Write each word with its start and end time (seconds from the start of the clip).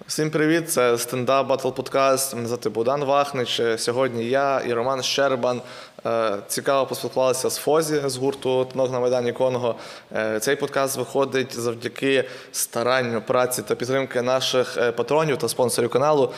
Всім 0.00 0.30
привіт! 0.30 0.70
Це 0.70 0.98
стендап 0.98 1.46
Батл 1.46 1.68
Подкаст. 1.68 2.34
Мене 2.34 2.48
звати 2.48 2.68
Богдан 2.68 3.04
Вахнич. 3.04 3.60
Сьогодні 3.76 4.24
я 4.24 4.60
і 4.60 4.72
Роман 4.72 5.02
Щербан 5.02 5.60
е, 6.06 6.36
цікаво 6.48 6.86
поспілкувалися 6.86 7.50
з 7.50 7.56
Фозі 7.56 8.02
з 8.06 8.16
гурту 8.16 8.64
«Тонок 8.64 8.92
на 8.92 9.00
Майдані 9.00 9.32
Конго. 9.32 9.74
Е, 10.12 10.40
Цей 10.40 10.56
подкаст 10.56 10.96
виходить 10.96 11.60
завдяки 11.60 12.24
старанню, 12.52 13.22
праці 13.22 13.62
та 13.62 13.74
підтримки 13.74 14.22
наших 14.22 14.76
е, 14.78 14.92
патронів 14.92 15.36
та 15.36 15.48
спонсорів 15.48 15.90
каналу, 15.90 16.32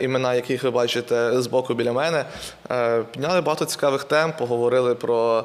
імена 0.00 0.34
яких 0.34 0.62
ви 0.62 0.70
бачите 0.70 1.42
збоку 1.42 1.74
біля 1.74 1.92
мене. 1.92 2.24
Підняли 3.12 3.40
багато 3.40 3.64
цікавих 3.64 4.04
тем, 4.04 4.32
поговорили 4.38 4.94
про 4.94 5.44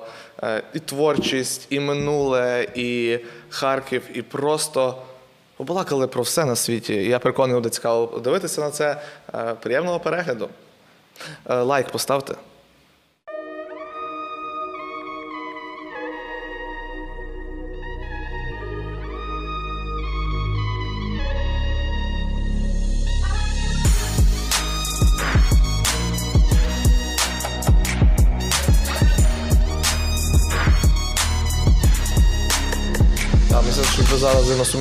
і 0.74 0.80
творчість, 0.80 1.68
і 1.70 1.80
минуле, 1.80 2.68
і 2.76 3.20
Харків, 3.50 4.04
і 4.14 4.22
просто. 4.22 4.98
Побалакали 5.62 6.08
про 6.08 6.22
все 6.24 6.46
на 6.46 6.56
світі. 6.56 6.94
Я 6.94 7.20
переконаний, 7.20 7.56
буде 7.56 7.70
цікаво 7.70 8.20
дивитися 8.20 8.62
на 8.62 8.72
це. 8.72 9.02
Е, 9.34 9.56
Приємного 9.62 10.00
перегляду. 10.00 10.50
Е, 11.50 11.56
Лайк 11.56 11.90
поставте. 11.90 12.36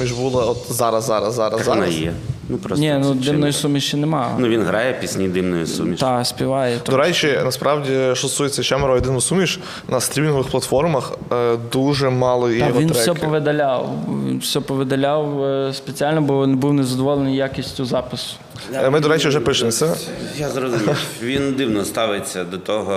Суміш 0.09 0.13
була 0.13 0.45
от 0.45 0.59
зараз, 0.71 1.05
зараз, 1.05 1.35
зараз, 1.35 1.67
Вона 1.67 1.87
є. 1.87 2.13
Ну 2.49 2.59
просто 2.59 2.81
Ні, 2.81 2.97
ну 3.01 3.13
чим- 3.13 3.21
димної 3.21 3.53
суміші 3.53 3.97
нема. 3.97 4.37
Ну 4.39 4.49
він 4.49 4.63
грає 4.63 4.93
пісні 4.93 5.29
димної 5.29 5.67
суміші. 5.67 6.01
Та, 6.01 6.25
співає. 6.25 6.79
То... 6.83 6.93
До 6.93 6.99
речі, 6.99 7.39
насправді, 7.45 7.89
що 7.89 8.15
стосується 8.15 8.63
Чемера 8.63 8.95
єдину 8.95 9.21
суміш, 9.21 9.61
на 9.89 10.01
стрімінгових 10.01 10.49
платформах 10.49 11.13
е, 11.33 11.57
дуже 11.73 12.11
мало 12.11 12.51
є 12.51 12.61
Та 12.61 12.67
він 12.67 12.75
треки. 12.75 12.93
все 12.93 13.15
повидаляв. 13.15 13.89
Він 14.29 14.39
все 14.39 14.61
повидаляв 14.61 15.45
е, 15.45 15.73
спеціально, 15.75 16.21
бо 16.21 16.47
він 16.47 16.57
був 16.57 16.75
незадоволений 16.75 17.37
якістю 17.37 17.85
запису. 17.85 18.35
Е, 18.75 18.91
Ми, 18.91 19.01
до 19.01 19.09
речі, 19.09 19.29
вже 19.29 19.41
пишемося. 19.41 19.97
Я 20.39 20.49
зрозумів. 20.49 20.97
Він 21.23 21.55
дивно 21.55 21.85
ставиться 21.85 22.45
до 22.45 22.59
того. 22.59 22.93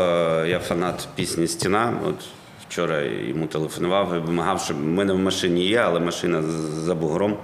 Я 0.45 0.60
фанат 0.60 1.08
пісні 1.16 1.48
Стіна. 1.48 1.94
От 2.08 2.16
вчора 2.74 3.02
йому 3.02 3.46
телефонував 3.48 4.16
і 4.16 4.20
вимагав, 4.20 4.62
щоб 4.62 4.78
в 4.78 4.86
мене 4.86 5.14
в 5.14 5.20
машині 5.20 5.66
є, 5.66 5.78
але 5.78 6.00
машина 6.00 6.42
за 6.86 6.96
бугром. 6.96 7.38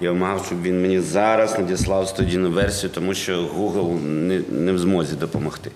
Я 0.00 0.12
вимагав, 0.12 0.44
щоб 0.46 0.62
він 0.62 0.82
мені 0.82 1.00
зараз 1.00 1.58
надіслав 1.58 2.08
студійну 2.08 2.50
версію, 2.50 2.90
тому 2.94 3.14
що 3.14 3.42
Google 3.42 4.02
не, 4.02 4.40
не 4.50 4.72
в 4.72 4.78
змозі 4.78 5.16
допомогти. 5.16 5.70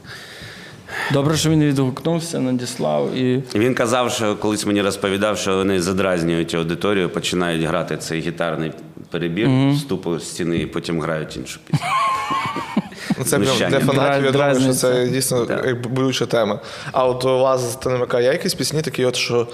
Добре, 1.12 1.36
що 1.36 1.50
він 1.50 1.64
відгукнувся, 1.64 2.40
надіслав 2.40 3.14
і. 3.14 3.42
Він 3.54 3.74
казав, 3.74 4.10
що 4.10 4.36
колись 4.36 4.66
мені 4.66 4.82
розповідав, 4.82 5.38
що 5.38 5.56
вони 5.56 5.82
задразнюють 5.82 6.54
аудиторію, 6.54 7.08
починають 7.08 7.62
грати 7.62 7.96
цей 7.96 8.20
гітарний 8.20 8.72
перебір 9.10 9.48
вступу 9.72 10.18
з 10.18 10.28
стіни 10.30 10.58
і 10.58 10.66
потім 10.66 11.00
грають 11.00 11.36
іншу 11.36 11.60
пісню. 11.66 11.86
Ну, 13.24 13.30
Це 13.30 13.38
прям 13.38 13.70
для 13.70 13.80
фанатів, 13.80 14.24
я 14.24 14.32
думаю, 14.32 14.60
що 14.60 14.72
це 14.72 15.08
дійсно 15.08 15.46
Так. 15.46 15.66
як 15.66 15.86
болюча 15.86 16.26
тема. 16.26 16.58
А 16.92 17.06
от 17.06 17.24
у 17.24 17.38
вас 17.38 17.72
з 17.72 17.74
ТНМК 17.76 18.14
є 18.14 18.20
якісь 18.20 18.54
пісні, 18.54 18.82
такі, 18.82 19.04
от, 19.04 19.16
що 19.16 19.46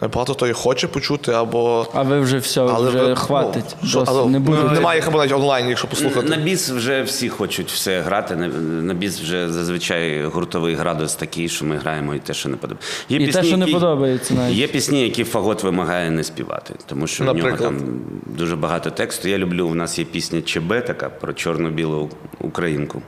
багато 0.00 0.34
хто 0.34 0.46
їх 0.46 0.56
хоче 0.56 0.88
почути, 0.88 1.32
або. 1.32 1.86
А 1.94 2.02
ви 2.02 2.20
вже 2.20 2.38
все, 2.38 2.64
вже 2.64 2.98
ви- 2.98 3.16
хватить. 3.16 3.76
ну, 3.82 3.88
що, 3.88 4.04
але, 4.06 4.26
не 4.26 4.38
ну, 4.38 4.44
буде. 4.44 4.62
немає 4.62 4.98
їх 4.98 5.08
або 5.08 5.18
навіть 5.18 5.32
онлайн, 5.32 5.68
якщо 5.68 5.88
послухати. 5.88 6.28
На 6.28 6.36
біс 6.36 6.70
вже 6.70 7.02
всі 7.02 7.28
хочуть 7.28 7.70
все 7.70 8.00
грати. 8.00 8.36
На, 8.36 8.94
біс 8.94 9.20
вже 9.20 9.52
зазвичай 9.52 10.24
гуртовий 10.24 10.74
градус 10.74 11.14
такий, 11.14 11.48
що 11.48 11.64
ми 11.64 11.76
граємо 11.76 12.14
і 12.14 12.18
те, 12.18 12.34
що 12.34 12.48
не 12.48 12.56
подобається. 12.56 13.04
Є 13.08 13.18
І 13.18 13.32
те, 13.32 13.42
що 13.42 13.56
не 13.56 13.66
подобається 13.66 14.34
навіть. 14.34 14.56
Є 14.56 14.66
пісні, 14.66 15.02
які 15.02 15.24
фагот 15.24 15.62
вимагає 15.62 16.10
не 16.10 16.24
співати, 16.24 16.74
тому 16.86 17.06
що 17.06 17.24
в 17.24 17.36
нього 17.36 17.56
там 17.56 17.78
дуже 18.26 18.56
багато 18.56 18.90
тексту. 18.90 19.28
Я 19.28 19.38
люблю, 19.38 19.68
у 19.68 19.74
нас 19.74 19.98
є 19.98 20.04
пісня 20.04 20.42
ЧБ, 20.42 20.84
така 20.86 21.08
про 21.08 21.32
чорно-білу 21.32 22.10
українку. 22.40 23.02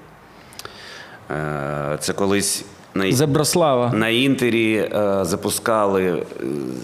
Е, 1.30 1.98
Це 2.00 2.12
колись 2.12 2.64
на, 2.94 3.12
Зеброслава. 3.12 3.92
на 3.94 4.08
інтері 4.08 4.74
е, 4.76 5.18
запускали 5.22 6.02
е, 6.04 6.22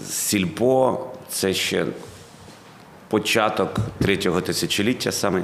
сільпо. 0.09 0.99
Це 1.29 1.53
ще 1.53 1.85
початок 3.09 3.69
третього 4.01 4.41
тисячоліття 4.41 5.11
саме 5.11 5.43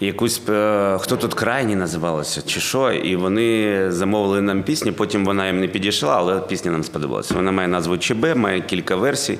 якусь 0.00 0.42
е, 0.48 0.98
хто 1.00 1.16
тут 1.16 1.34
крайні 1.34 1.76
називалося, 1.76 2.42
чи 2.46 2.60
що, 2.60 2.92
і 2.92 3.16
вони 3.16 3.82
замовили 3.92 4.42
нам 4.42 4.62
пісню. 4.62 4.92
Потім 4.92 5.24
вона 5.24 5.46
їм 5.46 5.60
не 5.60 5.68
підійшла, 5.68 6.16
але 6.16 6.40
пісня 6.40 6.70
нам 6.70 6.84
сподобалася. 6.84 7.34
Вона 7.34 7.52
має 7.52 7.68
назву 7.68 7.98
ЧБ, 7.98 8.36
має 8.36 8.60
кілька 8.60 8.96
версій, 8.96 9.38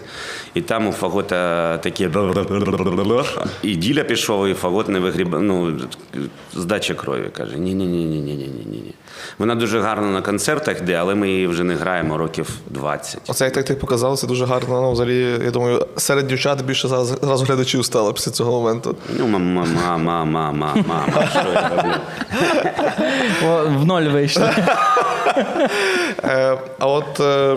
і 0.55 0.61
там 0.61 0.87
у 0.87 0.93
фагота 0.93 1.79
таке 1.79 2.09
і 3.63 3.75
діля 3.75 4.05
пішов, 4.05 4.47
і 4.49 4.55
фагот 4.55 4.89
не 4.89 5.01
вигрібав. 5.01 5.43
Ну 5.43 5.79
здача 6.55 6.95
крові 6.95 7.31
каже: 7.33 7.59
ні, 7.59 7.75
ні, 7.75 7.87
ні, 7.87 8.05
ні, 8.05 8.21
ні, 8.21 8.35
ні, 8.35 8.51
ні, 8.67 8.67
ні. 8.67 8.95
Вона 9.39 9.55
дуже 9.55 9.81
гарно 9.81 10.11
на 10.11 10.23
концертах 10.23 10.81
йде, 10.81 10.95
але 10.95 11.15
ми 11.15 11.31
її 11.31 11.47
вже 11.47 11.65
не 11.65 11.75
граємо 11.75 12.19
років 12.19 12.49
20. 12.71 13.21
Оце 13.29 13.45
як 13.45 13.65
ти 13.65 13.75
показалося 13.75 14.27
дуже 14.27 14.45
гарно. 14.45 14.81
Ну, 14.81 14.93
взагалі, 14.93 15.39
я 15.45 15.51
думаю, 15.51 15.87
серед 15.97 16.27
дівчат 16.27 16.65
більше 16.65 16.89
зараз 16.89 17.43
глядачів 17.43 17.85
стало 17.85 18.13
після 18.13 18.33
цього 18.33 18.53
моменту. 18.53 18.97
Ну, 19.19 19.27
мама, 19.27 20.25
мама 20.25 20.46
мама, 20.53 20.85
мама, 20.87 21.29
що 21.31 21.53
я 21.53 21.69
роблю? 21.69 22.01
О, 23.45 23.65
в 23.65 23.87
ноль 23.87 24.03
вийшли. 24.03 24.51
Е, 26.25 26.59
а 26.79 26.87
от 26.87 27.21
е, 27.21 27.57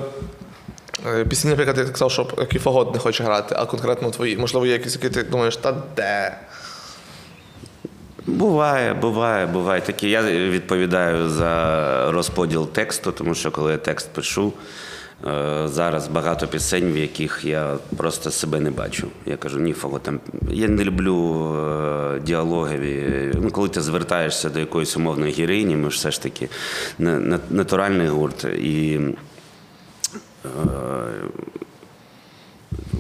е, 1.08 1.26
пісні, 1.26 1.50
наприклад, 1.50 1.76
ти 1.76 1.86
казав, 1.86 2.12
що 2.12 2.28
який 2.38 2.62
не 2.94 3.00
хоче 3.00 3.24
грати, 3.24 3.56
а 3.58 3.66
конкретно 3.66 4.12
твої. 4.12 4.38
Можливо, 4.38 4.66
є 4.66 4.74
якісь, 4.74 4.96
які 4.96 5.10
ти 5.10 5.24
думаєш, 5.24 5.58
та 5.58 5.76
де? 5.96 6.38
Буває, 8.26 8.94
буває, 8.94 9.46
буває 9.46 9.82
такі. 9.82 10.10
Я 10.10 10.22
відповідаю 10.24 11.30
за 11.30 12.12
розподіл 12.12 12.68
тексту, 12.68 13.12
тому 13.12 13.36
що 13.36 13.52
коли 13.52 13.72
я 13.72 13.78
текст 13.78 14.10
пишу, 14.14 14.54
зараз 15.66 16.08
багато 16.08 16.48
пісень, 16.48 16.94
в 16.94 16.98
яких 16.98 17.42
я 17.46 17.78
просто 17.98 18.32
себе 18.32 18.60
не 18.60 18.72
бачу. 18.72 19.08
Я 19.26 19.38
кажу, 19.38 19.60
ні, 19.60 19.74
фаго, 19.74 20.00
там 20.00 20.20
я 20.52 20.68
не 20.68 20.84
люблю 20.84 21.46
е, 22.16 22.20
діалогові. 22.20 23.32
Ну, 23.42 23.52
коли 23.52 23.70
ти 23.70 23.82
звертаєшся 23.82 24.50
до 24.50 24.60
якоїсь 24.60 24.98
умовної 24.98 25.34
героїні, 25.34 25.76
ми 25.76 25.92
ж 25.92 25.98
все 25.98 26.12
ж 26.12 26.24
таки 26.24 26.50
на- 27.00 27.20
на- 27.20 27.40
натуральний 27.50 28.08
гурт. 28.08 28.44
І 28.44 29.00
е, 30.46 30.50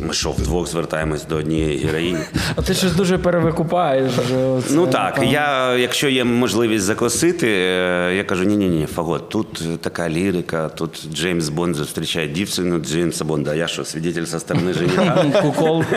ми 0.01 0.13
що, 0.13 0.31
вдвох 0.31 0.67
звертаємось 0.67 1.25
до 1.25 1.35
однієї 1.35 1.77
героїні. 1.77 2.19
А 2.55 2.61
ти 2.61 2.73
щось 2.73 2.93
дуже 2.95 3.17
перевикупаєш. 3.17 4.11
оце, 4.57 4.73
Ну 4.73 4.87
так, 4.87 5.15
там. 5.15 5.23
я, 5.25 5.75
якщо 5.75 6.09
є 6.09 6.23
можливість 6.23 6.83
закосити, 6.85 7.47
е, 7.47 8.15
я 8.15 8.23
кажу: 8.23 8.43
ні, 8.43 8.57
ні, 8.57 8.85
Фагот, 8.85 9.29
тут 9.29 9.81
така 9.81 10.09
лірика, 10.09 10.69
тут 10.69 11.07
Джеймс 11.13 11.49
Бонд 11.49 11.75
зустрічає 11.75 12.27
дівчину 12.27 12.79
Джеймса 12.79 13.25
Бонда. 13.25 13.51
А 13.51 13.55
я 13.55 13.67
що, 13.67 13.85
свидетель 13.85 14.25
со 14.25 14.39
стороны 14.39 14.73
жениха? 14.73 15.25
Кукол. 15.41 15.83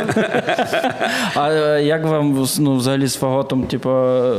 А 1.34 1.52
е, 1.52 1.82
як 1.84 2.04
вам 2.04 2.46
ну, 2.58 2.76
взагалі 2.76 3.06
з 3.06 3.16
фаготом, 3.16 3.62
типу, 3.64 3.90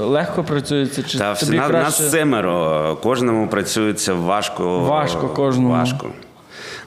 легко 0.06 0.44
працюється? 0.44 1.04
Чи 1.04 1.18
Та 1.18 1.36
тобі 1.36 1.58
на, 1.58 1.68
краще? 1.68 1.84
нас 2.04 2.12
семеро, 2.12 2.98
кожному 3.04 3.48
працюється 3.48 4.14
важко. 4.14 4.80
Важко 4.80 5.28
кожному. 5.28 5.70
Важко. 5.70 6.08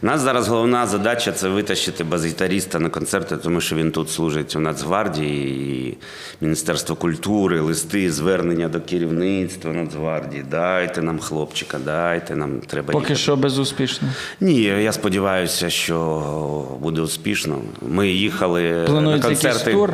У 0.02 0.06
нас 0.06 0.20
зараз 0.20 0.48
головна 0.48 0.86
задача 0.86 1.32
це 1.32 1.48
витащити 1.48 2.04
бас-гітаріста 2.04 2.78
на 2.78 2.88
концерти, 2.88 3.36
тому 3.36 3.60
що 3.60 3.76
він 3.76 3.90
тут 3.90 4.10
служить 4.10 4.56
у 4.56 4.60
Нацгвардії, 4.60 5.88
і 5.88 5.96
Міністерство 6.40 6.96
культури, 6.96 7.60
листи, 7.60 8.12
звернення 8.12 8.68
до 8.68 8.80
керівництва 8.80 9.72
Нацгвардії. 9.72 10.44
Дайте 10.50 11.02
нам 11.02 11.18
хлопчика, 11.18 11.78
дайте 11.84 12.36
нам 12.36 12.60
треба 12.66 12.92
Поки 12.92 12.98
їхати. 13.04 13.20
що 13.20 13.36
безуспішно. 13.36 14.08
Ні, 14.40 14.62
я 14.62 14.92
сподіваюся, 14.92 15.70
що 15.70 16.68
буде 16.80 17.00
успішно. 17.00 17.58
Ми 17.88 18.08
їхали 18.08 18.84
Планується 18.86 19.28
на 19.28 19.34
концерти. 19.34 19.72
тур? 19.72 19.92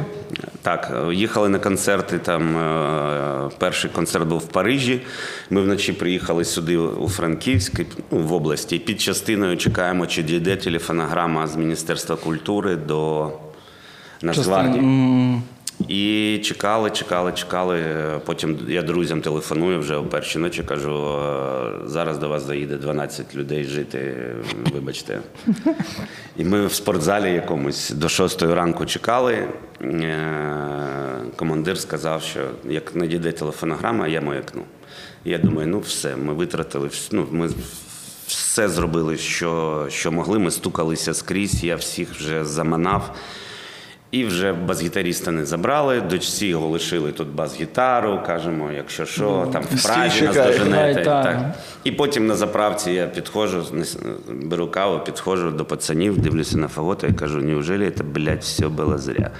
Так, 0.63 0.93
їхали 1.13 1.49
на 1.49 1.59
концерти. 1.59 2.19
Там 2.19 2.57
е, 2.57 3.51
перший 3.59 3.91
концерт 3.91 4.27
був 4.29 4.39
в 4.39 4.47
Парижі. 4.47 5.01
Ми 5.51 5.61
вночі 5.63 5.93
приїхали 5.93 6.45
сюди 6.45 6.77
у 6.77 7.09
Франківськ, 7.09 7.81
ну, 8.11 8.19
в 8.19 8.33
області. 8.33 8.77
І 8.77 8.79
під 8.79 9.01
частиною 9.01 9.57
чекаємо, 9.57 9.92
чи 10.07 10.23
дійде 10.23 10.57
телефонограма 10.57 11.47
з 11.47 11.57
Міністерства 11.57 12.17
культури 12.17 12.77
до 12.77 13.31
Нацгвардії. 14.23 15.43
І 15.89 16.41
чекали, 16.45 16.91
чекали, 16.91 17.33
чекали. 17.33 17.81
Потім 18.27 18.59
я 18.69 18.83
друзям 18.83 19.21
телефоную 19.21 19.79
вже 19.79 19.97
о 19.97 20.05
першій 20.05 20.39
ночі, 20.39 20.63
кажу: 20.63 20.93
«Е, 20.93 21.89
зараз 21.89 22.19
до 22.19 22.29
вас 22.29 22.43
заїде 22.43 22.77
12 22.77 23.35
людей 23.35 23.65
жити, 23.65 24.15
вибачте. 24.73 25.21
І 26.37 26.45
ми 26.45 26.67
в 26.67 26.73
спортзалі 26.73 27.33
якомусь 27.33 27.91
до 27.91 28.09
6 28.09 28.43
ранку 28.43 28.87
чекали. 28.87 29.49
Е, 29.83 30.23
Командир 31.37 31.79
сказав, 31.79 32.23
що 32.23 32.41
як 32.65 32.95
надійде 32.97 33.33
телефонограма, 33.33 34.09
я 34.09 34.21
маякну. 34.21 34.63
Я 35.25 35.39
думаю, 35.39 35.69
ну 35.69 35.79
все, 35.79 36.17
ми 36.17 36.35
витратили, 36.35 36.91
ну, 37.13 37.27
ми 37.31 37.51
все 38.27 38.69
зробили, 38.69 39.17
що, 39.17 39.87
що 39.91 40.13
могли. 40.13 40.39
Ми 40.39 40.51
стукалися 40.51 41.15
скрізь, 41.15 41.65
я 41.65 41.77
всіх 41.77 42.15
вже 42.15 42.45
заманав. 42.45 43.17
І 44.11 44.25
вже 44.25 44.53
бас-гітаріста 44.53 45.31
не 45.31 45.47
забрали, 45.47 46.01
дочці 46.01 46.47
його 46.47 46.69
лишили 46.69 47.13
тут 47.13 47.29
бас-гітару, 47.29 48.21
кажемо, 48.27 48.73
якщо 48.73 49.07
що, 49.07 49.49
там 49.53 49.63
в 49.63 49.83
Празі 49.83 50.25
нас 50.25 50.37
доженете. 50.37 51.05
Та. 51.05 51.23
Так. 51.23 51.55
І 51.85 51.93
потім 51.93 52.27
на 52.27 52.35
заправці 52.35 52.91
я 52.91 53.07
підходжу, 53.07 53.65
беру 54.29 54.69
каву, 54.69 54.99
підходжу 55.05 55.51
до 55.51 55.65
пацанів, 55.65 56.19
дивлюся 56.19 56.59
на 56.59 56.69
фагота 56.69 57.07
і 57.07 57.13
кажу, 57.13 57.39
неужели 57.39 57.91
це, 57.91 58.05
блядь, 58.05 58.41
все 58.41 58.69
було 58.69 58.99
зря? 58.99 59.31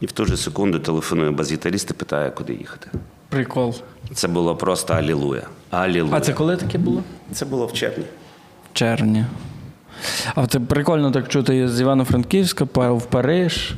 І 0.00 0.06
в 0.06 0.12
ту 0.12 0.24
же 0.24 0.36
секунду 0.36 0.78
телефоную 0.78 1.32
бас-гітаріст 1.32 1.90
і 1.90 1.94
питає, 1.94 2.30
куди 2.30 2.54
їхати. 2.54 2.90
Прикол. 3.28 3.74
Це 4.14 4.28
було 4.28 4.56
просто 4.56 4.94
алілуя. 4.94 5.42
Алілуя. 5.70 6.16
А 6.16 6.20
це 6.20 6.32
коли 6.32 6.56
таке 6.56 6.78
було? 6.78 7.02
Це 7.32 7.44
було 7.44 7.66
в 7.66 7.72
червні. 7.72 8.04
Червні. 8.76 9.24
А 10.34 10.46
це 10.46 10.60
прикольно 10.60 11.10
так 11.10 11.28
чути 11.28 11.68
з 11.68 11.80
Івано-Франківська, 11.80 12.64
в 12.74 13.06
Париж. 13.06 13.74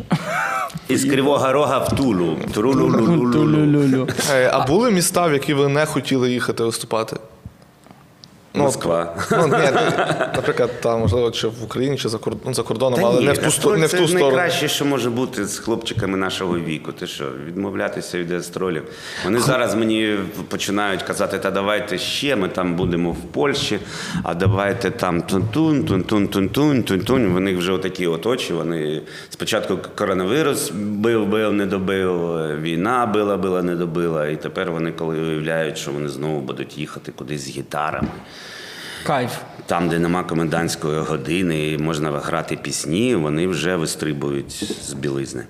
Із 0.89 1.05
Кривого 1.05 1.53
Рога 1.53 1.79
в 1.79 1.97
Тулу. 1.97 2.37
Тру-лу-лу-лу-лу. 2.55 3.33
Тулю-лю-лю. 3.33 4.09
Е, 4.33 4.51
А 4.53 4.67
були 4.67 4.91
міста, 4.91 5.27
в 5.27 5.33
які 5.33 5.55
ви 5.55 5.69
не 5.69 5.87
хотіли 5.87 6.31
їхати 6.33 6.65
виступати? 6.65 7.17
Ну, 8.59 8.65
Москва. 8.65 9.15
Ну, 9.31 9.47
ні, 9.47 9.53
ну, 9.75 9.81
наприклад, 10.37 10.71
там, 10.81 11.01
можливо, 11.01 11.31
чи 11.31 11.49
в 11.49 11.65
Україні, 11.65 11.97
чи 11.97 12.09
за 12.09 12.19
кордоном, 12.19 12.45
ну, 12.47 12.55
за 12.55 12.63
кордоном, 12.63 13.01
але 13.05 13.21
ні, 13.21 13.27
не 13.27 13.33
в 13.33 13.39
ту, 13.39 13.51
сто- 13.51 13.77
не 13.77 13.87
в 13.87 13.91
це 13.91 13.99
ту 13.99 14.09
сторону. 14.09 14.37
найкраще, 14.37 14.69
що 14.69 14.85
може 14.85 15.11
бути 15.11 15.47
з 15.47 15.59
хлопчиками 15.59 16.17
нашого 16.19 16.59
віку. 16.59 16.93
Ти 16.93 17.07
що, 17.07 17.25
відмовлятися 17.47 18.19
від 18.19 18.33
гастролів. 18.33 18.83
Вони 19.25 19.39
зараз 19.39 19.75
мені 19.75 20.17
починають 20.49 21.03
казати, 21.03 21.39
та 21.39 21.51
давайте 21.51 21.99
ще, 21.99 22.37
ми 22.37 22.49
там 22.49 22.75
будемо 22.75 23.13
в 23.13 23.23
Польщі, 23.23 23.79
а 24.23 24.35
давайте 24.35 24.91
там 24.91 25.21
тун-тун, 25.23 25.85
тун-тун, 25.85 26.29
тун-тун, 26.29 26.83
тун-тун. 26.83 27.33
Вони 27.33 27.57
вже 27.57 27.73
отакі 27.73 28.07
от 28.07 28.27
очі. 28.27 28.53
Вони 28.53 29.03
спочатку 29.31 29.79
коронавірус 29.97 30.71
бив, 30.75 31.27
бив, 31.27 31.53
не 31.53 31.67
добив, 31.67 32.11
війна 32.63 33.07
била, 33.07 33.37
била, 33.37 33.63
не 33.63 33.75
добила. 33.75 34.27
І 34.27 34.37
тепер 34.37 34.71
вони, 34.71 34.93
коли 34.93 35.21
уявляють, 35.21 35.79
що 35.79 35.91
вони 35.91 36.09
знову 36.09 36.41
будуть 36.41 36.79
їхати 36.79 37.13
кудись 37.13 37.41
з 37.41 37.49
гітарами. 37.49 38.09
Кайф. 39.07 39.33
Там, 39.67 39.89
де 39.89 39.99
нема 39.99 40.25
комендантської 40.25 41.01
години, 41.01 41.69
і 41.69 41.79
можна 41.79 42.11
грати 42.11 42.57
пісні, 42.57 43.15
вони 43.15 43.47
вже 43.47 43.77
вистрибують 43.77 44.73
з 44.83 44.93
білизни. 44.93 45.43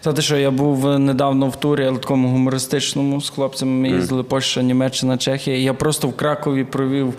Та 0.00 0.12
ти 0.12 0.22
що, 0.22 0.36
я 0.36 0.50
був 0.50 0.98
недавно 0.98 1.48
в 1.48 1.56
турі, 1.56 1.84
але 1.86 1.98
такому 1.98 2.28
гумористичному 2.28 3.20
з 3.20 3.30
хлопцями. 3.30 3.72
Ми 3.72 3.96
їздили 3.96 4.22
Польща, 4.22 4.62
Німеччина, 4.62 5.16
Чехія. 5.16 5.56
І 5.56 5.62
я 5.62 5.74
просто 5.74 6.08
в 6.08 6.16
Кракові 6.16 6.64
провів 6.64 7.14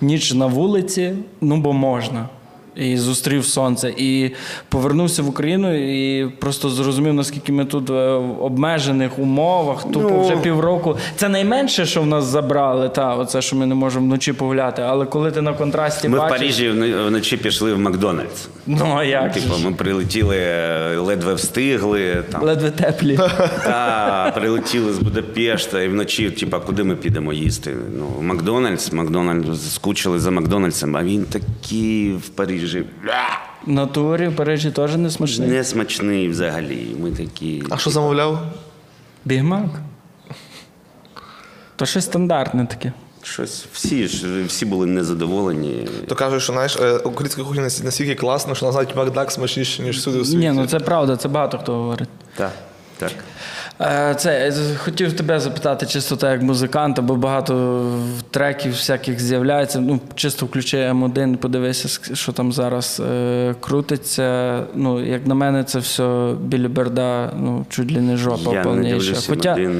ніч 0.00 0.32
на 0.32 0.46
вулиці, 0.46 1.12
ну 1.40 1.56
бо 1.56 1.72
можна. 1.72 2.28
І 2.76 2.96
зустрів 2.96 3.44
сонце. 3.44 3.94
І 3.96 4.30
повернувся 4.68 5.22
в 5.22 5.28
Україну 5.28 5.74
і 5.74 6.28
просто 6.28 6.68
зрозумів, 6.70 7.14
наскільки 7.14 7.52
ми 7.52 7.64
тут 7.64 7.90
е, 7.90 7.92
в 8.16 8.42
обмежених 8.44 9.18
умовах. 9.18 9.82
Тупо 9.82 10.10
Ну. 10.10 10.22
вже 10.22 10.36
півроку. 10.36 10.96
Це 11.16 11.28
найменше, 11.28 11.86
що 11.86 12.02
в 12.02 12.06
нас 12.06 12.24
забрали, 12.24 12.88
та, 12.88 13.14
оце, 13.14 13.42
що 13.42 13.56
ми 13.56 13.66
не 13.66 13.74
можемо 13.74 14.06
вночі 14.06 14.32
погуляти. 14.32 14.82
Але 14.82 15.06
коли 15.06 15.30
ти 15.30 15.42
на 15.42 15.52
контрасті 15.52 16.08
Ми 16.08 16.18
в 16.18 16.20
бачиш, 16.20 16.38
Парижі 16.38 16.70
вночі 17.08 17.36
пішли 17.36 17.74
в 17.74 17.78
Макдональдс. 17.78 18.48
ну 18.66 18.94
а 18.98 19.04
як? 19.04 19.32
Типу, 19.32 19.54
ми 19.64 19.72
прилетіли, 19.72 20.36
е, 20.40 20.96
ледве 20.96 21.34
встигли. 21.34 22.24
Там, 22.32 22.42
Ледве 22.42 22.70
теплі. 22.70 23.16
та, 23.64 24.32
прилетіли 24.36 24.92
з 24.92 24.98
Будапешта 24.98 25.82
і 25.82 25.88
вночі, 25.88 26.30
типу, 26.30 26.56
куди 26.66 26.84
ми 26.84 26.96
підемо 26.96 27.32
їсти? 27.32 27.76
Ну, 27.98 28.06
в 28.18 28.22
Макдональдс, 28.22 28.92
Макдональдс, 28.92 29.74
скучили 29.74 30.18
за 30.18 30.30
Макдональдсом, 30.30 30.96
а 30.96 31.02
він 31.02 31.24
такий 31.24 32.12
в 32.12 32.28
Парижі. 32.28 32.63
«Бля!» 33.02 33.38
На 33.66 33.86
турі 33.86 34.28
в 34.28 34.36
Парижі 34.36 34.70
теж 34.70 34.96
не 34.96 35.10
смачний. 35.10 35.48
Несмачний 35.48 36.28
взагалі. 36.28 36.96
Ми 37.00 37.10
такі. 37.10 37.62
А 37.70 37.76
що 37.76 37.90
замовляв? 37.90 38.40
Бігмак. 39.24 39.66
То 41.76 41.86
щось 41.86 42.04
стандартне 42.04 42.66
таке. 42.66 42.92
Щось 43.22 43.66
всі 43.72 44.08
ж 44.08 44.42
всі 44.44 44.66
були 44.66 44.86
незадоволені. 44.86 45.88
То 46.08 46.14
кажуть, 46.14 46.42
що 46.42 46.52
знаєш, 46.52 46.76
е, 46.76 46.96
українська 46.96 47.42
кухня 47.42 47.62
настільки- 47.62 47.84
настільки 47.84 48.14
класна, 48.14 48.54
що 48.54 48.72
навіть 48.72 48.96
Макдак 48.96 49.32
смачніше, 49.32 49.82
ніж 49.82 49.96
всюди 49.98 50.18
у 50.18 50.24
світі. 50.24 50.38
Ні, 50.38 50.50
ну 50.52 50.66
це 50.66 50.78
правда, 50.78 51.16
це 51.16 51.28
багато 51.28 51.58
хто 51.58 51.72
говорить. 51.74 52.08
Так, 52.36 52.52
так. 52.98 53.12
Е, 53.80 54.14
Це 54.14 54.52
хотів 54.76 55.12
тебе 55.12 55.40
запитати, 55.40 55.86
чисто 55.86 56.16
так 56.16 56.32
як 56.32 56.42
музиканта, 56.42 57.02
бо 57.02 57.14
багато 57.16 57.82
треків 58.30 58.72
всяких 58.72 59.20
з'являється. 59.20 59.80
Ну, 59.80 60.00
чисто 60.14 60.46
включи 60.46 60.76
М1, 60.76 61.36
подивися, 61.36 62.00
що 62.14 62.32
там 62.32 62.52
зараз 62.52 63.02
е, 63.12 63.54
крутиться. 63.60 64.60
Ну, 64.74 65.04
як 65.04 65.26
на 65.26 65.34
мене, 65.34 65.64
це 65.64 65.78
все 65.78 66.32
біліберда, 66.40 67.30
ну, 67.40 67.66
чуть 67.68 67.92
ли 67.92 68.00
не 68.00 68.16
жопа 68.16 68.50
Я 68.52 68.58
не 68.58 68.62
повніша. 68.64 68.90
дивлюся 68.98 69.30
Хоча, 69.32 69.54
е, 69.56 69.70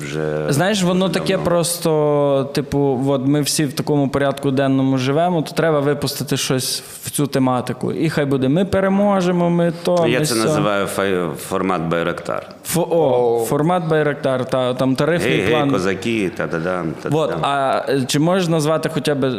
вже. 0.00 0.46
Знаєш, 0.48 0.82
воно 0.82 1.04
вже 1.04 1.14
таке 1.14 1.38
просто, 1.38 2.50
типу, 2.54 3.04
от 3.08 3.26
ми 3.26 3.40
всі 3.40 3.64
в 3.64 3.72
такому 3.72 4.08
порядку 4.08 4.50
денному 4.50 4.98
живемо, 4.98 5.42
то 5.42 5.52
треба 5.52 5.80
випустити 5.80 6.36
щось 6.36 6.82
в 7.02 7.10
цю 7.10 7.26
тематику. 7.26 7.92
І 7.92 8.10
хай 8.10 8.24
буде, 8.24 8.48
ми 8.48 8.64
переможемо, 8.64 9.50
ми 9.50 9.72
то. 9.82 10.06
Я 10.08 10.18
ми 10.18 10.26
це 10.26 10.34
сьо. 10.34 10.44
називаю 10.44 10.86
фай- 10.98 11.34
формат 11.34 11.82
Байрактар. 11.82 12.48
Фо, 12.64 12.80
о, 13.16 13.44
формат 13.44 13.88
Байрактар, 13.88 14.44
та, 14.44 14.74
там 14.74 14.96
тарифний 14.96 15.32
Гей, 15.32 15.40
гей, 15.40 15.50
план. 15.50 15.70
козаки, 15.70 16.30
та-да-дам, 16.36 16.94
Вот, 17.04 17.34
а 17.42 17.82
е, 17.88 18.02
чи 18.06 18.18
можеш 18.18 18.48
назвати 18.48 18.88
хоча 18.94 19.14
б 19.14 19.32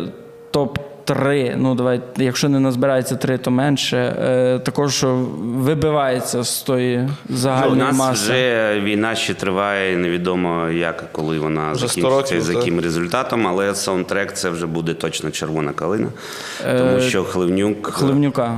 топ-3, 1.07 1.55
ну 1.57 1.75
давай, 1.75 2.01
якщо 2.17 2.49
не 2.49 2.59
назбирається 2.59 3.15
3, 3.15 3.37
то 3.37 3.51
менше, 3.51 3.97
е, 3.97 4.59
також, 4.59 5.05
вибивається 5.39 6.43
з 6.43 6.61
тої 6.61 6.97
Ну, 6.97 7.09
у 7.29 7.37
загальної 7.37 7.81
нас 7.81 7.97
маси. 7.97 8.23
вже 8.31 8.79
війна 8.83 9.15
ще 9.15 9.33
триває, 9.33 9.97
невідомо 9.97 10.69
як, 10.69 11.11
коли 11.11 11.39
вона 11.39 11.71
Вже 11.71 11.87
закінчиться 11.87 12.35
і 12.35 12.37
років, 12.37 12.41
з 12.41 12.49
яким 12.49 12.79
результатом, 12.79 13.47
але 13.47 13.75
саундтрек 13.75 14.33
це 14.33 14.49
вже 14.49 14.65
буде 14.65 14.93
точно 14.93 15.31
червона 15.31 15.71
калина. 15.71 16.07
Е, 16.65 16.79
Тому 16.79 16.99
що 17.01 17.23
Хливнюк. 17.23 17.87
Хливнюка. 17.87 18.57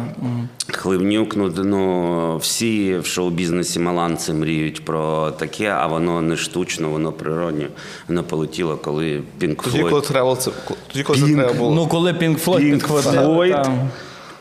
Хливнюк, 0.72 1.36
ну, 1.36 1.54
ну 1.63 2.38
всі 2.38 2.98
в 2.98 3.06
шоу-бізнесі 3.06 3.80
маланці 3.80 4.34
мріють 4.34 4.86
про 4.86 5.32
таке, 5.32 5.68
а 5.70 5.88
воно 5.88 6.22
не 6.22 6.38
штучно, 6.38 6.89
воно 6.89 7.12
природньо. 7.12 7.65
Воно 8.08 8.24
полетіло, 8.24 8.77
коли 8.77 9.22
Pink 9.39 9.63
Тоді, 9.63 9.77
коли 9.79 9.89
Флойд. 9.89 10.06
треба, 10.06 10.36
це 10.36 10.51
тоді, 10.88 11.03
коли 11.03 11.20
це 11.20 11.25
треба 11.34 11.53
було. 11.53 11.75
Ну, 11.75 11.88
коли 11.88 12.12
Pink 12.12 12.38
Floyd 12.46 12.62
Pink 12.62 12.88
Флойд. 13.01 13.67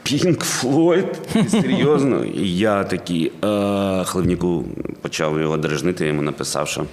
Pink 0.03 0.45
Floyd, 0.45 1.07
серйозно. 1.51 2.25
І 2.25 2.57
я 2.57 2.85
такий 2.85 3.33
е, 3.45 4.05
Хливнюку 4.05 4.65
почав 5.03 5.41
його 5.41 5.57
дражнити, 5.57 6.07
йому 6.07 6.23
написав, 6.23 6.69
що 6.69 6.85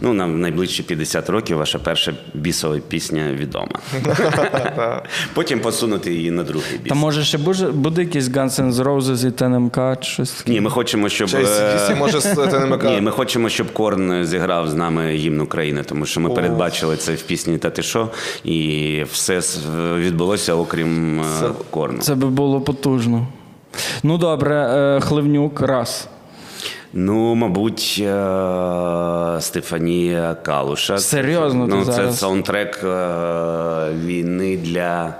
ну, 0.00 0.12
нам 0.12 0.34
в 0.34 0.38
найближчі 0.38 0.82
50 0.82 1.30
років 1.30 1.56
ваша 1.56 1.78
перша 1.78 2.14
бісова 2.34 2.78
пісня 2.88 3.32
відома. 3.32 3.80
Потім 5.34 5.60
посунути 5.60 6.14
її 6.14 6.30
на 6.30 6.42
другий 6.42 6.78
біс. 6.78 6.88
Та 6.88 6.94
може 6.94 7.24
ще 7.24 7.38
буде, 7.72 8.02
якийсь 8.02 8.24
Guns 8.24 8.62
N' 8.62 8.72
Roses 8.72 9.28
і 9.28 9.30
ТНМК, 9.30 10.04
щось 10.04 10.30
таке? 10.32 10.50
Ні, 10.52 10.60
ми 10.60 10.70
хочемо, 10.70 11.08
щоб. 11.08 11.28
Е, 11.34 11.94
може, 11.98 12.20
з 12.20 12.34
ТНМК? 12.34 12.84
Ні, 12.84 13.00
ми 13.00 13.10
хочемо, 13.10 13.48
щоб 13.48 13.72
Корн 13.72 14.24
зіграв 14.24 14.68
з 14.68 14.74
нами 14.74 15.12
гімн 15.12 15.40
України, 15.40 15.82
тому 15.82 16.06
що 16.06 16.20
ми 16.20 16.30
передбачили 16.30 16.96
це 16.96 17.14
в 17.14 17.22
пісні 17.22 17.58
Та 17.58 17.70
ти 17.70 17.82
що, 17.82 18.08
і 18.44 19.04
все 19.12 19.40
відбулося, 19.96 20.54
окрім 20.54 21.20
е, 21.20 21.24
Корну. 21.70 21.98
Це 21.98 22.14
би 22.14 22.28
було 22.28 22.60
потужно. 22.60 23.26
Ну 24.02 24.18
добре, 24.18 24.56
е, 24.56 25.00
Хливнюк, 25.00 25.60
раз. 25.60 26.08
Ну, 26.92 27.34
мабуть, 27.34 27.96
е, 28.00 29.40
Стефанія 29.40 30.36
Калуша. 30.42 30.98
Серйозно 30.98 31.66
ти 31.66 31.74
Ну, 31.74 31.84
це 31.84 31.92
зараз? 31.92 32.18
саундтрек 32.18 32.80
е, 32.84 33.90
війни 34.04 34.56
для, 34.56 35.14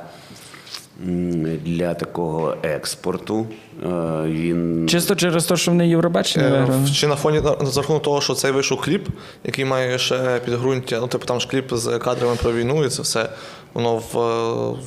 для 1.64 1.94
такого 1.94 2.54
експорту. 2.62 3.46
Е, 3.84 3.88
Він 4.26 4.86
Чисто 4.88 5.14
через 5.14 5.44
те, 5.44 5.56
що 5.56 5.70
вони 5.70 5.88
Євробачення 5.88 6.68
Е. 6.86 6.88
Чи 6.94 7.06
на 7.06 7.16
фоні 7.16 7.42
за 7.62 7.80
рахунок 7.80 8.02
того, 8.02 8.20
що 8.20 8.34
цей 8.34 8.50
вийшов 8.50 8.80
кліп, 8.80 9.08
який 9.44 9.64
має 9.64 9.98
ще 9.98 10.40
підґрунтя, 10.44 11.00
ну 11.00 11.06
типу 11.06 11.24
там 11.26 11.40
ж 11.40 11.48
кліп 11.48 11.74
з 11.74 11.98
кадрами 11.98 12.34
про 12.42 12.52
війну, 12.52 12.84
і 12.84 12.88
це 12.88 13.02
все. 13.02 13.28
Воно 13.74 13.96
в, 13.96 14.14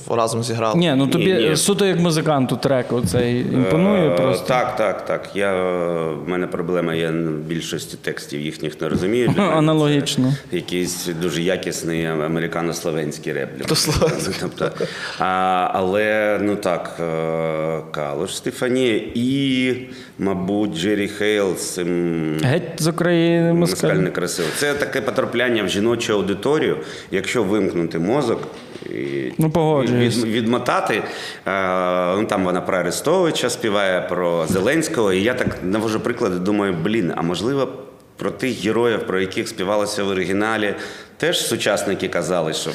в 0.07 0.15
разом 0.15 0.43
зіграло. 0.43 0.75
Ні, 0.75 0.93
ну 0.97 1.07
тобі 1.07 1.33
Ні, 1.33 1.49
ні. 1.49 1.55
суто 1.55 1.85
як 1.85 1.99
музиканту 1.99 2.55
трек 2.57 2.93
оцей 2.93 3.39
імпонує 3.39 4.07
Е, 4.09 4.15
просто. 4.15 4.47
Так, 4.47 4.75
так, 4.75 5.05
так. 5.05 5.29
Я, 5.35 5.53
в 6.13 6.29
мене 6.29 6.47
проблема, 6.47 6.93
я 6.93 7.11
в 7.11 7.13
більшості 7.47 7.97
текстів 8.01 8.41
їхніх 8.41 8.81
не 8.81 8.89
розумію. 8.89 9.27
Для 9.27 9.41
мене 9.43 9.55
Аналогічно. 9.55 10.33
це 10.49 10.55
Якийсь 10.55 11.09
дуже 11.21 11.41
якісний 11.41 12.05
американо-словенський 12.07 13.33
реп. 13.33 13.49
для 13.57 13.65
мене. 14.01 14.23
Тобто, 14.41 14.71
а, 15.19 15.25
але 15.73 16.37
ну 16.41 16.55
так, 16.55 16.97
е, 16.99 17.79
Калуш 17.91 18.35
Стефанія 18.35 19.01
і, 19.15 19.75
мабуть, 20.19 20.75
Джері 20.77 21.07
Хейл 21.07 21.55
з 21.55 21.73
цим. 21.73 22.37
Геть 22.43 22.63
з 22.77 22.87
України 22.87 23.53
Москаль 23.53 23.95
не 23.95 24.09
красиво. 24.11 24.47
Це 24.57 24.73
таке 24.73 25.01
потрапляння 25.01 25.63
в 25.63 25.69
жіночу 25.69 26.13
аудиторію, 26.13 26.77
якщо 27.11 27.43
вимкнути 27.43 27.99
мозок 27.99 28.47
і 28.85 29.31
Ну, 29.37 29.49
погоджуюсь. 29.49 30.17
від, 30.17 30.25
відмотати. 30.25 30.93
Е, 31.47 32.15
ну, 32.15 32.25
там 32.25 32.43
вона 32.43 32.61
про 32.61 32.77
Арестовича 32.77 33.49
співає, 33.49 34.01
про 34.01 34.47
Зеленського. 34.47 35.13
І 35.13 35.21
я 35.23 35.33
так 35.33 35.57
навожу 35.63 35.99
приклади, 35.99 36.35
думаю, 36.39 36.73
блін, 36.83 37.13
а 37.15 37.21
можливо, 37.21 37.67
про 38.17 38.31
тих 38.31 38.65
героїв, 38.65 39.07
про 39.07 39.19
яких 39.21 39.47
співалося 39.47 40.03
в 40.03 40.07
оригіналі, 40.07 40.73
теж 41.17 41.47
сучасники 41.47 42.07
казали, 42.07 42.53
що 42.53 42.69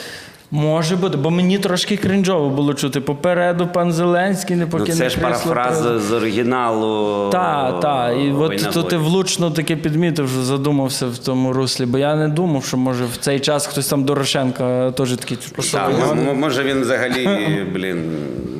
Може 0.51 0.97
бути, 0.97 1.17
бо 1.17 1.31
мені 1.31 1.59
трошки 1.59 1.97
кринжово 1.97 2.49
було 2.49 2.75
чути. 2.75 3.01
Попереду 3.01 3.67
пан 3.67 3.93
Зеленський 3.93 4.57
не 4.57 4.67
ну, 4.73 4.87
це 4.87 5.11
ж 5.11 5.19
парафраза 5.21 5.99
з 5.99 6.13
оригіналу. 6.13 7.31
Так, 7.31 7.81
так. 7.81 8.17
І 8.17 8.31
от 8.33 8.71
то 8.73 8.83
ти 8.83 8.97
влучно 8.97 9.51
таке 9.51 9.77
підмітив, 9.77 10.29
що 10.29 10.43
задумався 10.43 11.07
в 11.07 11.19
тому 11.19 11.53
руслі, 11.53 11.87
бо 11.87 11.99
я 11.99 12.17
не 12.17 12.29
думав, 12.29 12.65
що 12.65 12.77
може 12.77 13.05
в 13.05 13.17
цей 13.17 13.41
час 13.41 13.67
хтось 13.67 13.89
там 13.89 14.05
Дорошенка 14.05 14.91
теж 14.91 15.17
такий. 15.17 15.39
Так, 15.73 15.93
може 16.35 16.65
він 16.65 16.81
взагалі, 16.81 17.27
блін, 17.75 18.13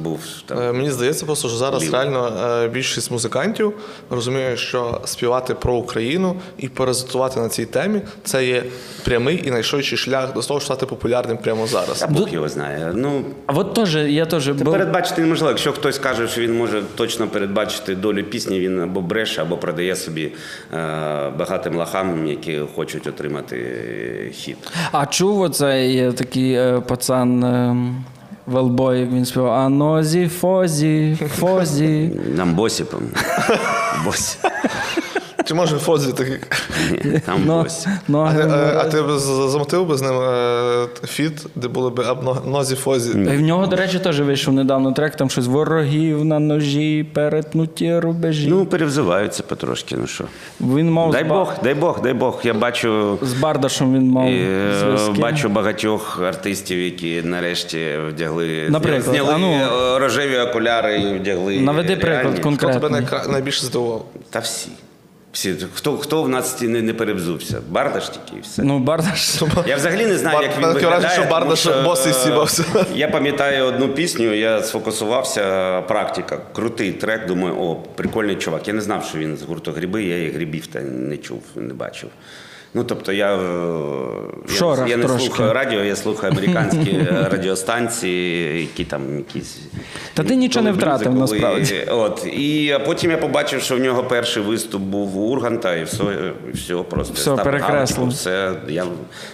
був 0.09 0.21
там. 0.47 0.59
Е, 0.59 0.73
Мені 0.73 0.91
здається, 0.91 1.27
просто 1.27 1.49
що 1.49 1.57
зараз 1.57 1.85
Лів. 1.85 1.93
реально 1.93 2.33
е, 2.65 2.69
більшість 2.69 3.11
музикантів 3.11 3.73
розуміє, 4.11 4.57
що 4.57 5.01
співати 5.05 5.55
про 5.55 5.75
Україну 5.75 6.37
і 6.59 6.69
паразитувати 6.69 7.41
на 7.41 7.49
цій 7.49 7.67
темі 7.67 8.01
це 8.25 8.47
є 8.47 8.65
прямий 9.05 9.43
і 9.47 9.51
найшвидший 9.51 9.99
шлях 9.99 10.33
до 10.35 10.43
того, 10.43 10.61
щоб 10.61 10.63
стати 10.63 10.87
популярним 10.87 11.39
прямо 11.39 11.67
зараз. 11.67 12.03
А 12.03 12.07
Бог 12.07 12.29
його 12.29 12.49
знає. 12.49 12.93
Ну, 12.95 13.25
А 13.47 13.53
от 13.53 13.75
теж 13.75 13.97
я 13.97 14.27
теж 14.27 14.49
бо- 14.49 14.73
Передбачити 14.73 15.21
неможливо. 15.23 15.51
Якщо 15.51 15.73
хтось 15.73 15.99
каже, 15.99 16.29
що 16.29 16.41
він 16.41 16.57
може 16.57 16.83
точно 16.95 17.29
передбачити 17.29 17.95
долю 17.95 18.25
пісні, 18.25 18.61
він 18.61 18.81
або 18.81 19.01
бреше, 19.01 19.43
або 19.43 19.57
продає 19.57 19.97
собі 19.97 20.25
е, 20.25 20.33
багатим 21.39 21.77
лахам, 21.77 22.27
які 22.27 22.61
хочуть 22.77 23.07
отримати 23.07 23.57
е, 23.57 24.31
хіт. 24.33 24.57
А 24.93 25.07
чув 25.07 25.41
оцей 25.41 26.13
такий 26.13 26.53
е, 26.53 26.83
пацан 26.89 27.45
ем, 27.45 28.05
Велбой, 28.53 29.05
він 29.05 29.25
співав 29.25 29.53
Анозі, 29.53 30.29
Фозі, 30.29 31.19
Фозі. 31.39 32.11
Нам 32.37 32.55
босі, 32.55 32.85
по 32.85 32.97
Босі. 34.05 34.39
Чи 35.49 35.55
може 35.55 35.77
Фозі 35.79 36.13
такий? 36.13 36.37
Ні, 37.05 37.21
там 37.27 37.45
Но- 37.47 37.63
босі. 37.63 37.89
А, 38.09 38.11
ноги 38.13 38.43
ти- 38.45 38.51
а 38.79 38.85
ти 38.85 39.03
б 39.03 39.19
з- 39.19 39.51
замотив 39.51 39.87
би 39.87 39.97
з 39.97 40.03
ним 40.03 40.15
е, 40.21 40.87
фіт, 41.07 41.47
де 41.55 41.69
були 41.69 41.91
б 41.91 42.03
нозі 42.47 42.75
Фозі? 42.77 43.11
І 43.11 43.15
В 43.37 43.41
нього, 43.41 43.67
до 43.67 43.77
речі, 43.77 43.99
теж 43.99 44.21
вийшов 44.21 44.55
недавно 44.55 44.93
трек, 44.93 45.17
там 45.17 45.31
щось 45.31 45.47
ворогів 45.47 46.25
на 46.25 46.39
ножі, 46.39 47.07
перетнуті 47.15 47.99
рубежі. 47.99 48.47
Ну, 48.51 48.67
перевзиваються 48.67 49.43
потрошки. 49.43 49.97
Ну 49.99 50.07
що. 50.07 50.25
він 50.61 50.91
мав 50.91 51.11
Дай 51.13 51.25
з, 51.25 51.29
Бог, 51.29 51.55
дай 51.63 51.75
Бог, 51.75 52.01
дай 52.03 52.15
Бог. 52.15 52.41
Я 52.45 52.55
бачу. 52.55 53.19
з 53.23 53.33
Бардашем 53.33 53.95
він 53.95 54.09
мав 54.11 54.27
е, 54.27 54.73
зв'язки. 54.81 55.21
Бачу 55.21 55.49
багатьох 55.49 56.21
артистів, 56.23 56.79
які 56.79 57.23
нарешті 57.23 57.87
вдягли 58.09 58.67
Наприклад, 58.71 59.03
зняли 59.03 59.33
а 59.35 59.39
ну. 59.39 59.53
е, 59.53 59.99
рожеві 59.99 60.39
окуляри 60.39 61.01
і 61.01 61.19
вдягли. 61.19 61.61
Наведи 61.61 61.97
приклад 61.97 62.25
реальні. 62.25 62.57
Хто 62.57 62.67
тебе 62.67 62.81
конкретний. 62.81 62.91
найкра- 63.03 63.33
найбільше 63.33 63.67
здивував? 63.67 64.05
Та 64.31 64.39
всі. 64.39 64.69
Всі. 65.33 65.55
Хто, 65.75 65.99
хто 65.99 66.23
в 66.23 66.29
нас 66.29 66.61
не, 66.61 66.83
не 66.83 66.95
перебзувся? 66.95 67.61
Бардаш 67.69 68.09
тільки 68.09 68.37
і 68.39 68.41
все. 68.41 68.63
Ну, 68.63 68.79
Бардаш. 68.79 69.43
Я 69.67 69.77
взагалі 69.77 70.07
не 70.07 70.19
знаю, 70.19 70.43
як 70.43 70.59
він 70.59 70.67
виглядає. 70.67 71.15
що 71.15 71.25
Бардаш 71.25 71.67
босий 71.85 72.13
е, 72.13 72.15
сібався. 72.15 72.65
Я 72.95 73.09
пам'ятаю 73.09 73.65
одну 73.65 73.89
пісню, 73.89 74.35
я 74.35 74.63
сфокусувався, 74.63 75.81
практика, 75.83 76.39
крутий 76.53 76.93
трек, 76.93 77.27
думаю, 77.27 77.55
о, 77.61 77.75
прикольний 77.75 78.37
чувак. 78.37 78.69
Я 78.69 78.75
не 78.75 78.81
знав, 78.81 79.05
що 79.05 79.19
він 79.19 79.37
з 79.37 79.43
гурту 79.43 79.73
гриби, 79.73 80.05
я 80.05 80.23
і 80.23 80.31
грибів 80.31 80.67
та 80.67 80.81
не 80.81 81.17
чув, 81.17 81.43
не 81.57 81.75
бачив. 81.75 82.11
Ну, 82.75 82.85
тобто 82.85 83.13
я, 83.13 83.35
е, 83.35 83.39
я, 84.61 84.87
я 84.87 84.97
не 84.97 85.05
трошки. 85.05 85.27
слухаю 85.27 85.53
радіо, 85.53 85.85
я 85.85 85.97
слухаю 85.97 86.33
американські 86.33 86.91
е, 86.91 87.29
радіостанції, 87.31 88.61
які 88.61 88.85
там 88.85 89.17
якісь. 89.17 89.59
Та 90.15 90.25
ти 90.25 90.37
нічого 90.37 90.65
не 90.65 90.73
втратив, 90.73 91.15
насправді. 91.15 91.87
От. 91.91 92.27
І 92.27 92.71
а 92.71 92.79
потім 92.79 93.11
я 93.11 93.19
побачив, 93.19 93.63
що 93.63 93.77
в 93.77 93.81
нього 93.81 94.05
перший 94.05 94.43
виступ 94.43 94.83
був 94.83 95.19
у 95.19 95.21
Урганта, 95.21 95.77
і 95.77 95.85
все, 95.85 96.05
і 96.49 96.57
все 96.57 96.75
просто 96.75 97.15
Все, 97.15 97.35
галочку, 97.35 98.07
все, 98.07 98.53
я 98.69 98.87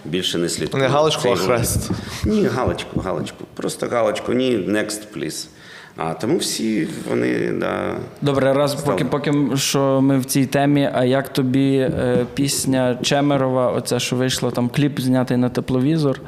більше 0.05 0.38
не 0.38 0.49
слідкую. 0.49 0.83
Не 0.83 0.88
галочку, 0.88 1.29
а 1.29 1.37
хрест. 1.37 1.91
Ні, 2.25 2.47
галочку, 2.47 3.00
галочку. 3.00 3.45
Просто 3.55 3.87
галочку, 3.87 4.33
ні, 4.33 4.57
next, 4.57 5.00
please. 5.17 5.47
А 5.97 6.15
тому 6.15 6.39
всі 6.39 6.89
вони, 7.09 7.49
да. 7.53 7.97
Добре, 8.23 8.53
раз 8.53 8.75
поки, 8.75 9.05
поки 9.05 9.33
що 9.57 10.01
ми 10.01 10.19
в 10.19 10.25
цій 10.25 10.47
темі. 10.47 10.91
А 10.95 11.05
як 11.05 11.29
тобі 11.29 11.77
е, 11.77 12.27
пісня 12.35 12.99
Чемерова, 13.03 13.73
оця, 13.73 13.99
що 13.99 14.17
вийшла, 14.17 14.51
там 14.51 14.69
кліп 14.69 15.01
знятий 15.01 15.37
на 15.37 15.49
тепловізор? 15.49 16.21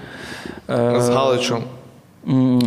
Е, 0.71 1.01
З 1.01 1.09
Галичем. 1.09 1.59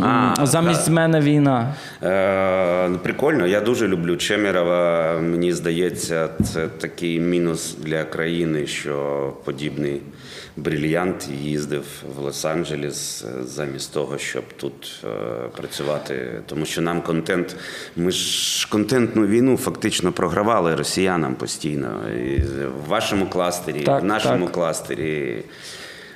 А, 0.04 0.46
Замість 0.46 0.90
мене 0.90 1.20
війна. 1.22 1.74
Е, 2.04 2.90
прикольно, 3.04 3.48
я 3.48 3.62
дуже 3.62 3.88
люблю 3.88 4.18
Чемерова. 4.18 5.14
Мені 5.22 5.54
здається, 5.54 6.30
це 6.44 6.68
такий 6.68 7.20
мінус 7.20 7.76
для 7.80 8.04
країни, 8.04 8.68
що 8.68 9.34
подібний 9.46 10.02
брильянт 10.64 11.28
їздив 11.42 11.84
в 12.16 12.28
Лос-Анджелес 12.28 13.26
е, 13.28 13.44
замість 13.44 13.94
того, 13.94 14.18
щоб 14.18 14.44
тут 14.58 15.04
е, 15.04 15.08
працювати. 15.58 16.42
Тому 16.46 16.66
що 16.66 16.82
нам 16.82 17.02
контент, 17.02 17.56
ми 17.96 18.12
ж 18.12 18.68
контентну 18.70 19.26
війну 19.28 19.58
фактично 19.58 20.12
програвали 20.12 20.76
росіянам 20.76 21.36
постійно. 21.36 22.10
І 22.10 22.40
в 22.86 22.88
вашому 22.90 23.28
кластері, 23.28 23.84
Так, 23.84 24.02
в 24.02 24.06
нашому 24.06 24.46
так. 24.46 24.54
кластері. 24.54 25.44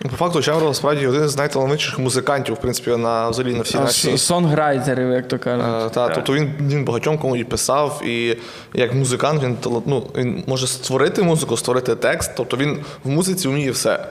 По 0.01 0.09
факту, 0.17 0.41
Чавров 0.41 0.75
справді 0.75 1.07
один 1.07 1.27
з 1.29 1.37
найталановитіших 1.37 1.99
музикантів, 1.99 2.55
в 2.55 2.61
принципі, 2.61 2.89
на 2.89 3.29
взагалі 3.29 3.55
на 3.55 3.61
всій 3.61 4.11
А, 4.13 4.17
Сонграйтерів, 4.17 5.11
як 5.11 5.27
то 5.27 5.39
кажуть. 5.39 5.91
Е, 5.91 5.93
Та, 5.93 6.09
тобто 6.09 6.33
він, 6.33 6.51
він 6.61 6.85
багатьом 6.85 7.17
кому 7.17 7.35
і 7.35 7.43
писав, 7.43 8.01
і 8.05 8.37
як 8.73 8.93
музикант 8.93 9.43
він, 9.43 9.57
ну, 9.85 10.07
він 10.17 10.43
може 10.47 10.67
створити 10.67 11.23
музику, 11.23 11.57
створити 11.57 11.95
текст. 11.95 12.31
Тобто 12.37 12.57
він 12.57 12.77
в 13.03 13.09
музиці 13.09 13.47
вміє 13.47 13.71
все. 13.71 14.05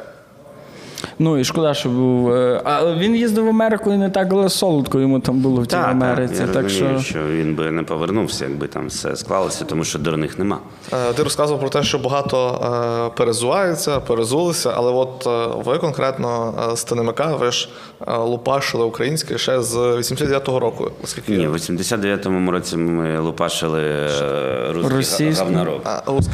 Ну 1.19 1.39
і 1.39 1.45
шкода, 1.45 1.75
що 1.75 1.89
був. 1.89 2.33
е, 2.33 2.61
Але 2.65 2.95
він 2.95 3.17
їздив 3.17 3.45
в 3.45 3.49
Америку 3.49 3.93
і 3.93 3.97
не 3.97 4.11
так 4.11 4.29
але 4.33 4.49
солодко 4.49 5.01
йому 5.01 5.21
там 5.21 5.39
було 5.39 5.61
в 5.63 5.67
тій 5.67 5.77
Так, 5.77 5.89
Америці. 5.91 6.35
так, 6.39 6.47
я 6.49 6.55
так 6.55 6.63
розумію, 6.63 7.01
що 7.01 7.11
що 7.11 7.19
він 7.27 7.55
би 7.55 7.71
не 7.71 7.83
повернувся, 7.83 8.45
якби 8.45 8.67
там 8.67 8.87
все 8.87 9.17
склалося, 9.17 9.65
тому 9.65 9.85
що 9.85 9.99
дурних 9.99 10.39
нема. 10.39 10.59
Е, 10.93 11.13
Ти 11.13 11.23
розказував 11.23 11.61
про 11.61 11.69
те, 11.69 11.83
що 11.83 11.99
багато 11.99 12.61
е, 13.15 13.17
перезуваються, 13.19 14.01
перезулися, 14.01 14.73
але 14.77 14.93
от 14.93 15.27
ви 15.67 15.79
конкретно 15.79 16.55
з 16.77 16.85
ТНМК, 16.85 17.23
ви 17.41 17.51
ж 17.51 17.69
лупашили 18.19 18.85
українське 18.85 19.39
ще 19.39 19.63
з 19.63 19.77
89-го 19.77 20.61
року. 20.61 20.91
Оскільки 21.05 21.33
Ні, 21.37 21.47
в 21.47 21.55
89-му 21.55 22.51
році 22.51 22.77
ми 22.77 23.19
лупашили 23.19 23.83
русський 24.85 25.35
а, 25.41 25.45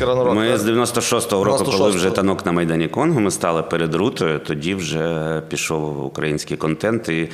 ранорок. 0.06 0.34
Ми 0.34 0.58
з 0.58 0.68
96-го 0.68 1.44
року, 1.44 1.64
коли 1.64 1.76
96-го. 1.76 1.90
вже 1.90 2.10
танок 2.10 2.46
на 2.46 2.52
Майдані 2.52 2.88
Конго, 2.88 3.20
ми 3.20 3.30
стали 3.30 3.62
перед 3.62 3.94
рутою, 3.94 4.38
тоді 4.58 4.74
вже 4.74 5.42
пішов 5.48 6.06
український 6.06 6.56
контент. 6.56 7.08
І 7.08 7.28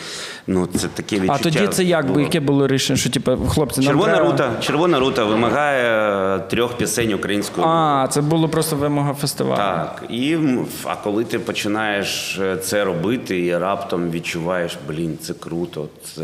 ну, 0.46 0.66
це 0.66 0.88
таке 0.88 1.16
відчуття. 1.16 1.36
а 1.40 1.42
тоді 1.42 1.66
це 1.66 1.84
як 1.84 2.06
би 2.06 2.12
було. 2.12 2.20
яке 2.20 2.40
було 2.40 2.66
рішення, 2.66 2.96
що 2.96 3.10
типу, 3.10 3.36
хлопці, 3.48 3.80
нам 3.80 3.88
Червона 3.88 4.14
треба... 4.14 4.30
рута, 4.30 4.50
червона 4.60 4.98
рута 4.98 5.24
вимагає 5.24 6.38
трьох 6.38 6.76
пісень 6.76 7.12
українською. 7.12 7.66
А, 7.66 8.08
це 8.10 8.20
було 8.20 8.48
просто 8.48 8.76
вимога 8.76 9.14
фестивалю. 9.14 9.56
Так, 9.56 10.02
і 10.08 10.36
а 10.84 10.96
коли 10.96 11.24
ти 11.24 11.38
починаєш 11.38 12.38
е, 12.38 12.56
це 12.56 12.84
робити, 12.84 13.46
і 13.46 13.58
раптом 13.58 14.10
відчуваєш, 14.10 14.78
блін, 14.88 15.18
це 15.22 15.34
круто, 15.34 15.88
це, 16.14 16.22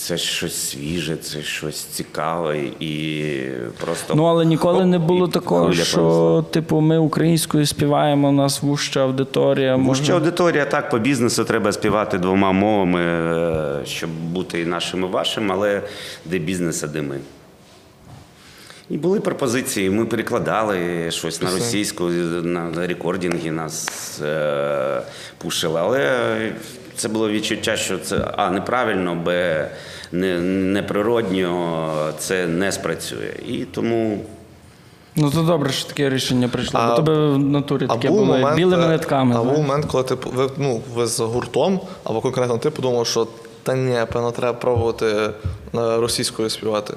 це 0.00 0.18
щось 0.18 0.54
свіже, 0.54 1.16
це 1.16 1.42
щось 1.42 1.80
цікаве, 1.80 2.58
і 2.80 3.34
просто 3.80 4.14
Ну, 4.14 4.24
але 4.24 4.44
ніколи 4.44 4.86
не 4.86 4.98
було 4.98 5.28
такого, 5.28 5.72
що, 5.72 5.96
понесла. 5.96 6.42
типу, 6.42 6.80
ми 6.80 6.98
українською 6.98 7.66
співаємо, 7.66 8.28
у 8.28 8.32
нас 8.32 8.62
вуща 8.62 9.00
аудиторія. 9.00 9.76
Вужча 9.76 10.02
Може... 10.02 10.12
аудиторія, 10.12 10.64
так, 10.64 10.90
по 10.90 10.98
бізнесу 10.98 11.44
треба 11.44 11.72
співати 11.72 12.18
двома 12.18 12.52
мовами, 12.52 13.00
е, 13.00 13.86
щоб 13.86 14.10
бути 14.10 14.60
і 14.60 14.66
нашим, 14.66 15.04
і 15.04 15.06
вашим, 15.06 15.52
але 15.52 15.82
де 16.24 16.38
бізнес, 16.38 16.84
а 16.84 16.86
де 16.86 17.02
ми. 17.02 17.18
І 18.90 18.96
були 18.96 19.20
пропозиції, 19.20 19.90
ми 19.90 20.04
перекладали 20.06 21.10
щось 21.10 21.42
на 21.42 21.50
російську, 21.50 22.04
на 22.04 22.86
рекординги 22.86 23.50
нас 23.50 23.88
е, 24.22 25.02
пушили. 25.38 25.80
Але 25.80 26.28
це 27.00 27.08
було 27.08 27.30
відчуття, 27.30 27.76
що 27.76 27.98
це 27.98 28.34
а 28.36 28.50
неправильно, 28.50 29.14
б 29.14 29.28
не, 30.12 30.40
неприродньо, 30.40 31.92
це 32.18 32.46
не 32.46 32.72
спрацює. 32.72 33.32
І 33.48 33.64
тому 33.64 34.24
Ну 35.16 35.30
то 35.30 35.42
добре, 35.42 35.70
що 35.72 35.88
таке 35.88 36.10
рішення 36.10 36.48
прийшло. 36.48 36.80
А- 36.80 36.88
Бо 36.88 36.96
тебе 36.96 37.26
в 37.26 37.38
натурі 37.38 37.86
таке 37.86 38.08
був 38.08 38.18
було 38.18 38.32
момент, 38.36 38.56
білими 38.56 38.84
е, 38.84 38.88
нитками. 38.88 39.36
А 39.36 39.42
був 39.42 39.58
момент, 39.58 39.84
коли 39.84 40.04
ти 40.04 40.14
ви, 40.14 40.50
ну, 40.56 40.80
ви 40.94 41.06
з 41.06 41.20
гуртом, 41.20 41.80
або 42.04 42.20
конкретно 42.20 42.58
ти 42.58 42.70
подумав, 42.70 43.06
що 43.06 43.26
та 43.62 43.74
ні, 43.74 43.98
певно, 44.12 44.30
треба 44.30 44.52
пробувати 44.58 45.06
е, 45.06 45.30
російською 45.72 46.50
співати. 46.50 46.94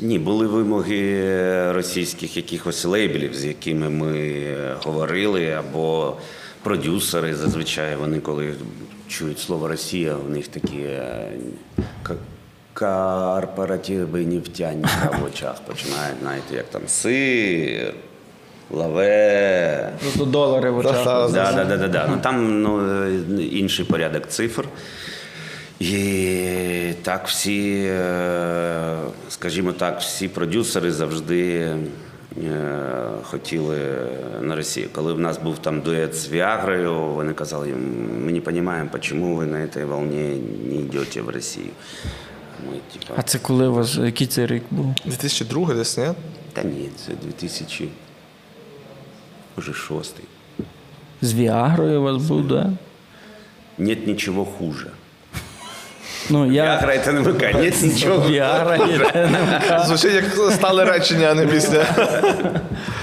Ні, 0.00 0.18
були 0.18 0.46
вимоги 0.46 1.72
російських 1.72 2.36
якихось 2.36 2.84
лейблів, 2.84 3.34
з 3.34 3.44
якими 3.44 3.90
ми 3.90 4.44
говорили, 4.84 5.50
або 5.50 6.16
продюсери 6.62 7.34
зазвичай 7.34 7.96
вони, 7.96 8.20
коли 8.20 8.54
чують 9.10 9.38
слово 9.38 9.68
Росія, 9.68 10.14
у 10.14 10.28
них 10.28 10.48
такі 10.48 10.78
е, 10.78 11.28
корпоративи 12.74 14.26
нефтяні 14.26 14.84
в 15.20 15.24
очах 15.34 15.54
починають, 15.66 16.18
знаєте, 16.22 16.54
як 16.54 16.70
там 16.70 16.82
сир, 16.86 17.94
лаве. 18.70 19.92
Ну, 20.04 20.10
то 20.18 20.24
долари 20.24 20.70
в 20.70 20.78
очах. 20.78 21.04
Да, 21.04 21.28
Да, 21.28 21.52
да, 21.52 21.64
да, 21.64 21.76
да, 21.76 21.88
да. 21.88 22.06
Ну 22.10 22.18
там 22.22 22.62
ну, 22.62 23.04
е, 23.04 23.42
інший 23.42 23.84
порядок 23.84 24.28
цифр. 24.28 24.64
І 25.80 26.92
так 27.02 27.28
всі, 27.28 27.84
е, 27.90 28.96
скажімо 29.28 29.72
так, 29.72 30.00
всі 30.00 30.28
продюсери 30.28 30.92
завжди 30.92 31.72
хотіли 33.22 33.78
на 34.40 34.56
Росію. 34.56 34.88
Коли 34.92 35.12
в 35.12 35.18
нас 35.20 35.38
був 35.38 35.58
там 35.58 35.80
дует 35.80 36.14
з 36.14 36.28
Віагрою, 36.28 36.94
вони 36.94 37.32
казали, 37.32 37.68
їм, 37.68 38.24
ми 38.24 38.32
не 38.32 38.40
розуміємо, 38.40 38.98
чому 39.00 39.36
ви 39.36 39.46
на 39.46 39.68
цій 39.68 39.84
волні 39.84 40.42
не 40.66 40.74
йдете 40.74 41.22
в 41.22 41.28
Росію. 41.28 41.66
Ми, 42.66 42.76
типа, 42.92 43.14
А 43.16 43.22
це 43.22 43.38
коли 43.38 43.66
у 43.68 43.74
вас 43.74 43.96
який 43.96 44.26
це 44.26 44.46
рік 44.46 44.62
був? 44.70 44.94
2002 45.06 45.74
десь, 45.74 45.98
ні? 45.98 46.08
та 46.52 46.62
ні, 46.62 46.88
це 47.06 47.12
2000, 47.22 47.88
може, 49.56 49.72
шостий. 49.72 50.24
З 51.22 51.34
Віагрою 51.34 52.00
у 52.00 52.02
вас 52.02 52.22
був, 52.22 52.48
да? 52.48 52.72
Нет 53.78 54.06
нічого 54.06 54.44
хуже. 54.44 54.90
Ну, 56.30 56.52
я... 56.52 56.62
Віагра 56.64 56.98
це 56.98 57.12
не 57.12 57.20
ВК, 57.20 57.42
нічого 57.82 58.28
Віагра 58.28 58.76
є 58.76 59.10
НМК. 59.14 59.86
Звучить 59.86 60.14
як 60.14 60.52
стали 60.52 60.84
речення, 60.84 61.28
а 61.30 61.34
не 61.34 61.46
після. 61.46 61.84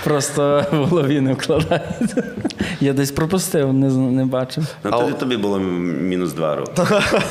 Просто 0.03 0.65
в 0.71 0.75
голові 0.75 1.19
не 1.21 1.33
вкладається. 1.33 2.23
Я 2.81 2.93
десь 2.93 3.11
пропустив, 3.11 3.73
не, 3.73 3.87
не 3.89 4.25
бачив. 4.25 4.63
Ну, 4.83 4.91
А 4.93 4.97
тоді 4.99 5.13
тобі 5.13 5.37
було 5.37 5.59
мінус 5.59 6.33
два 6.33 6.55
роки. 6.55 6.71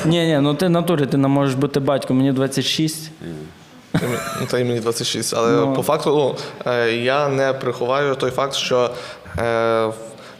Ні, 0.05 0.25
ні, 0.25 0.39
ну 0.41 0.53
ти 0.53 0.69
натурі, 0.69 1.05
ти 1.05 1.17
не 1.17 1.27
можеш 1.27 1.55
бути 1.55 1.79
батьком, 1.79 2.17
мені 2.17 2.31
26. 2.31 3.11
Ну, 4.41 4.47
та 4.51 4.59
й 4.59 4.63
мені 4.63 4.79
26. 4.79 5.33
Але 5.37 5.51
Ну. 5.51 5.73
по 5.73 5.83
факту 5.83 6.09
ну, 6.15 6.35
е, 6.71 6.91
я 6.91 7.29
не 7.29 7.53
приховаю 7.53 8.15
той 8.15 8.31
факт, 8.31 8.53
що 8.55 8.89
е, 9.39 9.87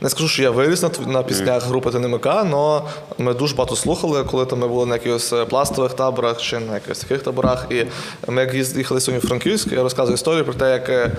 не 0.01 0.09
скажу, 0.09 0.27
що 0.27 0.43
я 0.43 0.51
виріс 0.51 0.81
на, 0.81 0.89
на 1.07 1.23
піснях 1.23 1.67
групи 1.67 1.91
ТНМК, 1.91 2.25
але 2.27 2.81
ми 3.17 3.33
дуже 3.33 3.55
багато 3.55 3.75
слухали, 3.75 4.23
коли 4.23 4.45
там 4.45 4.59
ми 4.59 4.67
були 4.67 4.85
на 4.85 4.95
якихось 4.95 5.33
е, 5.33 5.45
пластових 5.45 5.93
таборах 5.93 6.41
чи 6.41 6.59
на 6.59 6.73
якихось 6.73 6.99
таких 6.99 7.21
таборах. 7.21 7.65
І 7.69 7.85
ми 8.27 8.41
як 8.41 8.53
їхали 8.53 9.01
сьогодні 9.01 9.25
в 9.25 9.27
Франківськ, 9.27 9.71
я 9.71 9.83
розказую 9.83 10.15
історію 10.15 10.45
про 10.45 10.53
те, 10.53 10.71
як 10.71 10.89
е, 10.89 11.11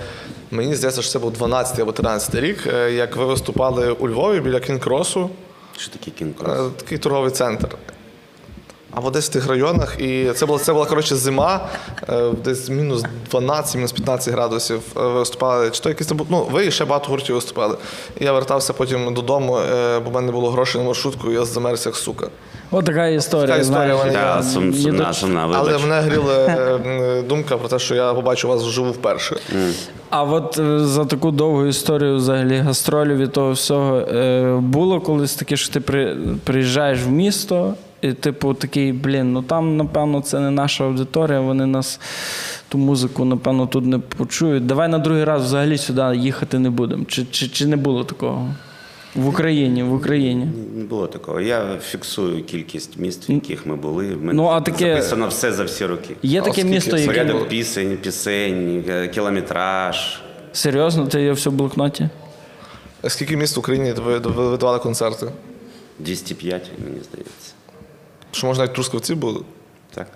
мені 0.51 0.75
здається, 0.75 1.01
що 1.01 1.11
це 1.11 1.19
був 1.19 1.31
12 1.31 1.79
або 1.79 1.91
13 1.91 2.35
рік, 2.35 2.67
е, 2.73 2.91
як 2.91 3.15
ви 3.15 3.25
виступали 3.25 3.91
у 3.91 4.09
Львові 4.09 4.39
біля 4.39 4.59
Кінкросу. 4.59 5.29
Що 5.77 5.91
таке 5.91 6.11
кінкрос? 6.11 6.57
Такий 6.77 6.97
торговий 6.97 7.31
центр. 7.31 7.67
Десь 9.13 9.29
в 9.29 9.33
тих 9.33 9.47
районах. 9.47 9.99
І 9.99 10.31
це 10.35 10.45
була, 10.45 10.59
це 10.59 10.73
була 10.73 10.85
коротше, 10.85 11.15
зима, 11.15 11.67
е, 12.09 12.31
десь 12.43 12.69
мінус 12.69 13.03
12, 13.31 13.75
мінус 13.75 13.91
15 13.91 14.33
градусів. 14.33 14.81
Е, 14.97 15.01
виступали. 15.01 15.69
Чи 15.69 15.81
то 15.81 15.89
якісь 15.89 16.07
там 16.07 16.19
ну, 16.29 16.47
ви 16.51 16.65
і 16.65 16.71
ще 16.71 16.85
багато 16.85 17.09
гуртів 17.09 17.35
виступали. 17.35 17.75
І 18.19 18.25
я 18.25 18.33
вертався 18.33 18.73
потім 18.73 19.13
додому, 19.13 19.57
е, 19.57 19.99
бо 19.99 20.09
в 20.09 20.13
мене 20.13 20.25
не 20.25 20.31
було 20.31 20.51
грошей 20.51 20.81
на 20.81 20.87
маршрутку, 20.87 21.31
і 21.31 21.33
я 21.33 21.45
замерз 21.45 21.85
як 21.85 21.95
сука. 21.95 22.27
От 22.71 22.85
така 22.85 23.07
історія. 23.07 23.47
Така 23.47 23.61
історія 23.61 23.97
знаєш. 23.97 24.15
мене. 24.15 24.35
Та, 24.35 24.43
сум, 24.43 24.73
сумна, 24.73 25.13
сумна, 25.13 25.49
Але 25.53 25.77
мене 25.77 26.01
гріла 26.01 27.21
думка 27.29 27.57
про 27.57 27.67
те, 27.67 27.79
що 27.79 27.95
я 27.95 28.13
побачу 28.13 28.47
вас 28.47 28.63
вживу 28.63 28.91
вперше. 28.91 29.35
А 30.09 30.23
от 30.23 30.59
за 30.79 31.05
таку 31.05 31.31
довгу 31.31 31.65
історію 31.65 32.15
взагалі 32.15 32.57
гастролів 32.57 33.17
і 33.17 33.27
того 33.27 33.51
всього 33.51 34.01
було 34.61 35.01
колись 35.01 35.35
таке, 35.35 35.57
що 35.57 35.73
ти 35.73 35.79
при, 35.79 36.17
приїжджаєш 36.43 37.03
в 37.03 37.09
місто, 37.09 37.73
і 38.01 38.13
типу 38.13 38.53
такий, 38.53 38.93
блін, 38.93 39.33
ну 39.33 39.41
там, 39.41 39.77
напевно, 39.77 40.21
це 40.21 40.39
не 40.39 40.51
наша 40.51 40.83
аудиторія, 40.83 41.39
вони 41.39 41.65
нас 41.65 41.99
ту 42.69 42.77
музику, 42.77 43.25
напевно, 43.25 43.67
тут 43.67 43.85
не 43.85 43.99
почують. 43.99 44.65
Давай 44.65 44.87
на 44.87 44.97
другий 44.99 45.23
раз 45.23 45.43
взагалі 45.45 45.77
сюди 45.77 46.01
їхати 46.15 46.59
не 46.59 46.69
будемо. 46.69 47.05
Чи, 47.05 47.25
чи, 47.31 47.47
чи 47.47 47.65
не 47.65 47.75
було 47.75 48.03
такого? 48.03 48.49
В 49.15 49.27
Україні, 49.27 49.83
в 49.83 49.93
Україні. 49.93 50.47
Не 50.75 50.83
було 50.83 51.07
такого. 51.07 51.41
Я 51.41 51.77
фіксую 51.89 52.43
кількість 52.43 52.97
міст, 52.97 53.29
в 53.29 53.31
яких 53.31 53.65
ми 53.65 53.75
були. 53.75 54.17
Ми 54.21 54.33
Ну, 54.33 54.45
а 54.47 54.61
таке- 54.61 54.93
записано 54.95 55.27
все 55.27 55.51
за 55.51 55.63
всі 55.63 55.85
роки. 55.85 56.15
Є 56.23 56.41
А 56.41 56.43
таке 56.43 56.63
місто, 56.63 56.97
яке. 56.97 57.07
Порядок 57.07 57.47
пісень, 57.49 57.97
пісень, 57.97 58.83
е, 58.89 59.07
кілометраж. 59.07 60.19
Серйозно, 60.53 61.07
ти 61.07 61.21
є 61.21 61.31
все 61.31 61.49
в 61.49 61.53
блокноті? 61.53 62.09
А 63.01 63.09
Скільки 63.09 63.37
міст 63.37 63.55
в 63.55 63.59
Україні 63.59 63.91
ви, 63.93 64.17
ви 64.17 64.49
видавали 64.49 64.79
концерти? 64.79 65.27
205, 65.99 66.71
мені 66.85 66.97
здається. 67.11 67.53
Що 68.31 68.47
можна 68.47 68.63
навіть 68.63 68.75
трускавці 68.75 69.15
були? 69.15 69.41
Так. 69.93 70.07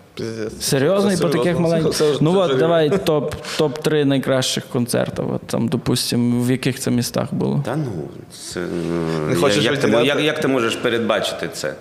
Серйозно, 0.60 1.14
і 1.14 1.18
по 1.18 1.30
таких 1.30 1.60
маленьких. 1.60 2.02
Ну 2.22 2.34
це 2.34 2.40
от, 2.54 2.58
давай 2.58 2.98
топ, 2.98 3.36
топ-3 3.60 4.06
найкращих 4.06 4.64
концертів. 4.66 5.34
От 5.34 5.42
там, 5.42 5.68
допустимо, 5.68 6.44
в 6.44 6.52
яких 6.52 6.80
це 6.80 6.92
містах 6.92 7.34
було. 7.34 7.62
Та 7.66 7.76
ну, 7.76 7.92
це, 8.32 8.60
ну, 8.90 9.28
Не 9.30 9.36
хочеш 9.36 9.64
як, 9.64 9.78
ти, 9.78 9.88
виділяти? 9.88 10.08
як, 10.08 10.20
як 10.22 10.40
ти 10.40 10.48
можеш 10.48 10.76
передбачити 10.76 11.50
це? 11.54 11.74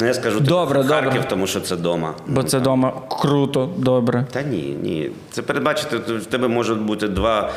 Ну, 0.00 0.06
Я 0.06 0.14
скажу 0.14 0.36
тобі, 0.36 0.48
Добре, 0.48 0.84
Харків, 0.84 1.24
тому 1.24 1.46
що 1.46 1.60
це 1.60 1.76
дома. 1.76 2.14
Бо 2.26 2.42
це 2.42 2.58
вдома 2.58 3.02
круто, 3.08 3.70
добре. 3.76 4.26
Та 4.30 4.42
ні, 4.42 4.76
ні. 4.82 5.10
Це 5.30 5.42
передбачити, 5.42 5.98
то 5.98 6.16
в 6.16 6.24
тебе 6.24 6.48
можуть 6.48 6.78
бути 6.78 7.08
два. 7.08 7.54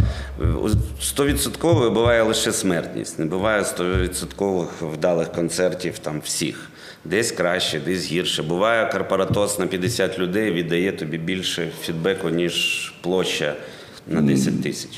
Стовідсотково 1.01 1.89
буває 1.89 2.23
лише 2.23 2.51
смертність. 2.51 3.19
Не 3.19 3.25
буває 3.25 3.65
стовідсоткових 3.65 4.69
вдалих 4.81 5.31
концертів 5.31 5.99
там 5.99 6.21
всіх. 6.23 6.69
Десь 7.05 7.31
краще, 7.31 7.79
десь 7.79 8.05
гірше. 8.11 8.43
Буває 8.43 8.89
корпоратос 8.91 9.59
на 9.59 9.67
50 9.67 10.19
людей 10.19 10.51
віддає 10.51 10.91
тобі 10.91 11.17
більше 11.17 11.67
фідбеку, 11.81 12.29
ніж 12.29 12.93
площа 13.01 13.53
на 14.07 14.21
10 14.21 14.63
тисяч. 14.63 14.89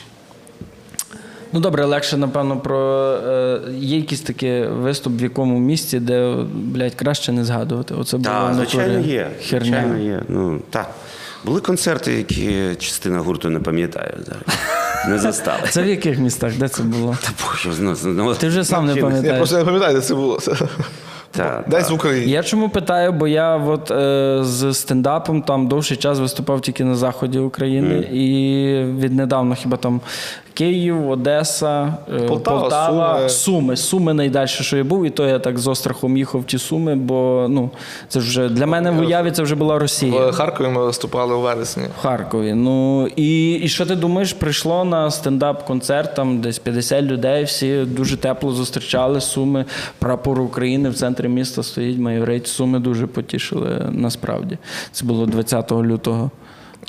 Ну 1.54 1.60
добре, 1.60 1.86
легше, 1.86 2.18
напевно, 2.18 2.58
про 2.60 3.12
е, 3.28 3.62
є 3.78 3.98
якийсь 3.98 4.22
такий 4.22 4.68
виступ 4.68 5.22
в 5.22 5.24
якому 5.24 5.60
місці, 5.60 6.00
де, 6.00 6.36
блядь, 6.54 6.96
краще 6.96 7.32
не 7.32 7.46
згадувати. 7.46 7.94
Оце 7.94 8.18
було 8.18 8.30
Так, 8.30 8.54
звичайно, 8.56 9.00
є. 9.00 9.30
херня. 9.50 9.66
Звичайно, 9.66 9.98
є. 9.98 10.22
Ну, 10.28 10.62
так. 10.70 10.90
Були 11.46 11.62
концерти, 11.62 12.14
які 12.14 12.76
частина 12.80 13.20
гурту 13.20 13.50
не 13.50 13.60
пам'ятає. 13.60 14.14
Не 15.10 15.20
застали. 15.20 15.62
Це 15.70 15.84
в 15.84 15.88
яких 15.88 16.20
містах? 16.20 16.54
Де 16.58 16.68
це 16.68 16.84
було? 16.84 17.18
Та 17.24 17.30
його 17.70 17.76
знає. 17.96 18.16
Ну, 18.18 18.34
Ти 18.36 18.48
вже 18.48 18.64
сам 18.64 18.86
не 18.86 18.96
Я 18.96 19.02
пам'ятаєш. 19.02 19.38
просто 19.38 19.58
не 19.58 19.64
пам'ятаю, 19.66 19.96
де 19.96 20.02
це 20.02 20.16
було. 20.16 20.40
Та, 21.32 21.64
Десь 21.68 21.88
та. 21.88 21.94
в 21.94 21.96
Україні. 21.96 22.32
Я 22.32 22.44
чому 22.44 22.70
питаю, 22.70 23.12
бо 23.12 23.28
я 23.28 23.56
от 23.58 23.92
е, 23.92 24.40
з 24.42 24.74
стендапом 24.74 25.42
там 25.42 25.68
довший 25.68 25.98
час 25.98 26.20
виступав 26.20 26.62
тільки 26.62 26.84
на 26.84 26.96
заході 26.96 27.40
України, 27.40 27.96
і 27.96 28.84
віднедавно 29.00 29.56
хіба 29.56 29.78
там 29.78 30.02
Київ, 30.60 31.10
Одеса, 31.10 31.94
е, 32.16 32.20
Полтава, 32.20 32.60
Полтава, 32.60 33.30
Суми. 33.30 33.30
Суми. 33.30 33.78
Суми 33.78 34.14
найдальше, 34.14 34.64
що 34.64 34.78
я 34.78 34.84
був, 34.84 35.06
і 35.06 35.10
то 35.10 35.28
я 35.28 35.40
так 35.40 35.60
з 35.60 35.68
острахом 35.68 36.18
їхав 36.18 36.42
в 36.42 36.44
ті 36.44 36.58
суми, 36.58 36.96
бо 36.96 37.48
ну 37.50 37.70
це 38.08 38.20
вже 38.20 38.50
для 38.50 38.66
мене 38.66 38.92
в 38.92 39.00
уяві 39.00 39.32
це 39.32 39.44
вже 39.44 39.56
була 39.56 39.80
Росія. 39.80 40.28
В 40.28 40.32
Харкові 40.32 40.68
ми 40.68 40.86
виступали 40.86 41.36
у 41.36 41.42
вересні. 41.42 41.84
В 42.00 42.02
Харкові. 42.02 42.54
Ну 42.54 43.08
і, 43.16 43.54
і 43.54 43.68
що 43.68 43.86
ти 43.86 43.96
думаєш, 43.96 44.34
прийшло 44.34 44.86
на 44.86 45.10
стендап-концерт, 45.10 46.16
там 46.16 46.42
десь 46.42 46.60
50 46.60 47.04
людей, 47.04 47.44
всі 47.44 47.84
дуже 47.84 48.18
тепло 48.18 48.52
зустрічали 48.52 49.22
суми. 49.22 49.66
Прапор 50.00 50.42
України 50.42 50.90
в 50.90 50.96
центрі 50.96 51.28
міста 51.28 51.64
стоїть, 51.64 52.00
майорить. 52.00 52.48
Суми 52.48 52.80
дуже 52.80 53.08
потішили 53.08 53.86
насправді. 53.92 54.58
Це 54.92 55.06
було 55.06 55.26
20 55.26 55.72
лютого. 55.72 56.32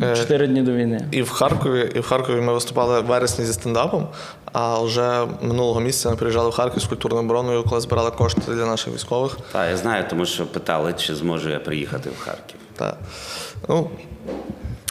Е, 0.03 0.17
Чотири 0.17 0.47
дні 0.47 0.63
до 0.63 0.73
війни. 0.73 1.09
І 1.11 1.23
в 1.23 1.31
Харкові, 1.31 1.93
і 1.95 1.99
в 2.01 2.07
Харкові 2.07 2.41
ми 2.41 2.53
виступали 2.53 3.01
в 3.01 3.05
вересні 3.05 3.45
зі 3.45 3.53
стендапом. 3.53 4.07
А 4.53 4.81
вже 4.81 5.27
минулого 5.43 5.81
місяця 5.81 6.11
ми 6.11 6.17
приїжджали 6.17 6.49
в 6.51 6.53
Харків 6.53 6.83
з 6.83 6.85
культурною 6.85 7.25
обороною, 7.25 7.63
коли 7.69 7.81
збирали 7.81 8.11
кошти 8.11 8.41
для 8.47 8.67
наших 8.67 8.95
військових. 8.95 9.39
Та, 9.53 9.69
я 9.71 9.77
знаю, 9.77 10.05
тому 10.11 10.27
що 10.27 10.47
питали, 10.47 10.95
чи 10.99 11.15
зможу 11.15 11.51
я 11.51 11.59
приїхати 11.59 12.11
в 12.11 12.19
Харків. 12.25 12.57
Та. 12.77 12.97
Ну, 13.69 13.91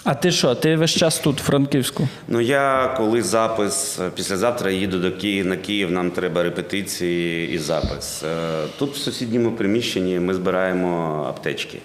А 0.03 0.13
ти 0.15 0.31
що? 0.31 0.55
Ти 0.55 0.75
весь 0.75 0.91
час 0.91 1.19
тут, 1.19 1.41
в 1.41 1.43
Франківську? 1.43 2.07
Ну 2.27 2.41
я 2.41 2.93
коли 2.97 3.21
запис, 3.21 3.99
післязавтра 4.15 4.71
їду 4.71 4.99
до 4.99 5.11
Києва 5.11 5.49
на 5.49 5.57
Київ, 5.57 5.91
нам 5.91 6.11
треба 6.11 6.43
репетиції 6.43 7.49
і 7.51 7.57
запис. 7.57 8.23
Е, 8.23 8.63
Тут 8.79 8.93
в 8.93 8.97
сусідньому 8.97 9.51
приміщенні 9.51 10.19
ми 10.19 10.33
збираємо 10.33 11.25
аптечки. 11.29 11.79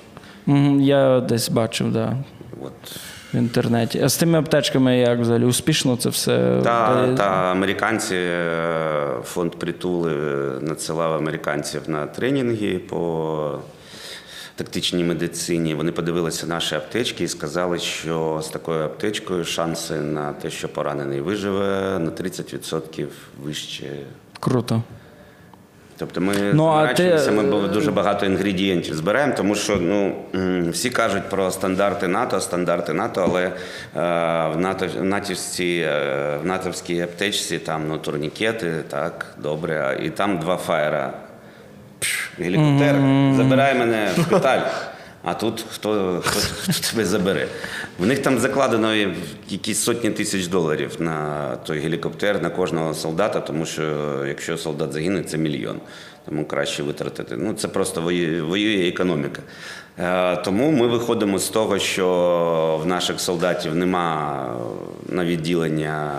Я 0.80 1.20
десь 1.20 1.48
бачив, 1.48 1.92
да, 1.92 2.16
От. 2.62 2.72
в 3.34 3.36
інтернеті. 3.36 4.00
А 4.00 4.08
з 4.08 4.16
тими 4.16 4.38
аптечками 4.38 4.98
як 4.98 5.18
взагалі? 5.18 5.44
Успішно 5.44 5.96
це 5.96 6.08
все? 6.08 6.60
Та, 6.64 7.14
та 7.14 7.24
американці, 7.24 8.14
е, 8.16 9.08
фонд 9.24 9.54
притули 9.54 10.12
е, 10.12 10.60
надсилав 10.60 11.12
американців 11.12 11.82
на 11.86 12.06
тренінги 12.06 12.78
по 12.78 13.58
тактичній 14.56 15.04
медицині. 15.04 15.74
Вони 15.74 15.92
подивилися 15.92 16.46
наші 16.46 16.74
аптечки 16.74 17.24
і 17.24 17.28
сказали, 17.28 17.78
що 17.78 18.40
з 18.44 18.48
такою 18.48 18.84
аптечкою 18.84 19.44
шанси 19.44 19.94
на 19.94 20.32
те, 20.32 20.50
що 20.50 20.68
поранений 20.68 21.20
виживе, 21.20 21.98
на 21.98 22.10
30% 22.10 23.06
вище. 23.42 23.86
Круто. 24.40 24.82
Тобто 25.98 26.20
ми 26.20 26.34
Ну, 26.52 26.64
заморачуємося, 26.64 27.24
ти- 27.26 27.30
ми 27.30 27.42
були 27.42 27.68
дуже 27.68 27.90
багато 27.90 28.26
інгредієнтів 28.26 28.94
збираємо, 28.94 29.32
тому 29.36 29.54
що 29.54 29.76
ну, 29.76 30.14
всі 30.70 30.90
кажуть 30.90 31.22
про 31.30 31.50
стандарти 31.50 32.08
НАТО, 32.08 32.40
стандарти 32.40 32.92
НАТО, 32.92 33.22
але 33.28 33.42
е, 33.44 33.50
в 34.54 34.60
НАТО 34.60 34.86
в 35.00 35.04
натівській, 35.04 35.78
е, 35.78 36.38
в 36.42 36.46
натовській 36.46 37.00
аптечці 37.00 37.58
там 37.58 37.82
ну, 37.88 37.98
турнікети, 37.98 38.72
так, 38.88 39.26
добре, 39.38 39.98
і 40.02 40.10
там 40.10 40.38
два 40.38 40.56
фаєра. 40.56 41.12
Гелікоптер, 42.38 42.94
забирай 43.36 43.74
мене 43.74 44.08
в 44.16 44.20
шпиталь. 44.20 44.60
А 45.24 45.34
тут 45.34 45.64
хто, 45.72 46.20
хто, 46.24 46.40
хто 46.72 46.90
тебе 46.90 47.04
забере? 47.04 47.48
В 47.98 48.06
них 48.06 48.22
там 48.22 48.38
закладено 48.38 48.94
якісь 49.48 49.78
сотні 49.78 50.10
тисяч 50.10 50.46
доларів 50.46 50.96
на 50.98 51.56
той 51.56 51.78
гелікоптер 51.78 52.42
на 52.42 52.50
кожного 52.50 52.94
солдата, 52.94 53.40
тому 53.40 53.66
що 53.66 53.82
якщо 54.28 54.56
солдат 54.56 54.92
загине, 54.92 55.22
це 55.22 55.38
мільйон. 55.38 55.80
Тому 56.26 56.44
краще 56.44 56.82
витратити. 56.82 57.36
Ну 57.36 57.54
це 57.54 57.68
просто 57.68 58.02
воює, 58.02 58.88
економіка. 58.88 59.42
Е, 59.98 60.36
Тому 60.36 60.70
ми 60.70 60.86
виходимо 60.86 61.38
з 61.38 61.48
того, 61.48 61.78
що 61.78 62.80
в 62.82 62.86
наших 62.86 63.20
солдатів 63.20 63.74
нема 63.74 64.46
на 65.08 65.24
відділення 65.24 66.10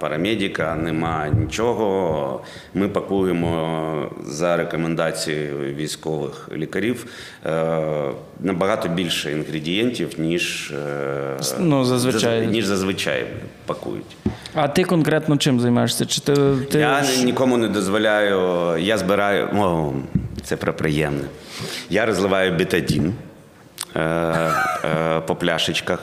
парамедика, 0.00 0.74
нема 0.74 1.28
нічого. 1.28 2.40
Ми 2.74 2.88
пакуємо 2.88 4.10
за 4.24 4.56
рекомендацією 4.56 5.74
військових 5.74 6.48
лікарів 6.52 7.06
е, 7.46 8.10
набагато 8.40 8.88
більше 8.88 9.32
інгредієнтів, 9.32 10.20
ніж, 10.20 10.70
е, 10.70 11.36
Ну, 11.58 11.84
зазвичай. 11.84 12.46
ніж 12.46 12.64
зазвичай 12.64 13.26
пакують. 13.66 14.16
А 14.54 14.68
ти 14.68 14.84
конкретно 14.84 15.36
чим 15.36 15.60
займаєшся? 15.60 16.06
Чи 16.06 16.20
ти, 16.20 16.34
ти 16.70 16.78
Я 16.78 17.02
нікому 17.24 17.56
не 17.56 17.68
дозволяю, 17.68 18.38
я 18.78 18.98
збираю. 18.98 19.48
О, 19.58 19.92
це 20.44 20.56
про 20.56 20.74
приємне. 20.74 21.24
Я 21.90 22.06
розливаю 22.06 22.52
бетадін 22.52 23.14
е, 23.96 24.00
е, 24.00 25.20
по 25.20 25.36
пляшечках. 25.36 25.98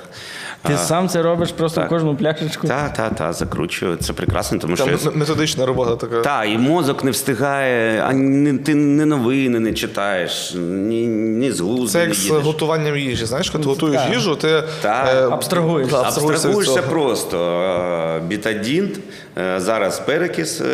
Ти 0.62 0.78
сам 0.78 1.10
це 1.10 1.22
робиш 1.22 1.52
просто 1.52 1.82
в 1.82 1.84
так. 1.84 1.90
кожну 1.90 2.16
пляшечку? 2.16 2.68
Та, 2.68 2.90
та, 2.90 3.10
та, 3.10 3.34
закручую. 3.34 3.96
Це 3.96 4.14
прекрасно, 4.14 4.60
тому 4.60 4.76
Там 4.76 4.98
що. 4.98 5.12
методична 5.12 5.66
робота 5.66 5.96
така. 5.96 6.22
Та, 6.22 6.46
і 6.46 6.58
мозок 6.58 7.04
не 7.04 7.12
встигає, 7.12 8.04
а 8.08 8.14
не, 8.14 8.58
ти 8.58 8.76
не 8.76 9.06
новини 9.06 9.60
не 9.60 9.74
читаєш, 9.74 10.54
ні, 10.56 11.08
ні 11.08 11.52
з 11.52 11.60
глузду 11.60 11.88
Це 11.88 12.00
не 12.00 12.06
як 12.06 12.14
з 12.14 12.30
готуванням 12.30 12.98
їжі. 12.98 13.26
Знаєш, 13.26 13.50
коли 13.50 13.64
ти 13.64 13.70
готуєш 13.70 14.02
так. 14.02 14.14
їжу, 14.14 14.36
ти 14.36 14.64
Так. 14.82 15.10
е, 15.16 15.28
абстрагуєшся 15.32 15.98
Абстрагуєшся 16.02 16.82
просто. 16.82 17.62
Е, 17.62 18.20
Бітадін, 18.28 18.98
е, 19.38 19.60
зараз 19.60 20.00
перекіс 20.00 20.62
е, 20.62 20.66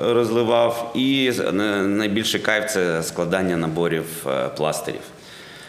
розливав, 0.00 0.92
і 0.94 1.32
найбільший 1.84 2.40
кайф 2.40 2.70
це 2.72 3.02
складання 3.02 3.56
наборів 3.56 4.04
пластирів. 4.56 5.00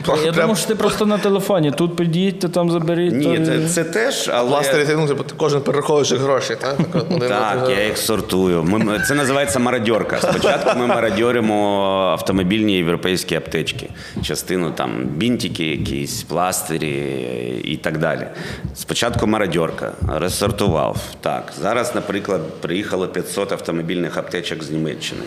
Я 0.07 0.15
Прям 0.15 0.33
думав, 0.35 0.57
що 0.57 0.67
ти 0.67 0.75
просто 0.75 1.05
на 1.05 1.17
телефоні. 1.17 1.71
Тут 1.71 1.95
підійдьте, 1.95 2.49
там 2.49 2.71
заберіть. 2.71 3.13
Ні, 3.13 3.39
то- 3.39 3.45
це, 3.45 3.67
це 3.67 3.83
теж, 3.83 4.29
але. 4.33 4.49
пластирі, 4.49 4.85
ти, 4.85 4.95
ну, 4.95 5.07
типу, 5.07 5.23
ти 5.23 5.33
кожен 5.37 5.61
перераховуєш 5.61 6.11
гроші, 6.11 6.55
так? 6.61 6.77
Так, 6.77 7.05
от, 7.11 7.27
Так, 7.29 7.67
я 7.69 7.83
їх 7.85 7.97
сортую. 7.97 8.63
Ми- 8.63 8.99
це 9.07 9.15
називається 9.15 9.59
мародьорка. 9.59 10.17
Спочатку 10.21 10.79
ми 10.79 10.87
мародьоримо 10.87 11.83
автомобільні 12.11 12.73
європейські 12.77 13.35
аптечки. 13.35 13.89
Частину 14.23 14.71
там 14.71 14.91
бінтики, 15.05 15.65
якісь 15.65 16.23
пластирі 16.23 17.61
і 17.63 17.77
так 17.77 17.97
далі. 17.97 18.27
Спочатку 18.75 19.27
мародьорка, 19.27 19.91
розсортував. 20.07 20.97
Так, 21.21 21.53
зараз, 21.61 21.95
наприклад, 21.95 22.41
приїхало 22.61 23.07
500 23.07 23.51
автомобільних 23.51 24.17
аптечок 24.17 24.63
з 24.63 24.71
Німеччини. 24.71 25.21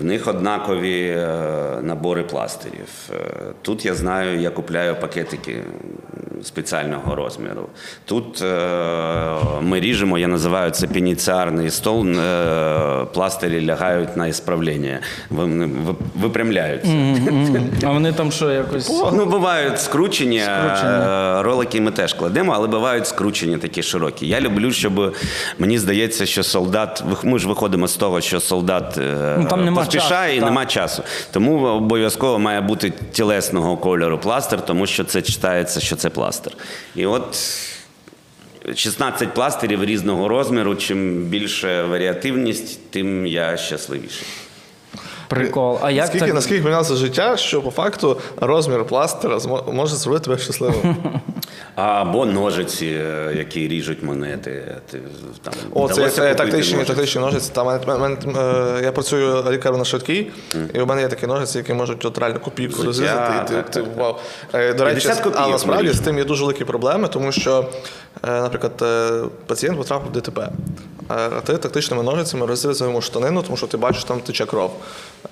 В 0.00 0.04
них 0.04 0.26
однакові 0.28 1.08
е, 1.08 1.28
набори 1.82 2.22
пластирів. 2.22 2.88
Е, 3.14 3.16
Тут 3.62 3.84
я 3.84 3.94
знаю, 3.94 4.40
я 4.40 4.50
купляю 4.50 4.96
пакетики 5.00 5.62
спеціального 6.42 7.14
розміру. 7.14 7.68
Тут 8.04 8.42
е, 8.42 8.76
ми 9.62 9.80
ріжемо, 9.80 10.18
я 10.18 10.28
називаю 10.28 10.70
це 10.70 10.86
пеніціарний 10.86 11.70
стол. 11.70 12.06
Пластирі 13.14 13.66
лягають 13.66 14.16
на 14.16 14.26
ісправлення, 14.26 14.98
випрямляються. 16.14 16.90
Мгм. 16.90 17.70
А 17.84 17.90
вони 17.92 18.12
там 18.12 18.32
що 18.32 18.50
якось. 18.50 19.02
Ну, 19.16 19.26
бувають 19.26 19.80
скручені, 19.80 20.40
Скручені. 20.40 21.04
ролики 21.42 21.80
ми 21.80 21.90
теж 21.90 22.12
кладемо, 22.12 22.52
але 22.56 22.68
бувають 22.68 23.06
скручені 23.06 23.56
такі 23.58 23.82
широкі. 23.82 24.28
Я 24.28 24.40
люблю, 24.40 24.72
щоб 24.72 25.14
мені 25.58 25.78
здається, 25.78 26.26
що 26.26 26.42
солдат, 26.42 27.04
ми 27.24 27.38
ж 27.38 27.48
виходимо 27.48 27.88
з 27.88 27.96
того, 27.96 28.20
що 28.20 28.40
солдат 28.40 29.00
Ну, 29.38 29.46
там 29.50 29.64
нема 29.64 29.85
поспішає 29.86 30.36
і 30.36 30.40
нема 30.40 30.66
часу. 30.66 31.02
Тому 31.32 31.66
обов'язково 31.66 32.38
має 32.38 32.60
бути 32.60 32.92
тілесного 33.12 33.76
кольору 33.76 34.18
пластир, 34.18 34.66
тому 34.66 34.86
що 34.86 35.04
це 35.04 35.22
читається, 35.22 35.80
що 35.80 35.96
це 35.96 36.10
пластир. 36.10 36.52
І 36.94 37.06
от 37.06 37.38
16 38.74 39.34
пластирів 39.34 39.84
різного 39.84 40.28
розміру. 40.28 40.74
Чим 40.74 41.22
більше 41.22 41.82
варіативність, 41.82 42.90
тим 42.90 43.26
я 43.26 43.56
щасливіший. 43.56 44.26
Прикол. 45.28 45.78
А 45.82 45.90
як 45.90 46.04
наскільки, 46.04 46.26
так? 46.26 46.34
наскільки 46.34 46.64
мінялося 46.64 46.94
життя, 46.94 47.36
що 47.36 47.62
по 47.62 47.70
факту 47.70 48.16
розмір 48.36 48.84
пластира 48.84 49.38
може 49.72 49.96
зробити 49.96 50.24
тебе 50.24 50.38
щасливим. 50.38 50.96
Або 51.74 52.26
ножиці, 52.26 52.86
е, 52.86 53.34
які 53.36 53.68
ріжуть 53.68 54.02
монети. 54.02 54.76
Ти, 54.90 55.00
там, 55.42 55.54
О, 55.74 55.88
це, 55.88 56.34
тактичні, 56.34 56.72
ножиці? 56.72 56.84
тактичні 56.84 57.20
ножиці. 57.20 57.50
Та, 57.54 57.64
мене, 57.64 57.98
мене, 57.98 58.16
е, 58.78 58.80
я 58.84 58.92
працюю 58.92 59.44
лікарем 59.50 59.78
на 59.78 59.84
швидкій, 59.84 60.30
і 60.74 60.80
у 60.80 60.86
мене 60.86 61.00
є 61.00 61.08
такі 61.08 61.26
ножиці, 61.26 61.58
які 61.58 61.72
можуть 61.72 62.04
от 62.04 62.18
реально 62.18 62.40
копійку 62.40 62.82
розрізати. 62.82 63.32
І 63.44 63.48
ти, 63.48 63.54
так, 63.54 63.70
ти, 63.70 63.80
так, 63.80 63.96
вау. 63.96 64.16
Е, 64.54 64.74
До 64.74 64.84
речі, 64.84 65.06
50 65.06 65.36
а 65.36 65.48
насправді 65.48 65.92
з 65.92 66.00
тим 66.00 66.18
є 66.18 66.24
дуже 66.24 66.42
великі 66.42 66.64
проблеми, 66.64 67.08
тому 67.08 67.32
що, 67.32 67.68
е, 68.28 68.40
наприклад, 68.40 68.84
пацієнт 69.46 69.78
потрапив 69.78 70.08
в 70.08 70.12
ДТП. 70.12 70.48
А 71.08 71.28
ти 71.40 71.56
тактичними 71.56 72.02
ножицями 72.02 72.46
розрізав 72.46 72.88
йому 72.88 73.02
штанину, 73.02 73.42
тому 73.42 73.56
що 73.56 73.66
ти 73.66 73.76
бачиш, 73.76 74.04
там 74.04 74.20
тече 74.20 74.46
кров. 74.46 74.72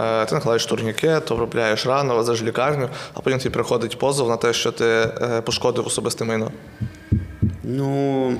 Е, 0.00 0.26
Ти 0.26 0.34
накладаєш 0.34 0.66
турнікет, 0.66 1.30
обробляєш 1.30 1.86
рану, 1.86 2.16
везеш 2.16 2.42
в 2.42 2.44
лікарню, 2.44 2.88
а 3.14 3.20
потім 3.20 3.38
тобі 3.38 3.54
приходить 3.54 3.98
позов 3.98 4.28
на 4.28 4.36
те, 4.36 4.52
що 4.52 4.72
ти 4.72 4.84
е, 4.86 5.42
пошкодив 5.44 5.86
особисте 5.86 6.24
майно. 6.24 6.50
Ну, 7.62 8.36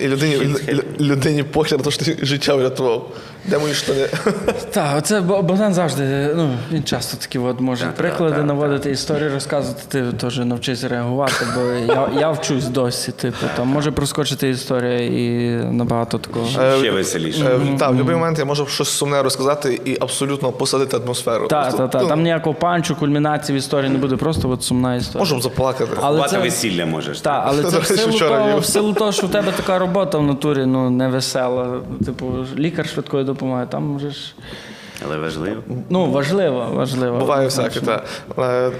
І 0.00 0.08
людині, 0.08 0.36
лю- 0.36 0.82
людині 1.00 1.42
похер, 1.42 1.82
то 1.82 1.90
що 1.90 2.04
ти 2.04 2.16
життя 2.22 2.54
врятував. 2.54 3.10
Де 3.44 3.58
мої 3.58 3.74
штани? 3.74 4.06
Так, 4.72 4.94
оце 4.98 5.20
Богдан 5.20 5.74
завжди, 5.74 6.32
ну 6.36 6.50
він 6.72 6.84
часто 6.84 7.16
такі 7.16 7.38
от 7.38 7.60
може 7.60 7.84
Так, 7.84 7.94
приклади 7.94 8.30
так, 8.30 8.38
так, 8.38 8.46
наводити, 8.46 8.90
історії 8.90 9.28
розказувати. 9.28 9.82
Ти 9.88 10.12
теж 10.12 10.38
навчись 10.38 10.84
реагувати, 10.84 11.34
бо 11.54 11.60
я, 11.94 12.08
я 12.20 12.30
вчусь 12.30 12.64
досі. 12.64 13.12
Типу, 13.12 13.36
там 13.56 13.68
може 13.68 13.90
проскочити 13.90 14.48
історія 14.48 15.00
і 15.00 15.48
набагато 15.64 16.18
такого. 16.18 16.46
ще 16.78 16.90
веселіше. 16.90 17.44
Е, 17.44 17.78
Так, 17.78 17.88
в 17.88 17.92
будь-який 17.92 18.14
момент 18.14 18.38
я 18.38 18.44
можу 18.44 18.66
щось 18.66 18.88
сумне 18.88 19.22
розказати 19.22 19.80
і 19.84 19.96
абсолютно 20.00 20.52
посадити 20.52 20.96
атмосферу. 20.96 21.48
Так, 21.48 21.76
так, 21.76 21.90
так. 21.90 22.02
ну, 22.02 22.08
Там 22.08 22.22
ніякого 22.22 22.54
панчу, 22.54 22.96
кульмінації 22.96 23.56
в 23.56 23.58
історії 23.58 23.90
не 23.90 23.98
буде, 23.98 24.16
просто 24.16 24.50
от 24.50 24.62
сумна 24.62 24.94
історія. 24.96 25.18
Можемо 25.20 25.40
заплакати. 25.40 25.90
Але 26.02 26.28
це- 26.28 26.38
весілля 26.38 26.86
можеш. 26.86 27.20
Так, 27.20 27.44
але 27.46 27.62
це 27.70 27.78
в 27.78 27.86
силу, 27.86 28.18
того, 28.18 28.58
в 28.58 28.64
силу 28.64 28.92
того, 28.92 29.12
що 29.12 29.26
в 29.26 29.30
тебе 29.30 29.52
така 29.56 29.78
робота 29.78 29.87
в 30.18 30.22
натурі 30.22 30.66
ну, 30.66 30.90
не 30.90 31.08
весела. 31.08 31.80
Типу, 32.06 32.32
лікар 32.58 32.88
швидкої 32.88 33.24
допомоги, 33.24 33.66
там 33.70 33.82
можеш. 33.82 34.34
Але 35.04 35.16
важливо. 35.18 35.62
Ну, 35.90 36.10
важливо, 36.10 36.68
важливо. 36.72 37.18
Буває 37.18 37.44
всяке. 37.44 37.80
Так. 37.80 38.04
Е, 38.38 38.72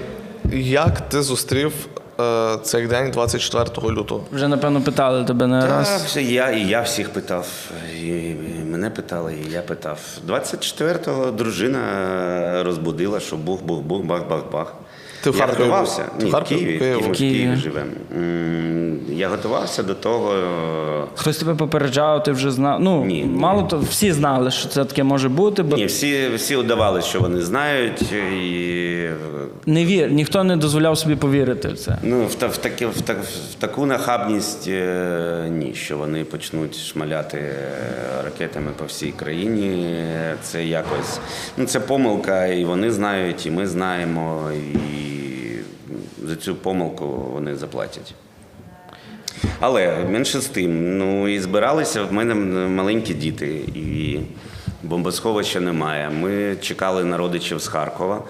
Як 0.57 1.01
ти 1.09 1.21
зустрів 1.21 1.73
е, 2.19 2.57
цей 2.63 2.87
день 2.87 3.11
24 3.11 3.89
лютого? 3.89 4.23
Вже, 4.31 4.47
напевно, 4.47 4.81
питали 4.81 5.23
тебе 5.23 5.47
не 5.47 5.61
Так, 5.61 5.69
раз. 5.69 6.03
все, 6.05 6.21
я, 6.23 6.49
і 6.49 6.67
я 6.67 6.81
всіх 6.81 7.09
питав. 7.09 7.47
І, 8.01 8.07
і 8.07 8.63
мене 8.71 8.89
питали, 8.89 9.35
і 9.47 9.51
я 9.51 9.61
питав. 9.61 9.99
24-го 10.27 11.31
дружина 11.31 11.83
розбудила, 12.63 13.19
що 13.19 13.35
бух, 13.35 13.63
бух, 13.63 14.01
Ти 15.23 15.29
в 15.29 15.37
я 15.37 15.45
готувався. 15.45 16.03
Ти 16.17 16.23
Ні, 16.23 16.29
в 16.29 16.33
Харкові? 16.33 16.57
Києві, 16.59 16.79
Києві. 16.79 17.01
ми 17.01 17.07
в 17.13 17.17
Києві. 17.17 17.35
Києві 17.37 17.55
живемо. 17.55 17.91
Я 19.09 19.29
готувався 19.29 19.83
до 19.83 19.93
того. 19.93 20.33
е, 20.33 21.03
Хтось 21.15 21.37
тебе 21.37 21.55
попереджав, 21.55 22.23
ти 22.23 22.31
вже 22.31 22.51
знав. 22.51 22.79
Ну, 22.81 23.05
Ні, 23.05 23.13
ні. 23.23 23.25
мало 23.39 23.63
то 23.63 23.79
всі 23.79 24.11
знали, 24.11 24.51
що 24.51 24.69
це 24.69 24.85
таке 24.85 25.03
може 25.03 25.29
бути, 25.29 25.63
бо 25.63 25.75
Ні, 25.75 25.85
всі, 25.85 26.27
всі 26.35 26.55
удавали, 26.55 27.01
що 27.01 27.19
вони 27.19 27.41
знають, 27.41 28.01
і 28.41 29.09
не 29.65 29.85
вір, 29.85 30.11
ніхто 30.11 30.43
не 30.43 30.57
дозволяв 30.57 30.97
собі 30.97 31.15
повірити 31.15 31.67
в 31.67 31.77
це. 31.79 31.97
Ну, 32.03 32.25
в, 32.25 32.35
та- 32.35 32.47
в, 32.47 32.57
такі, 32.57 32.85
в, 32.85 33.01
та- 33.01 33.13
в 33.13 33.53
таку 33.59 33.85
нахабність 33.85 34.67
е, 34.67 35.47
ні, 35.51 35.73
що 35.75 35.97
вони 35.97 36.23
почнуть 36.23 36.77
шмаляти 36.79 37.37
е, 37.37 37.53
ракетами 38.23 38.71
по 38.79 38.85
всій 38.85 39.11
країні. 39.11 39.83
Е, 39.93 40.35
Це 40.43 40.65
якось 40.65 41.19
ну, 41.57 41.65
це 41.65 41.79
помилка, 41.79 42.45
і 42.45 42.65
вони 42.65 42.91
знають, 42.91 43.45
і 43.45 43.51
ми 43.51 43.67
знаємо, 43.67 44.41
і 44.73 45.08
за 46.29 46.35
цю 46.35 46.55
помилку 46.55 47.05
вони 47.33 47.55
заплатять. 47.55 48.13
Але 49.59 50.05
менше 50.09 50.39
з 50.39 50.45
тим, 50.45 50.97
ну 50.97 51.27
і 51.27 51.39
збиралися 51.39 52.03
в 52.03 52.13
мене 52.13 52.35
маленькі 52.67 53.13
діти, 53.13 53.47
і 53.75 54.19
бомбосховища 54.83 55.59
немає. 55.59 56.09
Ми 56.09 56.55
чекали 56.61 57.03
на 57.03 57.17
родичів 57.17 57.59
з 57.59 57.67
Харкова. 57.67 58.23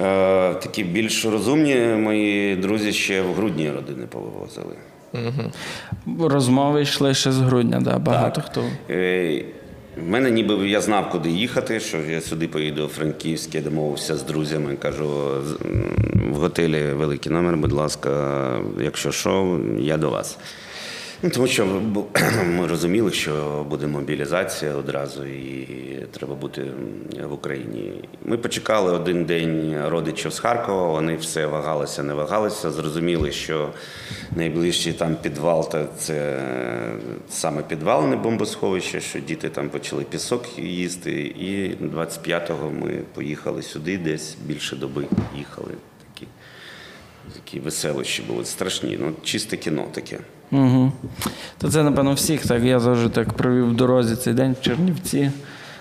Е, 0.00 0.54
такі 0.54 0.84
більш 0.84 1.24
розумні 1.24 1.76
мої 1.76 2.56
друзі 2.56 2.92
ще 2.92 3.22
в 3.22 3.34
грудні 3.34 3.70
родини 3.70 4.06
повивозили. 4.06 4.76
Розмови 6.20 6.82
йшли 6.82 7.14
ще 7.14 7.32
з 7.32 7.38
грудня, 7.38 7.80
да, 7.80 7.98
багато 7.98 8.40
хто. 8.40 8.64
В 9.96 10.08
мене 10.08 10.30
ніби 10.30 10.68
я 10.68 10.80
знав, 10.80 11.10
куди 11.10 11.30
їхати, 11.30 11.80
що 11.80 11.98
я 11.98 12.20
сюди 12.20 12.48
поїду 12.48 12.84
у 12.84 12.88
Франківськ, 12.88 13.54
я 13.54 13.60
домовився 13.60 14.16
з 14.16 14.22
друзями. 14.22 14.76
Кажу, 14.76 15.08
в 16.30 16.34
готелі 16.34 16.92
великий 16.92 17.32
номер, 17.32 17.56
будь 17.56 17.72
ласка, 17.72 18.60
якщо 18.80 19.12
що, 19.12 19.60
я 19.78 19.96
до 19.96 20.10
вас. 20.10 20.38
Ну, 21.24 21.30
тому 21.30 21.46
що 21.46 21.66
ми 22.46 22.66
розуміли, 22.66 23.12
що 23.12 23.66
буде 23.70 23.86
мобілізація 23.86 24.74
одразу 24.74 25.24
і 25.24 25.66
треба 26.10 26.34
бути 26.34 26.64
в 27.28 27.32
Україні. 27.32 27.92
Ми 28.24 28.38
почекали 28.38 28.92
один 28.92 29.24
день 29.24 29.76
родичів 29.86 30.32
з 30.32 30.38
Харкова, 30.38 30.88
вони 30.88 31.16
все 31.16 31.46
вагалися, 31.46 32.02
не 32.02 32.14
вагалися. 32.14 32.70
Зрозуміли, 32.70 33.32
що 33.32 33.70
найближчий 34.36 34.92
там 34.92 35.16
підвал 35.16 35.70
та 35.70 35.86
це 35.98 36.42
саме 37.30 37.62
підвал, 37.62 38.08
не 38.08 38.16
бомбосховище, 38.16 39.00
що 39.00 39.18
діти 39.20 39.48
там 39.48 39.68
почали 39.68 40.04
пісок 40.04 40.58
їсти. 40.58 41.22
І 41.22 41.76
25-го 41.84 42.70
ми 42.70 42.98
поїхали 43.14 43.62
сюди, 43.62 43.98
десь 43.98 44.36
більше 44.46 44.76
доби 44.76 45.04
їхали. 45.36 45.72
Такі, 46.14 46.26
такі 47.34 47.60
веселощі 47.60 48.22
були 48.22 48.44
страшні. 48.44 48.98
Ну, 49.00 49.12
чисте 49.24 49.56
кіно 49.56 49.86
таке. 49.92 50.18
Угу. 50.52 50.92
То 51.58 51.70
це, 51.70 51.82
напевно, 51.82 52.12
всіх 52.12 52.46
так. 52.46 52.62
Я 52.62 52.80
теж 52.80 52.98
так 53.12 53.32
провів 53.32 53.68
в 53.68 53.74
дорозі 53.74 54.16
цей 54.16 54.34
день 54.34 54.56
в 54.60 54.64
Чернівці. 54.64 55.30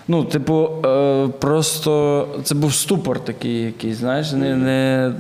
Ну, 0.07 0.23
типу, 0.23 0.69
е, 0.85 1.27
просто 1.39 2.27
це 2.43 2.55
був 2.55 2.73
ступор 2.73 3.19
такий 3.19 3.61
якийсь, 3.61 3.97
знаєш, 3.97 4.31
не, 4.31 4.55
не, 4.55 5.13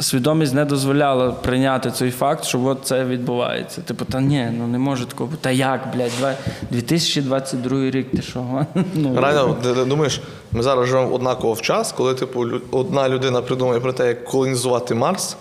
свідомість 0.00 0.54
не 0.54 0.64
дозволяла 0.64 1.30
прийняти 1.30 1.90
цей 1.90 2.10
факт, 2.10 2.44
що 2.44 2.60
от 2.64 2.78
це 2.82 3.04
відбувається. 3.04 3.80
Типу, 3.80 4.04
та 4.04 4.20
ні, 4.20 4.48
ну 4.58 4.66
не 4.66 4.78
може 4.78 5.06
такого 5.06 5.30
бути. 5.30 5.42
Та 5.42 5.50
як, 5.50 5.80
блядь, 5.96 6.12
два- 6.18 6.34
2022 6.70 7.90
рік, 7.90 8.10
ти 8.10 8.22
що? 8.22 8.66
Ну, 8.94 9.20
Реально, 9.20 9.56
ти, 9.62 9.74
ти 9.74 9.84
думаєш, 9.84 10.20
ми 10.52 10.62
зараз 10.62 10.88
живемо 10.88 11.14
однаково 11.14 11.52
в 11.52 11.60
час, 11.60 11.92
коли 11.92 12.14
типу, 12.14 12.46
одна 12.70 13.08
людина 13.08 13.42
придумує 13.42 13.80
про 13.80 13.92
те, 13.92 14.08
як 14.08 14.24
колонізувати 14.24 14.94
Марс, 14.94 15.36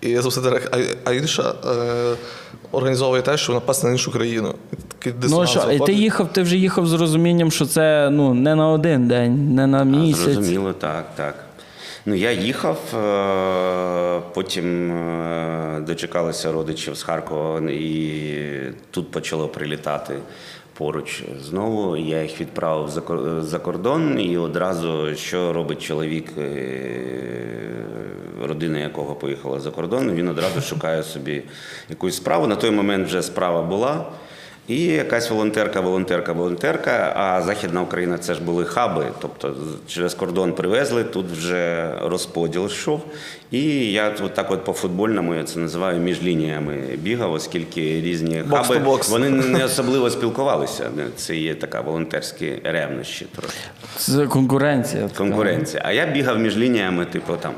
і 0.00 0.16
запустити 0.16 0.60
а 1.04 1.12
інша 1.12 1.54
е, 1.66 2.14
організовує 2.72 3.22
те, 3.22 3.36
що 3.36 3.52
напасти 3.52 3.86
на 3.86 3.92
іншу 3.92 4.12
країну. 4.12 4.54
І 4.72 4.76
такий 4.76 5.30
Ну 5.30 5.46
що, 5.46 5.72
і 5.72 5.78
ти 5.78 5.92
їхав, 5.92 6.32
ти 6.32 6.42
вже 6.42 6.56
їхав 6.56 6.86
з 6.86 6.92
розумінням, 6.92 7.50
що 7.50 7.66
це 7.66 8.10
ну, 8.10 8.34
не 8.34 8.54
на 8.54 8.68
один 8.68 9.08
день, 9.08 9.54
не 9.54 9.66
на 9.66 9.80
А, 9.80 9.84
місяць. 9.84 10.34
Зрозуміло, 10.34 10.72
так, 10.72 11.04
так. 11.16 11.34
Ну, 12.06 12.14
я 12.14 12.32
їхав, 12.32 12.78
е, 12.94 14.20
потім 14.34 14.90
е, 14.92 15.80
дочекалися 15.86 16.52
родичів 16.52 16.94
з 16.96 17.02
Харкова, 17.02 17.60
і 17.70 18.72
тут 18.90 19.10
почало 19.10 19.48
прилітати 19.48 20.14
поруч 20.78 21.22
знову. 21.40 21.96
Я 21.96 22.22
їх 22.22 22.40
відправив 22.40 22.88
за 22.88 23.00
кор- 23.00 23.40
кордон, 23.58 24.20
і 24.20 24.38
одразу, 24.38 25.14
що 25.14 25.52
робить 25.52 25.82
чоловік, 25.82 26.32
е, 26.38 27.84
родина 28.42 28.78
якого 28.78 29.14
поїхала 29.14 29.60
за 29.60 29.70
кордон, 29.70 30.10
він 30.12 30.28
одразу 30.28 30.60
шукає 30.60 31.02
собі 31.02 31.42
якусь 31.90 32.16
справу. 32.16 32.46
На 32.46 32.56
той 32.56 32.70
момент 32.70 33.06
вже 33.06 33.22
справа 33.22 33.62
була. 33.62 34.06
І 34.68 34.82
якась 34.84 35.30
волонтерка, 35.30 35.80
волонтерка, 35.80 36.32
волонтерка. 36.32 37.12
А 37.16 37.42
Західна 37.42 37.82
Україна 37.82 38.18
це 38.18 38.34
ж 38.34 38.42
були 38.42 38.64
хаби. 38.64 39.06
Тобто 39.20 39.54
через 39.86 40.14
кордон 40.14 40.52
привезли, 40.52 41.04
тут 41.04 41.26
вже 41.30 41.90
розподіл 42.02 42.66
йшов. 42.66 43.04
І 43.50 43.92
я 43.92 44.14
от 44.24 44.34
так 44.34 44.50
от 44.50 44.64
по 44.64 44.72
футбольному 44.72 45.34
я 45.34 45.44
це 45.44 45.58
називаю 45.58 46.00
між 46.00 46.22
лініями 46.22 46.76
бігав, 46.96 47.32
оскільки 47.32 47.80
різні 47.80 48.42
Бокс 48.46 48.68
хаби 48.68 48.78
бокс. 48.78 49.08
вони 49.08 49.30
не 49.30 49.64
особливо 49.64 50.10
спілкувалися. 50.10 50.90
Це 51.16 51.36
є 51.36 51.54
така 51.54 51.80
волонтерські 51.80 52.52
ревнощі 52.64 53.26
трошки. 53.36 53.58
Це 53.96 54.26
конкуренція. 54.26 55.08
Конкуренція. 55.16 55.82
А 55.86 55.92
я 55.92 56.06
бігав 56.06 56.38
між 56.38 56.56
лініями, 56.56 57.04
типу 57.04 57.32
там. 57.40 57.52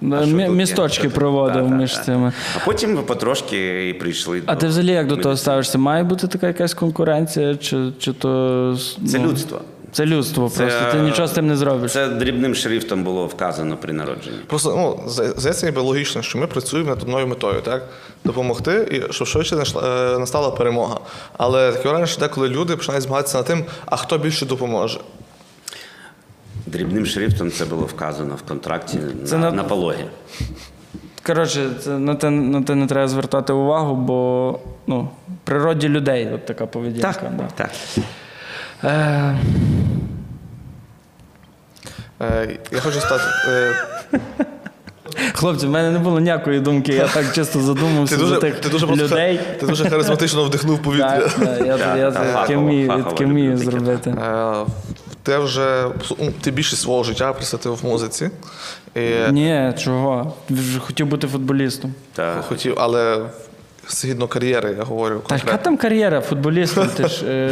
Да, 0.00 0.16
а 0.16 0.26
що 0.26 0.36
тут? 0.36 0.48
Місточки 0.48 1.08
проводив 1.08 1.62
Та, 1.62 1.68
та, 1.68 1.74
між 1.74 1.92
та. 1.94 2.02
цими. 2.02 2.32
А 2.56 2.64
потім 2.64 2.96
потрошки 2.96 3.88
і 3.88 3.92
прийшли. 3.92 4.42
А 4.46 4.54
до 4.54 4.60
ти 4.60 4.66
взагалі 4.66 4.90
як 4.92 5.06
до 5.06 5.16
того 5.16 5.28
медицини. 5.28 5.36
ставишся? 5.36 5.78
Має 5.78 6.02
бути 6.02 6.28
така 6.28 6.46
якась 6.46 6.74
конкуренція, 6.74 7.56
чи, 7.56 7.92
чи 7.98 8.12
то. 8.12 8.76
Це 9.06 9.18
ну, 9.18 9.26
людство. 9.26 9.60
Це 9.92 10.06
людство 10.06 10.50
просто. 10.50 10.80
Ти 10.92 10.98
нічого 10.98 11.28
з 11.28 11.30
тим 11.30 11.46
не 11.46 11.56
зробиш. 11.56 11.92
Це 11.92 12.08
дрібним 12.08 12.54
шрифтом 12.54 13.04
було 13.04 13.26
вказано 13.26 13.76
при 13.76 13.92
народженні. 13.92 14.36
Просто 14.46 14.74
ну, 14.76 15.10
зда- 15.10 15.38
здається, 15.38 15.66
ніби 15.66 15.80
логічно, 15.80 16.22
що 16.22 16.38
ми 16.38 16.46
працюємо 16.46 16.90
над 16.90 17.02
одною 17.02 17.26
метою, 17.26 17.60
так? 17.60 17.88
Допомогти, 18.24 18.88
і 19.08 19.12
щоб 19.12 19.28
швидше 19.28 19.56
е, 19.56 20.18
настала 20.18 20.50
перемога. 20.50 21.00
Але 21.38 21.72
таке 21.72 21.88
враження, 21.88 22.06
що 22.06 22.20
деколи 22.20 22.48
люди 22.48 22.76
починають 22.76 23.04
змагатися 23.04 23.36
над 23.36 23.46
тим, 23.46 23.64
а 23.86 23.96
хто 23.96 24.18
більше 24.18 24.46
допоможе. 24.46 25.00
Дрібним 26.66 27.06
шрифтом 27.06 27.50
це 27.50 27.64
було 27.64 27.82
вказано 27.82 28.34
в 28.34 28.42
контракті 28.48 28.98
Це 29.24 29.36
на, 29.38 29.50
на- 29.50 29.56
на 29.56 29.64
пологі. 29.64 30.04
Коротше, 31.26 31.70
це 31.80 31.90
на 31.90 32.14
те, 32.14 32.30
на 32.30 32.62
те 32.62 32.74
не 32.74 32.86
треба 32.86 33.08
звертати 33.08 33.52
увагу, 33.52 33.94
бо 33.94 34.58
ну, 34.86 35.00
в 35.28 35.46
природі 35.46 35.88
людей 35.88 36.30
от 36.34 36.46
така 36.46 36.66
поведінка. 36.66 37.14
Да. 37.38 37.48
так. 37.54 37.70
Е, 38.84 39.38
Е, 42.22 42.58
я 42.72 42.80
хочу 42.80 43.00
стати. 43.00 43.24
Е, 43.48 43.72
хлопці, 45.34 45.66
в 45.66 45.70
мене 45.70 45.90
не 45.90 45.98
було 45.98 46.20
ніякої 46.20 46.60
думки, 46.60 46.92
я 46.92 47.08
так 47.08 47.32
чисто 47.34 47.60
задумався 47.60 48.14
ти, 48.14 48.20
дуже, 48.20 48.34
за 48.34 48.40
тих 48.40 48.60
ти, 48.60 48.68
дуже 48.68 48.86
просто, 48.86 49.04
людей. 49.04 49.40
ти 49.60 49.66
дуже 49.66 49.90
харизматично 49.90 50.44
вдихнув 50.44 50.78
повітря. 50.82 51.18
Так, 51.20 51.32
так, 51.32 51.66
я, 51.66 51.78
Так, 51.78 51.98
я 51.98 52.10
так, 52.10 52.34
таке 53.10 53.24
вмію, 53.26 53.56
зробити. 53.56 54.16
Ти 55.26 55.38
вже 55.38 55.86
ну, 56.18 56.32
ти 56.40 56.50
більшість 56.50 56.82
свого 56.82 57.04
життя 57.04 57.32
присвятив 57.32 57.80
музиці. 57.84 58.30
І 58.94 59.10
Ні, 59.30 59.74
чого? 59.78 60.34
Вже 60.50 60.78
хотів 60.78 61.06
бути 61.06 61.26
футболістом. 61.26 61.94
Та, 62.12 62.42
хотів, 62.42 62.74
але 62.78 63.26
згідно 63.88 64.28
кар'єри, 64.28 64.74
я 64.78 64.84
говорю 64.84 65.22
Та 65.26 65.36
яка 65.36 65.56
там 65.56 65.76
кар'єра 65.76 66.20
футболістом? 66.20 66.88
Ти 66.88 67.08
ж 67.08 67.26
е, 67.26 67.50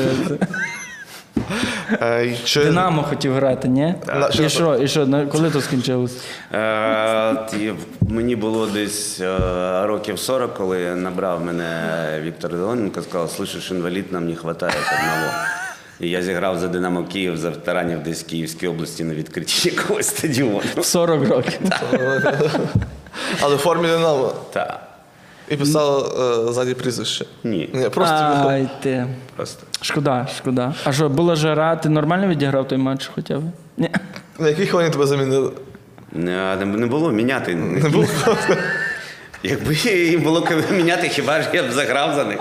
Е, 1.92 2.36
чи- 2.44 2.64
Динамо 2.64 3.02
хотів 3.02 3.34
грати, 3.34 3.68
ні? 3.68 3.94
На- 4.06 4.28
І 4.28 4.48
що, 4.48 4.76
і 4.76 4.88
що, 4.88 5.26
коли 5.32 5.50
то 5.50 5.60
скінчилось? 5.60 6.16
Е, 6.52 7.74
мені 8.00 8.36
було 8.36 8.66
десь 8.66 9.20
років 9.82 10.18
40, 10.18 10.54
коли 10.54 10.94
набрав 10.94 11.44
мене 11.44 11.70
Віктор 12.22 12.52
Леоненко, 12.52 13.02
сказав, 13.02 13.28
слышиш, 13.28 13.74
інвалід, 13.74 14.12
нам 14.12 14.26
не 14.26 14.34
вистачає 14.42 14.82
одного. 14.98 15.32
І 16.00 16.10
я 16.10 16.22
зіграв 16.22 16.58
за 16.58 16.68
Динамо 16.68 17.04
Київ 17.04 17.36
за 17.36 17.50
ветеранів 17.50 18.02
десь 18.02 18.22
в 18.22 18.26
Київській 18.26 18.66
області 18.68 19.04
на 19.04 19.14
відкритті 19.14 19.68
якогось 19.76 20.06
стадіону. 20.06 20.60
40 20.82 21.28
років. 21.28 21.60
Але 23.40 23.56
в 23.56 23.58
формі 23.58 23.88
Динамо. 23.88 24.32
Та, 24.52 24.80
І 25.48 25.56
писав 25.56 26.04
е, 26.48 26.52
ззаді 26.52 26.74
прізвище. 26.74 27.24
ні, 27.44 27.70
Ні, 27.72 27.88
просто 27.88 28.14
Ай 28.14 28.68
ти. 28.82 29.06
просто. 29.36 29.66
Шкода, 29.80 30.26
шкода. 30.38 30.74
А 30.84 30.92
що, 30.92 31.08
була 31.08 31.36
жара, 31.36 31.76
ти 31.76 31.88
нормально 31.88 32.26
відіграв 32.28 32.68
той 32.68 32.78
матч 32.78 33.10
хоча 33.14 33.38
б? 33.38 33.42
Ні. 33.76 33.90
на 34.38 34.48
якій 34.48 34.66
хвилині 34.66 34.90
тебе 34.92 35.06
замінили? 35.06 35.50
Не, 36.12 36.56
не 36.56 36.86
було 36.86 37.10
міняти. 37.10 37.54
Не 37.54 37.88
було. 37.88 38.06
Якби 39.42 39.74
їм 39.84 40.20
було 40.22 40.48
міняти, 40.70 41.08
хіба 41.08 41.42
ж 41.42 41.48
я 41.52 41.62
б 41.62 41.72
заграв 41.72 42.14
за 42.14 42.24
них. 42.24 42.38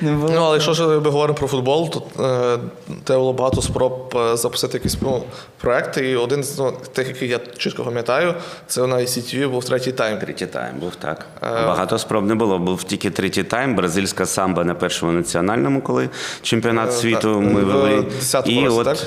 Не 0.00 0.12
було. 0.12 0.30
Ну, 0.34 0.40
але 0.42 0.52
якщо 0.52 0.72
ж 0.72 0.86
ми 0.86 0.98
говоримо 0.98 1.38
про 1.38 1.48
футбол, 1.48 1.90
то 1.90 2.22
е, 2.24 2.58
те 3.04 3.16
було 3.16 3.32
багато 3.32 3.62
спроб 3.62 4.14
е, 4.16 4.36
запустити 4.36 4.78
якісь 4.78 4.96
ну, 5.02 5.22
проекти. 5.60 6.10
І 6.10 6.16
один 6.16 6.44
з 6.44 6.58
ну, 6.58 6.72
тих, 6.92 7.08
яких 7.08 7.30
я 7.30 7.40
чітко 7.56 7.84
пам'ятаю, 7.84 8.34
це 8.66 8.86
на 8.86 8.96
ICTV 8.96 9.48
був 9.48 9.64
третій 9.64 9.92
тайм. 9.92 10.18
Третій 10.18 10.46
тайм 10.46 10.74
був 10.80 10.94
так. 10.96 11.26
Багато 11.40 11.98
спроб 11.98 12.26
не 12.26 12.34
було. 12.34 12.58
Був 12.58 12.84
тільки 12.84 13.10
третій 13.10 13.42
тайм, 13.44 13.74
бразильська 13.76 14.26
самба 14.26 14.64
на 14.64 14.74
першому 14.74 15.12
національному, 15.12 15.80
коли 15.82 16.08
чемпіонат 16.42 16.88
Е, 16.88 16.92
світу 16.92 17.20
так. 17.42 17.52
ми 17.54 17.60
вели. 17.60 18.00
10-му 18.00 18.60
І 18.60 18.64
році, 18.68 18.78
от 18.78 18.84
так? 18.84 18.98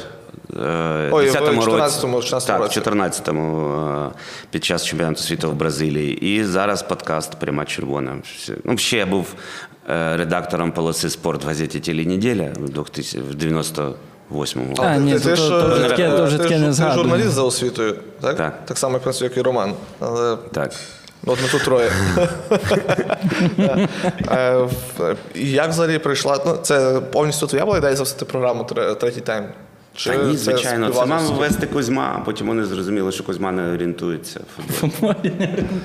е, 0.63 1.09
Ой, 1.11 1.29
10-му 1.29 1.61
14-му, 1.61 2.15
році. 2.17 2.35
14-му 2.35 2.67
Так, 2.67 2.71
14-му 2.71 3.75
е, 4.07 4.19
під 4.51 4.65
час 4.65 4.85
чемпіонату 4.85 5.21
світу 5.21 5.49
в 5.51 5.53
Бразилії. 5.53 6.35
І 6.35 6.43
зараз 6.43 6.83
подкаст 6.83 7.35
Пряма 7.39 7.65
червона. 7.65 8.17
Ну, 8.63 8.77
ще 8.77 8.97
я 8.97 9.05
був 9.05 9.25
е, 9.35 9.74
редактором 9.87 10.71
полоси 10.71 11.09
спорт 11.09 11.43
в 11.43 11.47
газеті 11.47 11.79
«Теленеділя» 11.79 12.49
в 12.59 12.69
2000 12.69 13.19
в 13.19 13.31
98-му. 13.35 14.75
А, 14.77 14.97
ні, 14.97 15.13
ти, 15.13 15.19
то- 15.19 15.29
ти 15.29 15.35
то- 15.35 15.61
то 15.61 15.67
вже 15.75 16.07
то 16.17 16.25
вже 16.25 16.37
ти 16.37 16.59
не 16.59 16.73
ти 16.73 16.91
журналіст 16.93 17.29
за 17.29 17.41
освітою, 17.41 17.95
так? 18.21 18.37
Так. 18.37 18.65
Так 18.65 18.77
само, 18.77 18.99
як, 19.05 19.15
в 19.15 19.23
як 19.23 19.37
і 19.37 19.41
Роман. 19.41 19.73
Але 19.99 20.37
Так. 20.51 20.71
ну, 21.23 21.33
от 21.33 21.39
ми 21.41 21.47
тут 21.47 21.63
троє. 21.63 21.91
І 25.35 25.51
Як 25.51 25.69
взагалі 25.69 25.99
прийшла? 25.99 26.39
Ну, 26.45 26.57
це 26.61 27.01
повністю 27.11 27.47
твоя 27.47 27.65
була 27.65 27.77
ідея 27.77 27.95
запустити 27.95 28.25
програму 28.25 28.63
третій 28.99 29.21
тайм? 29.21 29.45
Чи 29.95 30.09
Та 30.09 30.15
ні, 30.15 30.31
це 30.31 30.37
звичайно, 30.37 30.89
це 30.89 31.05
мав 31.05 31.33
вести 31.33 31.67
Кузьма, 31.67 32.15
а 32.17 32.19
потім 32.25 32.47
вони 32.47 32.65
зрозуміли, 32.65 33.11
що 33.11 33.23
Кузьма 33.23 33.51
не 33.51 33.73
орієнтується. 33.73 34.39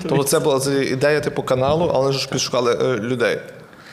Тобто 0.08 0.24
це 0.24 0.38
була 0.38 0.60
ідея 0.90 1.20
типу 1.20 1.42
каналу, 1.42 1.92
але 1.94 2.12
ж 2.12 2.28
підшукали 2.28 2.78
е, 2.82 2.96
людей. 2.98 3.40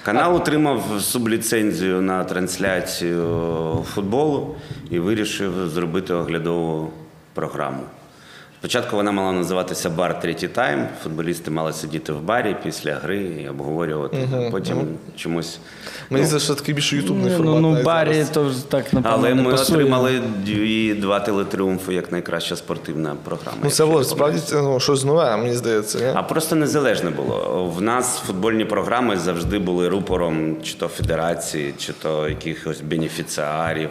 Канал 0.08 0.36
отримав 0.36 1.02
субліцензію 1.02 2.02
на 2.02 2.24
трансляцію 2.24 3.86
футболу 3.94 4.56
і 4.90 5.00
вирішив 5.00 5.70
зробити 5.70 6.14
оглядову 6.14 6.90
програму. 7.34 7.84
Спочатку 8.60 8.96
вона 8.96 9.12
мала 9.12 9.32
називатися 9.32 9.90
Бар 9.90 10.20
третій 10.20 10.48
тайм. 10.48 10.88
Футболісти 11.04 11.52
мали 11.52 11.74
сидіти 11.74 12.14
в 12.14 12.22
барі 12.22 12.56
після 12.64 12.96
гри 12.96 13.18
і 13.18 13.50
обговорювати. 13.50 14.30
Потім 14.52 14.88
чомусь. 15.16 15.60
Мені 16.10 16.26
здається, 16.26 16.46
що 16.46 16.56
такий 16.56 16.76
більше 16.76 16.96
ютубний 16.96 17.32
Ну, 17.32 17.38
формат. 17.38 17.62
ну, 17.62 17.72
навіть 17.72 17.86
барі 17.86 18.14
зараз. 18.14 18.30
то 18.30 18.52
так 18.70 18.94
напевно. 18.94 19.18
Але 19.18 19.36
не 19.36 19.42
ми 19.42 19.52
пасує. 19.52 19.78
отримали 19.80 20.22
дві, 20.46 20.94
два 20.94 21.20
телетріумфи 21.20 21.94
як 21.94 22.12
найкраща 22.12 22.56
спортивна 22.56 23.16
програма. 23.24 23.58
Ну, 23.64 23.70
це 23.70 23.86
було 23.86 24.04
справді 24.04 24.40
ну, 24.54 24.80
щось 24.80 25.06
нове, 25.06 25.38
мені 25.38 25.56
здається. 25.56 25.98
Ні? 26.00 26.12
А 26.16 26.24
просто 26.24 26.56
незалежне 26.56 27.10
було. 27.10 27.66
В 27.78 27.82
нас 27.82 28.18
футбольні 28.28 28.66
програми 28.66 29.18
завжди 29.18 29.60
були 29.60 29.90
рупором 29.90 30.56
чи 30.64 30.74
то 30.78 30.88
федерації, 30.88 31.74
чи 31.78 31.94
то 31.94 32.30
якихось 32.30 32.82
бенефіціарів 32.82 33.90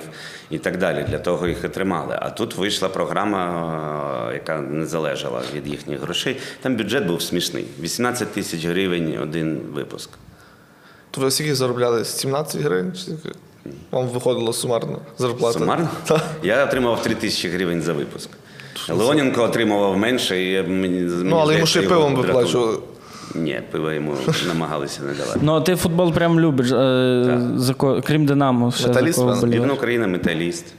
і 0.50 0.58
так 0.58 0.78
далі. 0.78 1.04
Для 1.08 1.18
того 1.18 1.48
їх 1.48 1.64
і 1.64 1.68
тримали. 1.68 2.18
А 2.22 2.30
тут 2.30 2.54
вийшла 2.54 2.88
програма, 2.88 4.28
е, 4.30 4.34
яка 4.34 4.60
не 4.60 4.86
залежала 4.86 5.42
від 5.54 5.66
їхніх 5.66 6.00
грошей. 6.00 6.36
Там 6.62 6.76
бюджет 6.76 7.06
був 7.06 7.22
смішний: 7.22 7.64
18 7.80 8.32
тисяч 8.32 8.64
гривень 8.64 9.18
один 9.22 9.60
випуск. 9.72 10.10
То 11.10 11.20
ви 11.20 11.30
скільки 11.30 11.54
заробляли? 11.54 12.04
17 12.04 12.60
гривень? 12.60 12.92
Вам 13.90 14.08
виходило 14.08 14.52
сумарно 14.52 14.98
зарплата? 15.18 15.58
Сумарно? 15.58 15.88
Так. 16.04 16.24
Я 16.42 16.64
отримав 16.64 17.02
3 17.02 17.14
тисячі 17.14 17.48
гривень 17.48 17.82
за 17.82 17.92
випуск. 17.92 18.30
Леоненко 18.88 19.42
отримував 19.42 19.98
менше, 19.98 20.44
і 20.44 20.62
мені 20.62 21.00
Ну, 21.00 21.36
але 21.36 21.54
йому 21.54 21.66
ще 21.66 21.82
пивом 21.82 22.14
виплачували. 22.16 22.78
Ні, 23.36 23.60
пиво 23.70 23.92
йому 23.92 24.14
намагалися 24.48 25.02
не 25.02 25.12
давати. 25.14 25.40
Ну, 25.42 25.52
а 25.54 25.60
ти 25.60 25.76
футбол 25.76 26.12
прям 26.12 26.40
любиш. 26.40 26.72
Е, 26.72 27.40
за 27.56 27.74
ко... 27.74 28.02
Крім 28.06 28.26
Динамо, 28.26 28.72
ще 28.72 28.88
Металіст, 28.88 29.18
кого? 29.18 29.40
Південна 29.40 29.72
Україна 29.72 30.06
металіст. 30.06 30.74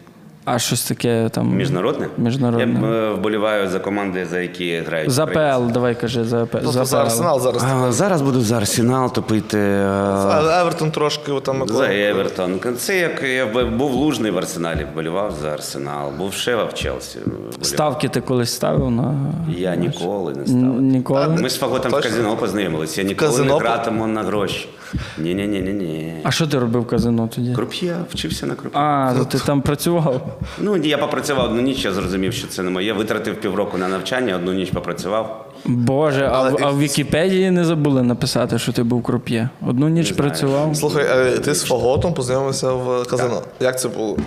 А 0.50 0.60
щось 0.60 0.84
таке 0.84 1.30
там. 1.32 1.56
Міжнародне? 1.56 2.08
Міжнародне. 2.18 2.80
Я 2.82 2.88
е, 2.88 3.10
вболіваю 3.14 3.70
за 3.70 3.80
команди, 3.80 4.26
за 4.32 4.40
які 4.40 4.78
грають. 4.88 5.12
За. 5.12 5.26
ПЛ, 5.26 5.72
давай 5.74 6.00
кажи, 6.02 6.24
за, 6.24 6.46
П- 6.46 6.48
Тобто 6.52 6.72
за 6.72 6.86
за. 6.86 7.02
Арсенал 7.02 7.40
зараз. 7.40 7.64
А, 7.64 7.92
зараз 7.92 8.22
буду 8.22 8.42
за 8.42 8.58
Арсенал 8.58 9.14
топити. 9.14 9.58
е, 9.60 9.86
А 9.88 10.62
Евертон 10.62 10.92
трошки 10.92 11.32
там 11.44 11.68
За 11.68 11.86
Евертон. 11.94 12.60
Це 12.78 12.98
як 13.00 13.24
я 13.24 13.46
був 13.66 13.92
лужний 13.94 14.32
в 14.32 14.38
Арсеналі, 14.38 14.88
вболівав 14.92 15.34
за 15.42 15.50
Арсенал, 15.50 16.12
був 16.18 16.34
Шева 16.34 16.64
в 16.64 16.74
Челсі. 16.74 17.20
вболівав. 17.26 17.54
Ставки 17.62 18.10
ти 18.10 18.22
колись 18.22 18.54
ставив 18.54 18.92
на. 18.92 19.16
Я 19.58 19.76
ніколи 19.76 20.34
не 20.34 20.48
ставив. 20.48 20.82
Ніколи. 20.82 21.28
Ми 21.28 21.50
з 21.50 21.58
Фаготом 21.58 21.92
в 21.92 22.02
казино 22.02 22.36
познайомилися. 22.38 23.02
Я 23.02 23.08
ніколи 23.08 23.32
казино 23.32 23.54
не 23.54 23.60
гратиму 23.60 24.08
на 24.08 24.24
гроші. 24.24 24.70
Ні, 25.18 25.34
ні, 25.36 25.48
ні, 25.48 25.60
ні, 25.62 25.74
ні. 25.74 26.14
А 26.24 26.32
що 26.32 26.48
ти 26.48 26.60
робив 26.60 26.82
в 26.82 26.88
казино 26.88 27.30
тоді? 27.36 27.54
Круп'є, 27.54 27.96
вчився 28.10 28.46
на 28.46 28.56
круп'є. 28.56 28.80
А, 28.82 29.14
ну 29.18 29.26
ти 29.26 29.40
там 29.40 29.62
працював. 29.62 30.40
Ну, 30.60 30.78
я 30.78 30.98
попрацював 30.98 31.46
одну 31.46 31.62
ніч, 31.62 31.86
я 31.86 31.92
зрозумів, 31.94 32.34
що 32.34 32.48
це 32.48 32.64
не 32.64 32.70
моє. 32.70 32.94
Витратив 32.94 33.36
півроку 33.36 33.78
на 33.78 33.88
навчання, 33.88 34.36
одну 34.36 34.54
ніч 34.54 34.70
попрацював. 34.72 35.52
Боже, 35.66 36.26
а, 36.26 36.30
Але 36.34 36.50
в- 36.50 36.58
а 36.62 36.72
в 36.72 36.80
Вікіпедії 36.80 37.52
не 37.52 37.66
забули 37.66 38.04
написати, 38.04 38.60
що 38.60 38.72
ти 38.72 38.84
був 38.84 39.04
круп'є. 39.04 39.50
Одну 39.68 39.90
ніч 39.90 40.12
працював. 40.12 40.76
Слухай, 40.76 41.06
е, 41.10 41.38
ти 41.40 41.54
з 41.54 41.64
Фаготом 41.64 42.14
познайомився 42.14 42.72
в 42.72 43.08
казино. 43.08 43.42
Як 43.60 43.80
це 43.80 43.88
було? 43.90 44.18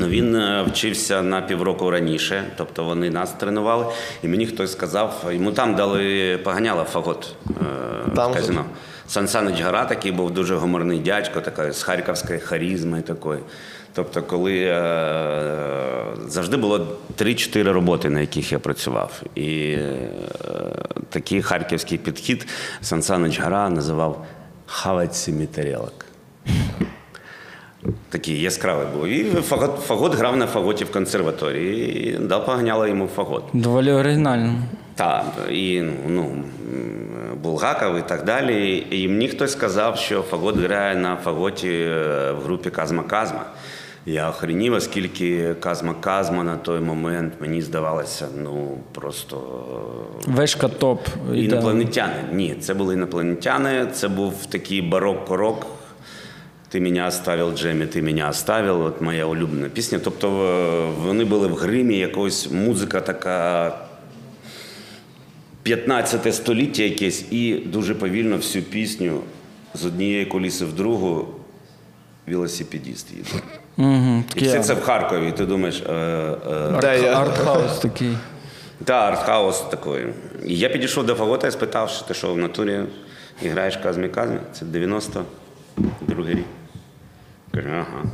Ну, 0.00 0.06
він 0.08 0.36
е, 0.36 0.64
вчився 0.68 1.22
на 1.22 1.40
півроку 1.40 1.90
раніше, 1.90 2.42
тобто 2.56 2.84
вони 2.84 3.10
нас 3.10 3.32
тренували. 3.32 3.84
І 4.22 4.28
мені 4.28 4.46
хтось 4.46 4.72
сказав, 4.72 5.24
йому 5.32 5.52
там 5.52 5.74
дали 5.74 6.38
поганяла 6.44 6.84
фагот 6.84 7.34
е, 7.50 7.52
Там 8.16 8.30
в 8.30 8.34
же? 8.34 8.40
казино. 8.40 8.64
Сан 9.08 9.28
Санич 9.28 9.58
такий 9.88 10.12
був 10.12 10.30
дуже 10.30 10.56
гуморний 10.56 10.98
дядько, 10.98 11.40
такий, 11.40 11.72
з 11.72 11.82
харківською 11.82 12.40
харізмою 12.44 13.02
такою. 13.02 13.40
Тобто, 13.94 14.22
коли 14.22 14.60
е, 14.60 15.56
завжди 16.26 16.56
було 16.56 16.86
3-4 17.18 17.72
роботи, 17.72 18.10
на 18.10 18.20
яких 18.20 18.52
я 18.52 18.58
працював. 18.58 19.22
І 19.34 19.70
е, 19.70 20.10
такий 21.10 21.42
харківський 21.42 21.98
підхід 21.98 22.46
Сан 22.80 23.02
Санич 23.02 23.38
називав 23.38 24.26
хавать 24.66 25.14
сімі. 25.14 25.48
Такий 28.10 28.40
яскравий 28.40 28.86
був. 28.94 29.06
І 29.06 29.24
фагот, 29.24 29.80
фагот 29.80 30.14
грав 30.14 30.36
на 30.36 30.46
фаготі 30.46 30.84
в 30.84 30.92
консерваторії. 30.92 32.08
І 32.08 32.18
дав 32.18 32.46
поганяло 32.46 32.86
йому 32.86 33.06
фагот. 33.06 33.44
Доволі 33.52 33.92
оригінально. 33.92 34.62
Так, 34.98 35.24
і 35.50 35.82
ну, 36.08 36.44
Булгаков 37.42 37.98
і 37.98 38.02
так 38.02 38.24
далі. 38.24 38.86
І 38.90 39.08
мені 39.08 39.28
хтось 39.28 39.52
сказав, 39.52 39.96
що 39.96 40.22
фагот 40.22 40.56
грає 40.56 40.96
на 40.96 41.16
фаготі 41.16 41.68
е, 41.68 42.32
в 42.32 42.42
групі 42.42 42.70
Казма 42.70 43.02
Казма. 43.02 43.44
Я 44.06 44.30
охренів, 44.30 44.72
оскільки 44.72 45.54
Казма 45.60 45.94
Казма 46.00 46.44
на 46.44 46.56
той 46.56 46.80
момент 46.80 47.32
мені 47.40 47.62
здавалося, 47.62 48.26
ну 48.42 48.78
просто 48.92 49.42
е, 50.28 50.30
Вишка 50.30 50.68
топ. 50.68 51.00
Інопланетяни. 51.34 52.24
Ні, 52.32 52.54
це 52.60 52.74
були 52.74 52.94
інопланетяни. 52.94 53.86
Це 53.92 54.08
був 54.08 54.46
такий 54.46 54.82
барок-корок. 54.82 55.66
Ти 56.68 56.80
мене 56.80 57.06
оставив, 57.06 57.58
Джемі, 57.58 57.86
ти 57.86 58.02
мене 58.02 58.28
оставив. 58.28 58.80
От 58.80 59.00
моя 59.00 59.26
улюблена 59.26 59.68
пісня. 59.68 59.98
Тобто 60.04 60.28
е, 60.28 61.02
вони 61.02 61.24
були 61.24 61.46
в 61.46 61.54
гримі, 61.54 61.98
якось 61.98 62.50
музика 62.50 63.00
така 63.00 63.72
15 65.76 66.34
століття 66.34 66.82
якесь, 66.82 67.24
і 67.30 67.54
дуже 67.54 67.94
повільно 67.94 68.36
всю 68.36 68.64
пісню 68.64 69.20
з 69.74 69.84
однієї 69.86 70.26
куліси 70.26 70.64
в 70.64 70.72
другу 70.72 71.28
велосипедіст 72.26 73.06
їде. 73.16 73.42
Угу, 73.76 74.22
І 74.36 74.44
все 74.44 74.60
це 74.60 74.74
в 74.74 74.80
Харкові. 74.82 75.28
І 75.28 75.32
ти 75.32 75.46
думаєш, 75.46 75.82
е, 75.88 75.92
е, 75.92 76.78
Де 76.80 77.02
я? 77.02 77.20
Артхаус 77.20 77.78
такий. 77.78 78.16
та, 78.84 78.94
артхаус 78.94 79.60
такий. 79.60 80.06
І 80.46 80.58
я 80.58 80.68
підійшов 80.68 81.06
до 81.06 81.14
Фагота 81.14 81.48
і 81.48 81.50
спитав, 81.50 81.90
що 81.90 82.04
ти 82.04 82.14
що 82.14 82.34
в 82.34 82.38
натурі 82.38 82.80
і 83.42 83.48
граєш 83.48 83.76
казмі 83.76 84.08
казмі? 84.08 84.38
Це 84.52 84.64
92 84.64 86.28
рік. 86.28 86.44
Каже, 87.54 87.68
ага. 87.72 88.04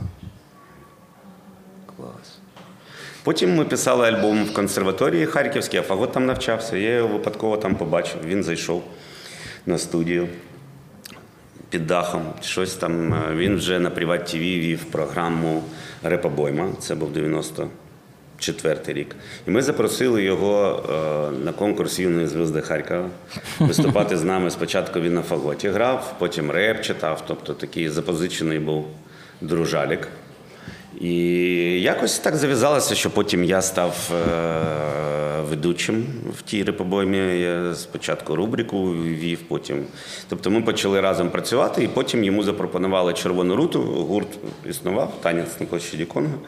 Потім 3.24 3.54
ми 3.56 3.64
писали 3.64 4.08
альбом 4.08 4.44
в 4.44 4.52
консерваторії 4.54 5.26
Харківській, 5.26 5.76
а 5.78 5.82
Фагот 5.82 6.12
там 6.12 6.26
навчався. 6.26 6.76
Я 6.76 6.94
його 6.96 7.08
випадково 7.08 7.56
там 7.56 7.74
побачив. 7.74 8.16
Він 8.26 8.42
зайшов 8.44 8.82
на 9.66 9.78
студію 9.78 10.28
під 11.70 11.86
дахом. 11.86 12.22
Щось 12.42 12.74
там. 12.74 13.14
е, 13.14 13.34
Він 13.34 13.56
вже 13.56 13.78
на 13.78 13.90
Приват 13.90 14.26
ТВ 14.26 14.36
вів 14.38 14.84
програму 14.84 15.62
Репобойма. 16.02 16.68
Це 16.80 16.94
був 16.94 17.10
94-й 17.16 18.92
рік. 18.92 19.16
І 19.46 19.50
ми 19.50 19.62
запросили 19.62 20.22
його 20.22 20.82
е, 20.88 21.44
на 21.44 21.52
конкурс 21.52 21.98
юної 21.98 22.26
звезди 22.26 22.60
Харкова 22.60 23.08
виступати 23.58 24.16
з 24.16 24.24
нами. 24.24 24.50
Спочатку 24.50 25.00
він 25.00 25.14
на 25.14 25.22
фаготі 25.22 25.68
грав, 25.68 26.14
потім 26.18 26.50
реп 26.50 26.80
читав, 26.82 27.24
тобто 27.26 27.54
такий 27.54 27.88
запозичений 27.88 28.58
був 28.58 28.86
дружалік. 29.40 30.08
І 31.00 31.14
якось 31.80 32.18
так 32.18 32.36
зав'язалося, 32.36 32.94
що 32.94 33.10
потім 33.10 33.44
я 33.44 33.62
став 33.62 34.10
е, 34.12 35.40
ведучим 35.50 36.06
в 36.38 36.42
тій 36.42 36.64
репобоймі. 36.64 37.16
Я 37.40 37.74
спочатку 37.74 38.36
рубрику 38.36 38.92
вів, 38.94 39.38
потім. 39.48 39.84
Тобто 40.28 40.50
ми 40.50 40.62
почали 40.62 41.00
разом 41.00 41.30
працювати, 41.30 41.84
і 41.84 41.88
потім 41.88 42.24
йому 42.24 42.42
запропонували 42.42 43.12
червону 43.12 43.56
руту. 43.56 43.80
Гурт 43.82 44.28
існував, 44.70 45.14
танець 45.22 45.60
на 45.60 45.66
площаді 45.66 46.04
Конго. 46.04 46.38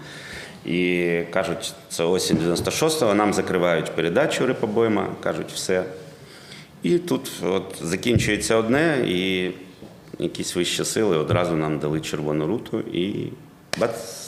І 0.66 1.11
кажуть, 1.33 1.75
це 1.89 2.05
осінь 2.05 2.37
96-го, 2.37 3.14
нам 3.14 3.35
закривають 3.35 3.91
передачу 3.95 4.47
репобойма, 4.47 5.07
кажуть, 5.23 5.53
все. 5.55 5.85
І 6.83 6.99
тут 6.99 7.31
от 7.43 7.77
закінчується 7.83 8.57
одне, 8.57 9.05
і 9.07 9.51
якісь 10.18 10.57
вищі 10.57 10.85
сили 10.85 11.16
одразу 11.16 11.57
нам 11.57 11.79
дали 11.79 12.01
червону 12.01 12.47
руту 12.47 12.81
і 12.81 13.29
бац, 13.79 14.26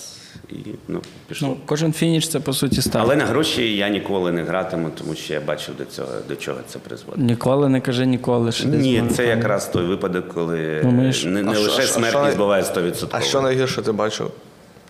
і 0.50 0.54
ну, 0.88 1.00
пішло. 1.28 1.48
Ну, 1.48 1.56
кожен 1.66 1.92
фініш 1.92 2.28
це 2.28 2.40
по 2.40 2.52
суті 2.52 2.82
став. 2.82 3.02
Але 3.02 3.16
на 3.16 3.24
гроші 3.24 3.76
я 3.76 3.88
ніколи 3.88 4.32
не 4.32 4.42
гратиму, 4.42 4.90
тому 4.98 5.14
що 5.14 5.34
я 5.34 5.40
бачив 5.40 5.76
до 5.78 5.84
цього, 5.84 6.08
до 6.28 6.36
чого 6.36 6.58
це 6.66 6.78
призводить. 6.78 7.24
Ніколи 7.24 7.68
не 7.68 7.80
кажи 7.80 8.06
ніколи. 8.06 8.52
Ще 8.52 8.66
Ні, 8.66 9.02
це 9.10 9.26
якраз 9.26 9.68
той 9.68 9.84
випадок, 9.86 10.28
коли 10.28 10.80
Думаєш? 10.82 11.24
не, 11.24 11.42
не 11.42 11.48
А 11.50 11.58
лише 11.58 11.78
а 11.78 11.82
що- 11.82 11.92
смертність 11.92 12.28
що- 12.30 12.38
буває 12.38 12.62
100%. 12.62 13.06
А 13.10 13.20
що 13.20 13.40
найгірше 13.40 13.82
ти 13.82 13.92
бачив? 13.92 14.30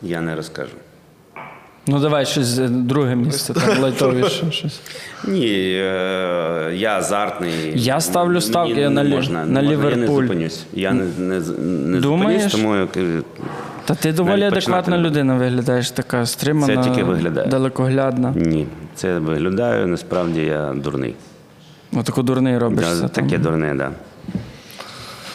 Я 0.03 0.20
не 0.20 0.36
розкажу. 0.36 0.72
Ну 1.90 2.01
давай 2.01 2.26
щось 2.26 2.59
е, 2.59 2.68
друге 2.68 3.16
місце, 3.16 3.55
там 3.55 3.78
лайтовіше 3.82 4.51
щось. 4.51 4.80
Ні, 5.24 5.46
е, 5.46 6.70
я 6.74 6.99
азартний. 6.99 7.72
Я 7.74 8.01
ставлю 8.01 8.40
ставки 8.40 8.88
на 8.88 9.03
можна, 9.05 9.44
на 9.44 9.62
можна, 9.62 9.62
Ліверпуль. 9.62 9.90
Я 9.90 9.96
не 9.96 10.07
зупинюсь. 10.07 10.64
Я 10.72 10.92
не, 10.92 11.05
не, 11.18 11.40
не 11.68 12.01
зупинюсь, 12.01 12.46
тому 12.53 12.76
я 12.76 12.86
кажу, 12.86 13.24
Та 13.89 13.95
ти 13.95 14.12
доволі 14.12 14.41
Навіть 14.41 14.53
адекватна 14.53 14.80
починати 14.82 15.09
людина 15.09 15.34
виглядаєш, 15.36 15.91
така 15.91 16.26
стримана, 16.26 16.82
Це 16.82 16.91
тільки 16.91 17.05
виглядає. 17.05 17.47
далекоглядна. 17.47 18.32
ні, 18.36 18.66
це 18.95 19.18
виглядаю, 19.18 19.86
насправді 19.86 20.41
я 20.41 20.74
дурний. 20.74 21.14
Отако 21.93 22.22
дурний 22.22 22.59
робишся. 22.59 22.95
Да, 23.03 23.09
там. 23.09 23.24
таке 23.24 23.39
дурне, 23.39 23.68
так. 23.68 23.76
Да. 23.76 23.91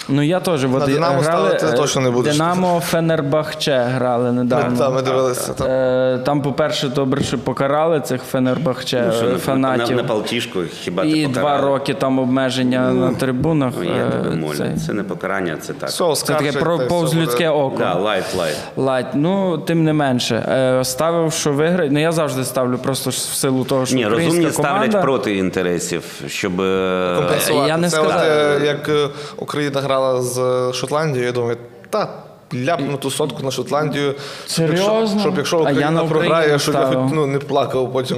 Ну 0.09 0.21
я 0.21 0.39
теж. 0.39 0.65
От, 0.65 0.71
На 0.71 0.85
«Динамо» 0.85 1.19
грали, 1.21 1.49
ставити 1.49 1.65
е, 1.65 1.71
точно 1.77 2.01
не 2.01 2.11
будеш. 2.11 2.33
Динамо 2.33 2.79
Фенербахче 2.85 3.77
грали 3.95 4.31
недавно. 4.31 4.77
Та, 4.77 4.89
ми 4.89 5.01
дивилися. 5.01 5.53
Там. 5.53 5.67
Е, 5.67 6.19
Там, 6.25 6.41
по-перше, 6.41 6.87
добре, 6.87 7.23
що 7.23 7.37
покарали 7.39 7.99
цих 8.01 8.21
Фенербахче 8.23 9.03
Ну, 9.07 9.13
що, 9.29 9.37
фанатів. 9.37 9.95
на, 9.95 10.01
на 10.01 10.07
палтішку 10.07 10.59
хіба 10.81 11.03
ти 11.03 11.09
І 11.09 11.27
два 11.27 11.57
роки 11.61 11.93
там 11.93 12.19
обмеження 12.19 12.91
на 12.91 13.13
трибунах. 13.13 13.73
Ну, 13.77 13.83
я 13.83 14.09
тебе 14.09 14.35
молю. 14.35 14.53
це, 14.57 14.75
Це 14.87 14.93
не 14.93 15.03
покарання, 15.03 15.57
це 15.61 15.73
так. 15.73 15.89
Все, 15.89 16.15
це 16.15 16.33
таке 16.33 16.51
про 16.51 16.77
та 16.77 16.85
повз 16.85 17.15
людське 17.15 17.49
око. 17.49 17.77
Да, 17.79 17.93
light, 17.93 18.35
light. 18.37 18.57
Light. 18.77 19.05
Ну, 19.13 19.57
тим 19.57 19.83
не 19.83 19.93
менше. 19.93 20.35
Е, 20.79 20.83
Ставив, 20.83 21.33
що 21.33 21.51
виграє. 21.51 21.89
Ну, 21.91 21.99
я 22.01 22.11
завжди 22.11 22.43
ставлю 22.43 22.77
просто 22.77 23.09
в 23.09 23.13
силу 23.13 23.63
того, 23.63 23.85
що 23.85 23.95
Ні, 23.95 24.07
розумні 24.07 24.31
команда. 24.31 24.51
ставлять 24.51 25.01
проти 25.01 25.37
інтересів, 25.37 26.03
щоб 26.27 26.51
Компенсувати. 27.17 27.67
Я 27.67 27.77
не 27.77 27.89
Це 27.89 27.95
сказав. 27.97 28.21
от, 28.57 28.63
як 28.63 28.89
Україна 29.37 29.81
грала 29.93 30.21
з 30.21 30.37
е, 30.37 30.73
Шотландією, 30.73 31.25
я 31.25 31.31
думаю, 31.31 31.57
та. 31.89 32.07
Ляпну 32.65 32.97
ту 32.97 33.11
сотку 33.11 33.43
на 33.43 33.51
Шотландію. 33.51 34.15
щоб 34.47 34.67
якщо- 34.67 34.85
Серйозно? 34.85 35.19
Щоб 35.21 35.37
якщо 35.37 35.57
А 35.57 35.59
я 35.59 35.63
Україна 35.63 35.91
на 35.91 36.03
програє, 36.03 36.59
щоб 36.59 36.75
я 36.75 36.85
хоч 36.85 36.97
ну, 37.13 37.25
не 37.27 37.39
плакав 37.39 37.93
потім. 37.93 38.17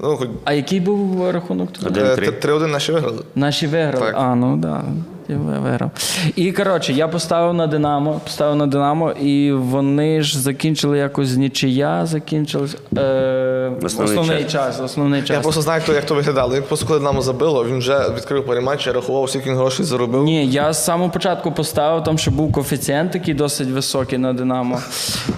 Ну, 0.00 0.16
хоч 0.16 0.28
А 0.44 0.52
який 0.52 0.80
був 0.80 1.30
рахунок? 1.30 1.68
тоді? 1.72 1.86
Один. 2.00 2.06
е, 2.06 2.14
1-3. 2.14 2.40
3-1 2.40 2.66
наші 2.66 2.92
виграли. 2.92 3.18
Наші 3.34 3.66
виграли. 3.66 4.06
Так. 4.06 4.14
А, 4.18 4.34
ну 4.34 4.52
так. 4.52 4.60
Да. 4.60 4.82
Я 5.30 5.36
ви- 5.36 5.58
виграв. 5.58 5.90
І 6.36 6.52
коротше, 6.52 6.92
я 6.92 7.08
поставив 7.08 7.54
на 7.54 7.66
Динамо, 7.66 8.20
поставив 8.24 8.56
на 8.56 8.66
Динамо, 8.66 9.10
і 9.10 9.52
вони 9.52 10.22
ж 10.22 10.38
закінчили 10.40 10.98
якось 10.98 11.36
нічия, 11.36 12.06
закінчилось. 12.06 12.76
Е, 12.98 13.72
Основний 13.82 14.18
основний 14.18 14.42
час. 14.44 14.52
час. 14.52 14.80
Основний 14.80 15.20
час. 15.22 15.30
Я 15.30 15.40
просто 15.40 15.62
знаю, 15.62 15.82
хто, 15.84 15.92
як 15.92 16.04
то 16.06 16.14
виглядало. 16.14 16.54
Він 16.54 16.62
просто 16.62 16.86
коли 16.86 17.00
нам 17.00 17.22
забило, 17.22 17.64
він 17.64 17.78
вже 17.78 17.98
відкрив 18.16 18.46
я 18.86 18.92
рахував, 18.92 19.30
скільки 19.30 19.50
він 19.50 19.56
грошей 19.56 19.84
заробив. 19.86 20.24
Ні, 20.24 20.46
я 20.46 20.72
з 20.72 20.84
самого 20.84 21.10
початку 21.10 21.52
поставив, 21.52 22.04
там 22.04 22.18
ще 22.18 22.30
був 22.30 22.52
коефіцієнт 22.52 23.12
такий 23.12 23.34
досить 23.34 23.68
високий 23.68 24.18
на 24.18 24.32
Динамо. 24.32 24.80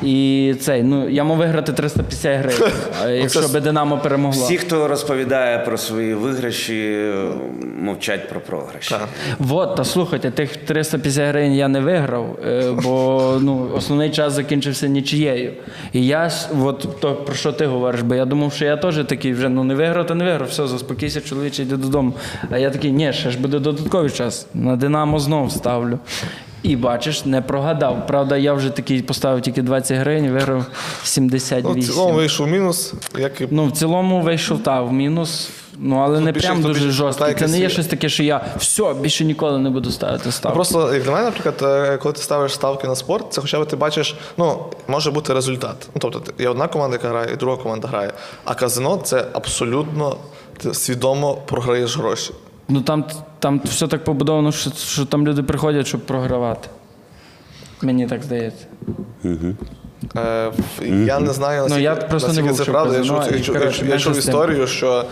І 0.03 0.55
цей, 0.61 0.82
ну 0.82 1.09
я 1.09 1.24
мав 1.24 1.36
виграти 1.36 1.72
350 1.72 2.38
гривень, 2.38 2.72
якщо 3.22 3.49
би 3.49 3.61
Динамо 3.61 3.99
перемогло. 3.99 4.45
всі, 4.45 4.57
хто 4.59 4.88
розповідає 4.88 5.59
про 5.59 5.78
свої 5.78 6.14
виграші, 6.14 7.12
мовчать 7.80 8.28
про 8.28 8.40
програші. 8.40 8.95
Вот, 9.38 9.76
та 9.82 9.88
слухайте, 9.88 10.30
тих 10.30 10.56
350 10.56 11.28
гривень 11.28 11.54
я 11.54 11.68
не 11.68 11.80
виграв, 11.80 12.38
е, 12.46 12.72
бо 12.82 13.38
ну, 13.40 13.70
основний 13.74 14.10
час 14.10 14.32
закінчився 14.32 14.88
нічиєю. 14.88 15.52
І 15.92 16.06
я 16.06 16.30
от 16.60 17.00
то 17.00 17.14
про 17.14 17.34
що 17.34 17.52
ти 17.52 17.66
говориш, 17.66 18.00
бо 18.02 18.14
я 18.14 18.24
думав, 18.24 18.52
що 18.52 18.64
я 18.64 18.76
теж 18.76 19.04
такий 19.04 19.32
вже 19.32 19.48
ну 19.48 19.64
не 19.64 19.74
виграв, 19.74 20.06
то 20.06 20.14
не 20.14 20.24
виграв. 20.24 20.48
Все, 20.48 20.66
заспокійся, 20.66 21.20
чоловіче, 21.20 21.62
йди 21.62 21.76
додому. 21.76 22.12
А 22.50 22.58
я 22.58 22.70
такий, 22.70 22.92
ні, 22.92 23.12
ще 23.12 23.30
ж 23.30 23.38
буде 23.38 23.58
додатковий 23.58 24.10
час. 24.10 24.46
На 24.54 24.76
Динамо 24.76 25.18
знов 25.18 25.52
ставлю. 25.52 25.98
І 26.62 26.76
бачиш, 26.76 27.24
не 27.24 27.42
прогадав. 27.42 28.06
Правда, 28.06 28.36
я 28.36 28.52
вже 28.54 28.70
такий 28.70 29.02
поставив 29.02 29.40
тільки 29.42 29.62
20 29.62 29.98
гривень, 29.98 30.30
виграв 30.30 30.58
Ну, 30.58 30.74
78. 31.02 31.80
в 31.82 31.84
цілому 31.84 32.14
вийшов 32.14 32.48
мінус, 32.48 32.94
як 33.18 33.40
і 33.40 33.48
Ну, 33.50 33.66
в 33.66 33.72
цілому 33.72 34.20
вийшов 34.20 34.62
та 34.62 34.82
в 34.82 34.92
мінус. 34.92 35.50
Ну, 35.78 35.96
але 35.96 36.20
не 36.20 36.32
більше, 36.32 36.46
прям 36.46 36.58
хто 36.58 36.68
дуже 36.68 36.80
більше 36.80 36.92
жорсткий. 36.92 37.34
Це 37.34 37.48
не 37.48 37.58
є 37.58 37.68
щось 37.70 37.86
таке, 37.86 38.08
що 38.08 38.22
я 38.22 38.44
все, 38.56 38.94
більше 38.94 39.24
ніколи 39.24 39.58
не 39.58 39.70
буду 39.70 39.90
ставити 39.90 40.32
ставки. 40.32 40.54
Просто 40.54 40.94
як 40.94 41.02
для 41.02 41.10
мене, 41.10 41.24
наприклад, 41.24 41.54
е, 41.62 41.96
коли 41.96 42.12
ти 42.12 42.22
ставиш 42.22 42.52
ставки 42.52 42.88
на 42.88 42.96
спорт, 42.96 43.26
це 43.32 43.40
хоча 43.40 43.60
б 43.60 43.66
ти 43.66 43.76
бачиш, 43.76 44.14
ну 44.36 44.64
може 44.88 45.10
бути 45.10 45.34
результат. 45.34 45.88
Ну 45.94 46.00
тобто 46.00 46.42
є 46.42 46.48
одна 46.48 46.68
команда, 46.68 46.96
яка 46.96 47.08
грає, 47.08 47.32
і 47.32 47.36
друга 47.36 47.56
команда 47.62 47.88
грає. 47.88 48.12
А 48.44 48.54
казино 48.54 48.96
це 48.96 49.26
абсолютно 49.32 50.16
ти 50.58 50.74
свідомо 50.74 51.34
програєш 51.34 51.96
гроші. 51.98 52.32
Ну 52.68 52.80
там, 52.80 53.04
там 53.38 53.60
все 53.64 53.88
так 53.88 54.04
побудовано, 54.04 54.52
що, 54.52 54.70
що 54.70 55.04
там 55.04 55.26
люди 55.26 55.42
приходять, 55.42 55.86
щоб 55.86 56.00
програвати. 56.00 56.68
Мені 57.82 58.06
так 58.06 58.22
здається. 58.22 58.66
Е, 60.16 60.53
Я 60.82 61.18
не 61.20 61.32
знаю, 61.32 61.62
Ну, 61.62 61.68
наскільки, 61.68 61.82
я 61.82 61.94
просто 61.94 62.28
не 62.28 62.34
наскільки 62.34 62.48
був, 62.48 62.66
це 62.66 62.72
правда. 62.72 62.96
Я 62.98 63.05
чув, 63.05 63.22
я 63.32 63.40
чув, 63.40 63.59
коротше, 63.59 63.86
я 63.86 63.94
історію, 64.18 64.66
що 64.66 65.05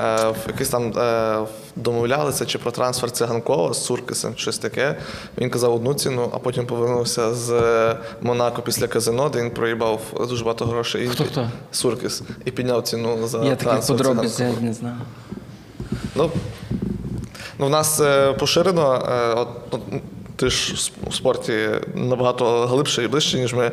е, 0.00 0.16
в 0.28 0.36
якийсь 0.46 0.68
там 0.68 0.92
е, 0.98 1.38
домовлялися 1.76 2.46
чи 2.46 2.58
про 2.58 2.70
трансфер 2.70 3.10
циганкова 3.10 3.74
з 3.74 3.84
Цуркисом, 3.84 4.32
щось 4.36 4.58
таке. 4.58 4.96
Він 5.38 5.50
казав 5.50 5.74
одну 5.74 5.94
ціну, 5.94 6.30
а 6.34 6.38
потім 6.38 6.66
повернувся 6.66 7.34
з 7.34 7.50
е, 7.50 7.96
Монако 8.22 8.62
після 8.62 8.86
казино, 8.86 9.28
де 9.28 9.42
він 9.42 9.50
проїбав 9.50 10.00
дуже 10.28 10.44
багато 10.44 10.64
грошей. 10.64 11.04
І 11.04 11.08
Хто 11.08 11.24
хто? 11.24 11.50
Суркис. 11.72 12.22
І 12.44 12.50
підняв 12.50 12.82
ціну 12.82 13.26
за 13.26 13.44
Я 13.44 13.56
трансфер 13.56 13.96
подробиць 13.96 14.34
циганкова. 14.34 14.62
я 14.62 14.68
не 14.68 14.74
знаю. 14.74 14.96
Ну, 16.14 16.30
ну, 17.58 17.66
в 17.66 17.70
нас 17.70 18.00
е, 18.00 18.32
поширено, 18.32 19.08
е, 19.10 19.34
от, 19.70 19.80
ти 20.36 20.50
ж 20.50 20.90
в 21.08 21.14
спорті 21.14 21.68
набагато 21.94 22.66
глибше 22.66 23.04
і 23.04 23.08
ближче, 23.08 23.38
ніж 23.38 23.54
ми. 23.54 23.72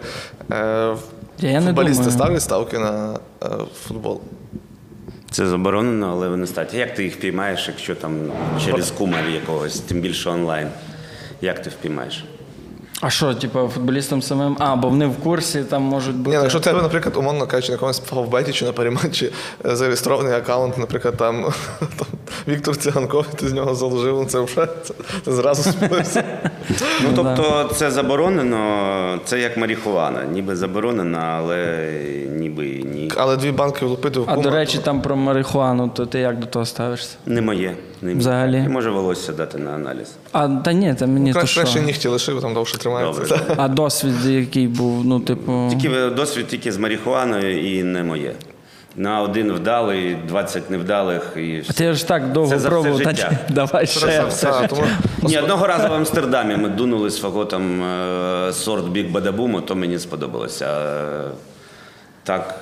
Е, 0.51 0.95
Я 1.39 1.61
футболісти 1.61 2.11
ставлять 2.11 2.41
ставки 2.41 2.79
на 2.79 3.19
е, 3.43 3.47
футбол. 3.87 4.21
Це 5.31 5.47
заборонено, 5.47 6.09
але 6.11 6.29
вони 6.29 6.47
статі. 6.47 6.77
Як 6.77 6.95
ти 6.95 7.03
їх 7.03 7.15
впіймаєш, 7.15 7.67
якщо 7.67 7.95
там 7.95 8.31
через 8.65 8.91
кумар 8.91 9.29
якогось, 9.29 9.79
тим 9.79 10.01
більше 10.01 10.29
онлайн? 10.29 10.67
Як 11.41 11.61
ти 11.61 11.69
впіймаєш? 11.69 12.25
А 13.05 13.09
що, 13.09 13.33
типу, 13.33 13.69
футболістам 13.73 14.21
самим? 14.21 14.57
А, 14.59 14.75
бо 14.75 14.89
вони 14.89 15.05
в 15.05 15.15
курсі, 15.15 15.63
там 15.69 15.81
можуть 15.81 16.15
бути. 16.15 16.29
Ні, 16.29 16.35
ну, 16.35 16.41
якщо 16.41 16.59
тебе, 16.59 16.81
наприклад, 16.81 17.17
умовно 17.17 17.47
кажучи, 17.47 17.67
на 17.67 17.73
якомусь 17.73 17.99
фавбеті 17.99 18.53
чи 18.53 18.65
на 18.65 18.71
паріматчі 18.71 19.31
е, 19.65 19.75
зареєстрований 19.75 20.33
аккаунт, 20.33 20.77
наприклад, 20.77 21.17
там, 21.17 21.43
там 21.79 22.07
Віктор 22.47 22.77
Циганков, 22.77 23.25
ти 23.27 23.47
з 23.47 23.53
нього 23.53 23.75
заложив, 23.75 24.15
ну, 24.15 24.25
це 24.25 24.39
вже 24.39 24.67
це, 24.83 24.93
це 25.25 25.31
зразу 25.31 25.71
сплився. 25.71 26.23
Ну 27.03 27.09
тобто 27.15 27.69
це 27.75 27.91
заборонено, 27.91 29.19
це 29.25 29.39
як 29.39 29.57
марихуана. 29.57 30.23
Ніби 30.23 30.55
заборонено, 30.55 31.17
але 31.17 31.89
ніби 32.29 32.67
і 32.67 32.83
Але 33.17 33.37
дві 33.37 33.51
банки 33.51 33.85
влупити 33.85 34.19
в 34.19 34.25
А 34.27 34.37
до 34.37 34.49
речі, 34.49 34.77
там 34.83 35.01
про 35.01 35.15
марихуану, 35.15 35.87
то 35.93 36.05
ти 36.05 36.19
як 36.19 36.39
до 36.39 36.45
того 36.45 36.65
ставишся? 36.65 37.15
Не 37.25 37.41
моє. 37.41 37.75
Не. 38.01 38.15
Взагалі? 38.15 38.57
І 38.65 38.69
може 38.69 38.89
волосся 38.89 39.33
дати 39.33 39.57
на 39.57 39.71
аналіз. 39.71 40.15
А 40.31 40.47
та 40.47 40.73
ні, 40.73 40.93
та 40.93 41.07
мені 41.07 41.33
то 41.33 41.39
Краще, 41.39 41.59
краще 41.61 41.81
нігті 41.81 42.07
лишив, 42.07 42.41
там 42.41 42.53
довше 42.53 42.77
тримається. 42.77 43.21
Добре. 43.21 43.55
А 43.57 43.67
досвід 43.67 44.25
який 44.25 44.67
був, 44.67 45.05
ну, 45.05 45.19
типу. 45.19 45.67
Тільки 45.69 46.09
досвід 46.09 46.47
тільки 46.47 46.71
з 46.71 46.77
марихуаною 46.77 47.77
і 47.77 47.83
не 47.83 48.03
моє. 48.03 48.33
На 48.95 49.21
один 49.21 49.51
вдалий, 49.51 50.17
20 50.27 50.69
невдалих 50.69 51.33
і 51.37 51.63
А 51.69 51.73
ти 51.73 51.93
ж 51.93 52.07
так 52.07 52.31
довго 52.31 52.57
Це 52.57 52.69
пробував, 52.69 53.01
та 53.01 53.09
життя. 53.09 53.29
чи- 53.47 53.53
давай 53.53 53.87
ще. 53.87 53.99
Це 53.99 54.25
все. 54.25 54.51
все, 54.51 54.67
тому 54.67 54.83
Ні, 55.21 55.37
одного 55.37 55.67
разу 55.67 55.87
в 55.87 55.93
Амстердамі 55.93 56.55
ми 56.55 56.69
дунули 56.69 57.11
свого 57.11 57.45
там 57.45 57.83
е, 57.83 58.53
сорт 58.53 58.87
Біг 58.87 59.11
Бадабуму, 59.11 59.61
то 59.61 59.75
мені 59.75 59.99
сподобалося. 59.99 60.65
Е, 60.65 61.31
Так, 62.23 62.55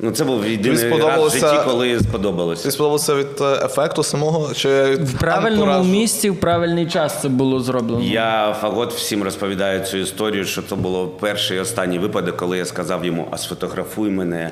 Ну, 0.00 0.10
це 0.10 0.24
був 0.24 0.46
єдиний 0.46 0.98
раз 0.98 1.34
в 1.34 1.38
житті, 1.38 1.56
коли 1.64 2.00
сподобалося. 2.00 2.62
Тобі 2.62 2.72
сподобалося 2.72 3.14
від 3.14 3.26
е, 3.40 3.64
ефекту 3.64 4.02
самого 4.02 4.54
чи 4.54 4.84
від 4.84 5.08
В 5.08 5.18
правильному 5.18 5.62
антуражу? 5.62 5.88
місці, 5.90 6.30
в 6.30 6.40
правильний 6.40 6.86
час 6.86 7.22
це 7.22 7.28
було 7.28 7.60
зроблено. 7.60 8.04
Я 8.04 8.56
фагот 8.60 8.92
всім 8.94 9.22
розповідаю 9.22 9.80
цю 9.84 9.96
історію, 9.96 10.44
що 10.44 10.62
це 10.62 10.74
було 10.74 11.06
перший 11.08 11.56
і 11.56 11.60
останній 11.60 11.98
випадок, 11.98 12.36
коли 12.36 12.58
я 12.58 12.64
сказав 12.64 13.04
йому, 13.04 13.28
а 13.30 13.38
сфотографуй 13.38 14.10
мене 14.10 14.50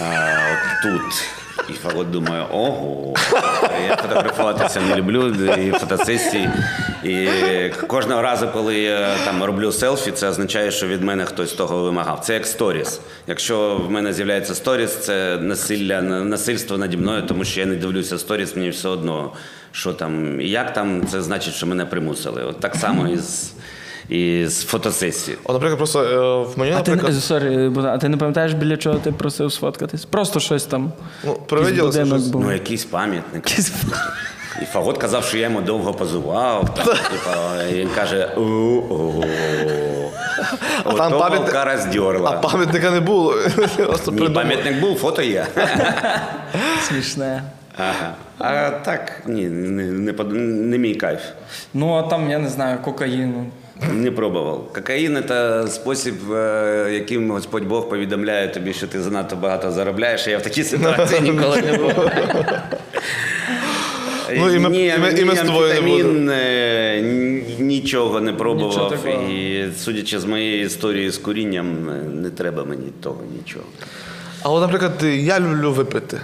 а, 0.00 0.04
тут. 0.82 1.24
І 1.68 1.72
фагот 1.72 2.10
думає, 2.10 2.46
ого, 2.52 3.14
я 3.88 3.96
фотографуватися 3.96 4.80
не 4.80 4.96
люблю, 4.96 5.26
і 5.54 5.70
фотосесії. 5.70 6.50
І 7.04 7.28
кожного 7.86 8.22
разу, 8.22 8.48
коли 8.48 8.78
я 8.78 9.16
там 9.24 9.44
роблю 9.44 9.72
селфі, 9.72 10.10
це 10.10 10.28
означає, 10.28 10.70
що 10.70 10.86
від 10.86 11.02
мене 11.02 11.24
хтось 11.24 11.52
того 11.52 11.82
вимагав. 11.82 12.20
Це 12.20 12.34
як 12.34 12.46
сторіс. 12.46 13.00
Якщо 13.26 13.76
в 13.76 13.90
мене 13.90 14.12
з'являється 14.12 14.54
сторіс, 14.54 14.96
це 14.96 15.38
насилля, 15.40 16.02
насильство 16.02 16.78
наді 16.78 16.96
мною, 16.96 17.22
тому 17.22 17.44
що 17.44 17.60
я 17.60 17.66
не 17.66 17.74
дивлюся 17.74 18.18
сторіс, 18.18 18.56
мені 18.56 18.70
все 18.70 18.88
одно, 18.88 19.32
що 19.72 19.92
там 19.92 20.40
і 20.40 20.50
як 20.50 20.72
там, 20.72 21.06
це 21.06 21.22
значить, 21.22 21.54
що 21.54 21.66
мене 21.66 21.86
примусили. 21.86 22.44
От 22.44 22.60
так 22.60 22.74
само 22.74 23.08
і 23.08 23.18
і 24.10 24.46
з 24.46 24.64
фотосесії. 24.64 25.36
От, 25.44 25.52
наприклад, 25.52 25.78
просто 25.78 26.02
е, 26.02 26.54
в 26.54 26.58
мені, 26.58 26.72
А 26.72 26.80
ти, 26.82 26.90
наприклад, 26.90 27.22
sorry, 27.22 27.70
а 27.84 27.98
ти 27.98 28.08
не 28.08 28.16
пам'ятаєш, 28.16 28.52
біля 28.52 28.76
чого 28.76 28.98
ти 28.98 29.12
просив 29.12 29.52
сфоткатись? 29.52 30.04
Просто 30.04 30.40
щось 30.40 30.64
там. 30.64 30.92
ну, 31.24 31.34
привиділося 31.34 31.98
будинок 31.98 32.18
щось. 32.18 32.30
був. 32.30 32.42
Ну, 32.44 32.52
якийсь 32.52 32.84
пам'ятник. 32.84 33.58
І 34.62 34.64
Фагот 34.64 34.98
казав, 34.98 35.24
що 35.24 35.38
я 35.38 35.44
йому 35.44 35.60
довго 35.60 35.94
позував. 35.94 36.74
Там, 36.74 36.86
типа, 36.86 37.62
і 37.70 37.74
він 37.74 37.88
каже: 37.94 38.30
«У-у-у». 38.36 39.24
А 40.84 40.92
там 40.92 41.12
Ото 41.12 41.18
пам'ятник- 41.18 41.40
волка 41.40 41.64
А 42.24 42.32
пам'ятника 42.32 42.90
не 42.90 43.00
було. 43.00 43.34
Просто 43.76 44.12
Ні, 44.12 44.28
пам'ятник 44.28 44.80
був, 44.80 44.96
фото 44.98 45.22
є. 45.22 45.46
Смішне. 46.88 47.42
Ага. 47.78 48.14
А 48.38 48.70
так, 48.70 49.22
ні, 49.26 49.48
не, 49.48 49.84
не, 49.84 50.12
под- 50.12 50.32
не 50.32 50.78
мій 50.78 50.94
кайф. 50.94 51.20
Ну, 51.74 51.94
а 51.94 52.02
там, 52.02 52.30
я 52.30 52.38
не 52.38 52.48
знаю, 52.48 52.78
кокаїну. 52.84 53.46
Не 53.94 54.10
пробував. 54.10 54.72
Кокаїн 54.74 55.18
це 55.28 55.64
спосіб, 55.68 56.32
е, 56.32 56.90
яким 56.92 57.30
Господь 57.30 57.64
Бог 57.64 57.88
повідомляє 57.88 58.48
тобі, 58.48 58.72
що 58.72 58.86
ти 58.86 59.02
занадто 59.02 59.36
багато 59.36 59.70
заробляєш. 59.70 60.26
а 60.26 60.30
Я 60.30 60.38
в 60.38 60.42
такій 60.42 60.64
ситуації 60.64 61.20
ніколи 61.30 61.62
не 61.62 61.78
був. 61.78 61.92
Ну, 64.38 64.50
і 64.54 64.58
ми- 64.58 64.70
Ні, 64.70 64.86
і 64.86 64.98
ми- 64.98 65.08
і 65.10 65.24
ми 65.24 65.34
ні, 65.34 65.34
не 65.34 65.40
амфетамін, 65.40 66.30
е, 66.30 67.00
ні- 67.02 67.56
нічого 67.64 68.20
не 68.20 68.32
пробував. 68.32 68.90
такого. 68.90 69.22
І 69.30 69.68
судячи 69.78 70.18
з 70.20 70.24
моєї 70.24 70.64
історії 70.66 71.10
з 71.10 71.18
курінням, 71.18 71.90
е, 71.90 71.92
не 72.22 72.30
треба 72.30 72.64
мені 72.64 72.88
того 73.02 73.22
нічого. 73.36 73.64
А 74.42 74.48
от, 74.50 74.60
наприклад, 74.60 74.92
я 75.02 75.40
люблю 75.40 75.72
випити. 75.72 76.20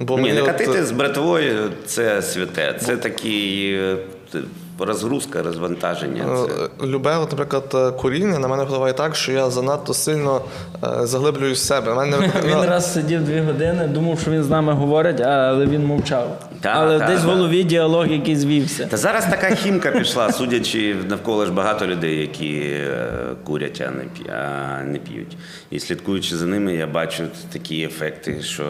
Бо 0.00 0.16
Ні, 0.18 0.22
мені 0.22 0.40
от, 0.40 0.84
з 0.86 0.90
братвою 0.90 1.70
це 1.86 2.22
святе. 2.22 2.74
Це 2.80 2.96
такий 2.96 3.74
е, 3.74 3.96
т- 4.32 4.38
розгрузка, 4.78 5.42
розвантаження. 5.42 6.24
Це... 6.48 6.64
е, 6.84 6.86
Любе, 6.86 7.16
от, 7.16 7.30
наприклад, 7.30 7.64
е, 7.74 7.90
куріння 8.00 8.38
на 8.38 8.48
мене 8.48 8.64
впливає 8.64 8.92
так, 8.92 9.16
що 9.16 9.32
я 9.32 9.50
занадто 9.50 9.94
сильно 9.94 10.40
е, 10.84 11.06
заглиблююсь 11.06 11.60
в 11.60 11.64
себе. 11.64 11.94
Мене, 11.94 12.16
Він 12.44 12.60
раз 12.64 12.92
сидів 12.92 13.24
дві 13.24 13.40
години, 13.40 13.86
думав, 13.86 14.20
що 14.20 14.30
він 14.30 14.42
з 14.42 14.50
нами 14.50 14.72
говорить, 14.72 15.20
але 15.20 15.66
він 15.66 15.86
мовчав. 15.86 16.38
Та, 16.60 16.68
але 16.68 16.98
та, 16.98 17.06
десь 17.06 17.24
в 17.24 17.26
голові 17.28 17.62
діалог 17.62 18.06
який 18.06 18.36
звівся. 18.36 18.86
Та 18.86 18.96
зараз 18.96 19.24
така 19.26 19.54
хімка 19.54 19.90
пішла, 19.90 20.32
судячи 20.32 20.96
навколо 21.08 21.46
ж 21.46 21.52
багато 21.52 21.86
людей, 21.86 22.20
які 22.20 22.56
е, 22.60 23.08
курять, 23.44 23.80
а 23.86 23.90
не, 23.90 24.02
п'я- 24.02 24.32
а 24.80 24.82
не 24.84 24.98
п'ють. 24.98 25.36
І 25.70 25.80
слідкуючи 25.80 26.36
за 26.36 26.46
ними, 26.46 26.74
я 26.74 26.86
бачу 26.86 27.22
такі 27.52 27.82
ефекти, 27.82 28.42
що 28.42 28.64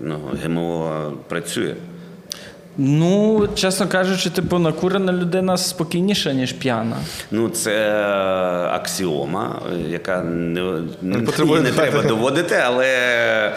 ну, 0.00 0.18
ГМО 0.44 1.12
працює. 1.28 1.74
Ну, 2.76 3.48
чесно 3.54 3.88
кажучи, 3.88 4.30
типу, 4.30 4.58
накурена 4.58 5.12
людина 5.12 5.56
спокійніша, 5.56 6.32
ніж 6.32 6.52
п'яна. 6.52 6.96
Ну, 7.30 7.48
це 7.48 7.92
аксіома, 8.72 9.62
е, 9.72 9.90
яка 9.90 10.22
не, 10.22 10.82
не, 11.02 11.18
потребує 11.18 11.62
не 11.62 11.72
треба 11.72 12.02
доводити, 12.02 12.54
але 12.64 13.56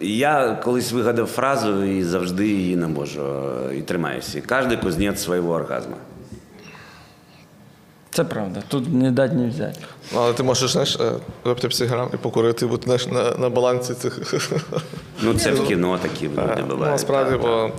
я 0.00 0.58
колись 0.64 0.92
вигадав 0.92 1.26
фразу 1.26 1.84
і 1.84 2.02
завжди 2.02 2.48
її 2.48 2.76
не 2.76 2.86
можу 2.86 3.22
і 3.76 3.80
тримаюся. 3.80 4.42
Кожен 4.48 4.76
кузнець 4.76 5.22
свого 5.22 5.52
оргазму. 5.52 5.96
Це 8.10 8.24
правда. 8.24 8.62
Тут 8.68 8.92
не 8.92 9.10
дать 9.10 9.32
не 9.32 9.48
взяти. 9.48 9.80
Ну, 10.14 10.18
Але 10.22 10.32
ти 10.32 10.42
можеш 10.42 10.72
знаєш, 10.72 10.96
е, 11.00 11.12
випити 11.44 11.68
50 11.68 11.88
грам 11.88 12.08
і 12.14 12.16
покурити, 12.16 12.66
бути 12.66 12.84
знаєш, 12.84 13.06
на, 13.06 13.30
на 13.38 13.48
балансі 13.48 13.94
цих. 13.94 14.18
Ну, 15.22 15.34
це 15.34 15.50
в 15.50 15.66
кіно 15.66 15.98
такі 16.02 16.30
Ну, 16.36 16.42
бувають. 16.68 16.92
насправді, 16.92 17.36
бо 17.42 17.70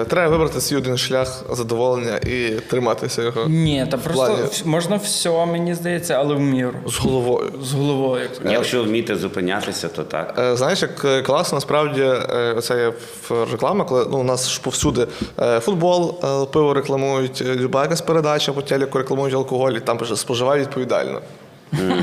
е, 0.00 0.04
треба 0.04 0.28
вибрати 0.30 0.60
свій 0.60 0.76
один 0.76 0.98
шлях 0.98 1.42
задоволення 1.52 2.16
і 2.16 2.50
триматися 2.50 3.22
його 3.22 3.44
Ні, 3.48 3.86
та 3.90 3.96
просто 3.96 4.26
плані. 4.26 4.42
вс- 4.42 4.66
можна 4.66 4.96
все, 4.96 5.46
мені 5.46 5.74
здається, 5.74 6.14
але 6.14 6.34
в 6.34 6.40
міру. 6.40 6.72
з 6.86 6.98
головою. 6.98 7.52
З 7.62 7.72
головою. 7.72 8.22
як. 8.44 8.52
Якщо 8.52 8.82
вміти 8.84 9.16
зупинятися, 9.16 9.88
то 9.88 10.02
так. 10.02 10.34
Е, 10.38 10.56
Знаєш, 10.56 10.82
як 10.82 11.04
е, 11.04 11.22
класно, 11.22 11.56
насправді, 11.56 12.00
е, 12.02 12.54
оце 12.58 12.78
є 12.80 12.92
в 13.28 13.46
реклама, 13.52 13.84
коли 13.84 14.06
ну, 14.10 14.18
у 14.18 14.22
нас 14.22 14.48
ж 14.50 14.60
повсюди 14.60 15.06
е, 15.40 15.60
футбол, 15.60 16.18
е, 16.24 16.46
пиво 16.52 16.74
рекламують, 16.74 17.42
е, 17.46 17.54
люба 17.54 17.82
якась 17.82 18.00
передача 18.00 18.52
по 18.52 18.62
телеку 18.62 18.98
рекламують 18.98 19.34
алкоголь, 19.34 19.72
і 19.72 19.80
там 19.80 19.98
пише 19.98 20.16
споживай 20.16 20.60
відповідально. 20.60 21.20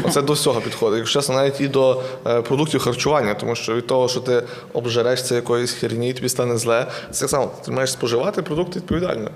Оце 0.04 0.22
до 0.22 0.34
всього 0.34 0.62
підходить. 0.62 0.98
Якщо 0.98 1.20
чесно, 1.20 1.36
навіть 1.36 1.62
і 1.62 1.68
до 1.68 2.02
е, 2.28 2.42
продуктів 2.42 2.82
харчування, 2.82 3.34
тому 3.34 3.56
що 3.56 3.76
від 3.76 3.88
того, 3.88 4.08
що 4.08 4.20
ти 4.20 4.44
обжерешся 4.74 5.36
якоїсь 5.36 5.72
херні, 5.72 6.14
тобі 6.14 6.30
стане 6.30 6.58
зле, 6.58 6.88
це 7.12 7.20
так 7.20 7.30
само, 7.30 7.52
ти 7.66 7.72
маєш 7.72 7.92
споживати 7.92 8.42
продукти 8.42 8.80
відповідально. 8.80 9.30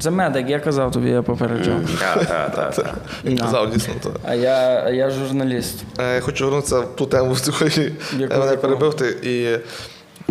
Це 0.00 0.10
медик, 0.10 0.50
я 0.50 0.60
казав 0.60 0.92
тобі, 0.92 1.08
я 1.08 1.22
попереджав. 1.22 1.80
Так, 2.00 2.26
так, 2.26 2.54
так. 2.54 2.74
так. 2.74 2.94
Він 3.24 3.38
казав 3.38 3.70
дійсно. 3.70 3.94
То. 4.02 4.12
А 4.24 4.34
я, 4.34 4.88
я 4.90 5.10
журналіст. 5.10 5.74
Е, 5.98 6.20
хочу 6.20 6.44
вернутися 6.44 6.80
в 6.80 6.96
ту 6.96 7.06
тему, 7.06 7.36
з 7.36 7.46
якої 7.46 7.94
е, 8.20 8.38
мене 8.38 8.56
перебив 8.56 8.94
ти. 8.94 9.08
І 9.22 9.44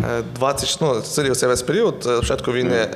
е, 0.04 0.24
20, 0.36 0.78
ну, 0.82 1.02
це 1.02 1.36
цей 1.36 1.49
весь 1.49 1.62
період, 1.62 2.06
е, 2.08 2.18
початку 2.18 2.52
війни. 2.52 2.88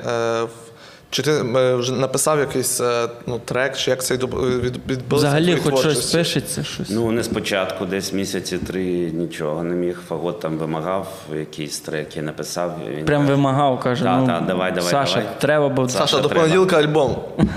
Е, 1.16 1.18
Чи 1.18 1.22
ти 1.24 1.32
е, 1.32 1.76
вже 1.76 1.94
написав 1.94 2.40
якийсь 2.40 2.82
е, 2.82 3.08
ну, 3.28 3.40
трек, 3.46 3.78
чи 3.78 3.92
як 3.92 4.04
це 4.04 4.16
від- 4.16 4.80
відбулося? 4.90 5.28
Взагалі, 5.28 5.58
хоч 5.64 5.80
щось 5.80 6.12
пишеться, 6.12 6.64
щось. 6.64 6.90
Ну, 6.90 7.12
не 7.12 7.24
спочатку, 7.24 7.86
десь 7.86 8.14
місяці 8.14 8.58
три 8.58 8.84
нічого 9.14 9.64
не 9.64 9.76
міг. 9.76 10.00
Фагот 10.08 10.40
там 10.40 10.58
вимагав 10.58 11.08
якийсь 11.36 11.80
трек, 11.80 12.18
я 12.18 12.22
написав. 12.24 12.76
Він 12.98 13.06
Прям 13.06 13.22
каже, 13.22 13.34
вимагав, 13.34 13.80
каже. 13.80 14.04
Та, 14.04 14.18
ну, 14.18 14.28
та, 14.28 14.40
давай, 14.40 14.72
давай, 14.72 14.92
Саша, 14.92 15.16
давай. 15.20 15.32
треба, 15.40 15.70
бо 15.70 15.90
Саша, 15.90 16.20
до 16.22 16.30
понеділка 16.30 16.78
альбом. 16.78 17.16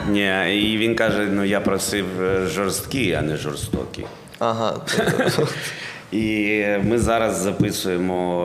Ні, 0.08 0.60
і 0.62 0.76
він 0.76 0.94
каже: 0.94 1.28
ну 1.32 1.44
я 1.44 1.60
просив 1.60 2.06
е, 2.22 2.46
жорсткий, 2.46 3.12
а 3.12 3.22
не 3.22 3.36
жорстокий. 3.36 4.06
Ага. 4.38 4.74
І 6.12 6.64
ми 6.84 6.98
зараз 6.98 7.36
записуємо. 7.36 8.44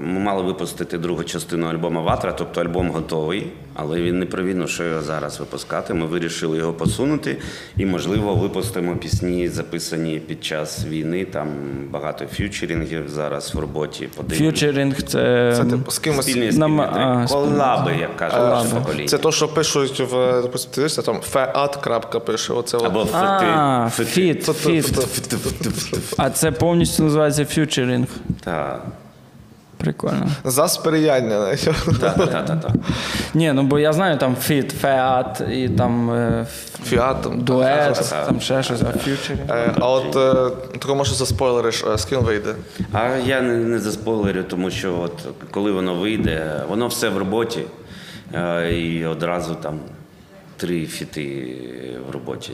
е, 0.00 0.02
Ми 0.02 0.20
мали 0.20 0.42
випустити 0.42 0.98
другу 0.98 1.24
частину 1.24 1.66
альбому 1.66 2.02
Ватра, 2.02 2.32
тобто 2.32 2.60
альбом 2.60 2.90
готовий, 2.90 3.46
але 3.74 4.00
він 4.00 4.18
не 4.18 4.26
про 4.26 4.42
війну, 4.42 4.66
що 4.66 4.84
його 4.84 5.02
зараз 5.02 5.40
випускати. 5.40 5.94
Ми 5.94 6.06
вирішили 6.06 6.58
його 6.58 6.72
посунути 6.72 7.36
і, 7.76 7.86
можливо, 7.86 8.34
випустимо 8.34 8.96
пісні, 8.96 9.48
записані 9.48 10.18
під 10.18 10.44
час 10.44 10.84
війни. 10.86 11.24
Там 11.24 11.48
багато 11.90 12.26
ф'ючерінгів 12.26 13.08
зараз 13.08 13.54
в 13.54 13.58
роботі. 13.58 14.08
Подивимось. 14.16 14.38
ф'ючеринг 14.38 15.02
це. 15.02 15.52
Це 15.56 15.64
типу 15.64 15.90
з 15.90 15.98
кимось. 15.98 16.26
Спільні 16.30 16.58
Нам- 16.58 16.80
а, 16.80 17.26
колаби, 17.30 17.92
як 18.00 18.16
кажуть 18.16 18.38
наше 18.38 18.74
покоління. 18.74 19.08
Це 19.08 19.18
то, 19.18 19.32
що 19.32 19.48
пишуть 19.48 20.00
в 20.00 20.42
допустим, 20.42 20.70
ти 20.70 20.76
дивишся, 20.80 21.02
там 21.02 21.20
феат 21.20 21.76
крапка 21.76 22.20
пише. 22.20 22.52
Оце. 22.52 22.78
Або 22.78 23.06
А, 23.12 23.88
фіт. 23.90 24.50
А 26.16 26.30
це 26.30 26.52
повністю 26.52 26.77
називається 26.78 27.44
ф'ючеринг. 27.44 28.06
Так, 28.44 28.82
Прикольно. 29.76 30.26
За 30.44 30.68
сприяння. 30.68 31.56
так, 32.00 32.16
так, 32.30 32.46
так. 32.46 32.70
Ні, 33.34 33.52
ну 33.52 33.62
бо 33.62 33.78
я 33.78 33.92
знаю 33.92 34.18
там 34.18 34.36
фіт, 34.36 34.70
феат 34.80 35.42
і 35.52 35.68
там 35.68 36.10
е, 36.10 36.46
Фіат. 36.84 37.22
там. 37.22 37.40
дует, 37.40 38.12
там 38.26 38.40
ще 38.40 38.62
щось, 38.62 38.82
а 38.82 38.98
ф'ючеринг. 38.98 39.50
Е, 39.50 39.74
А 39.80 39.90
от 39.90 40.16
е, 40.16 40.50
тако 40.78 40.94
може 40.94 41.14
заспойлериш, 41.14 41.84
е, 41.84 41.98
з 41.98 42.04
ким 42.04 42.20
вийде. 42.20 42.54
А 42.92 43.06
я 43.08 43.40
не, 43.40 43.54
не 43.56 43.78
заспойлерю, 43.78 44.42
тому 44.42 44.70
що 44.70 44.98
от 45.00 45.12
коли 45.50 45.72
воно 45.72 45.94
вийде, 45.94 46.62
воно 46.68 46.86
все 46.88 47.08
в 47.08 47.18
роботі, 47.18 47.62
е, 48.34 48.72
і 48.72 49.06
одразу 49.06 49.54
там 49.54 49.78
три 50.58 50.86
фіти 50.86 51.54
в 52.08 52.10
роботі. 52.10 52.52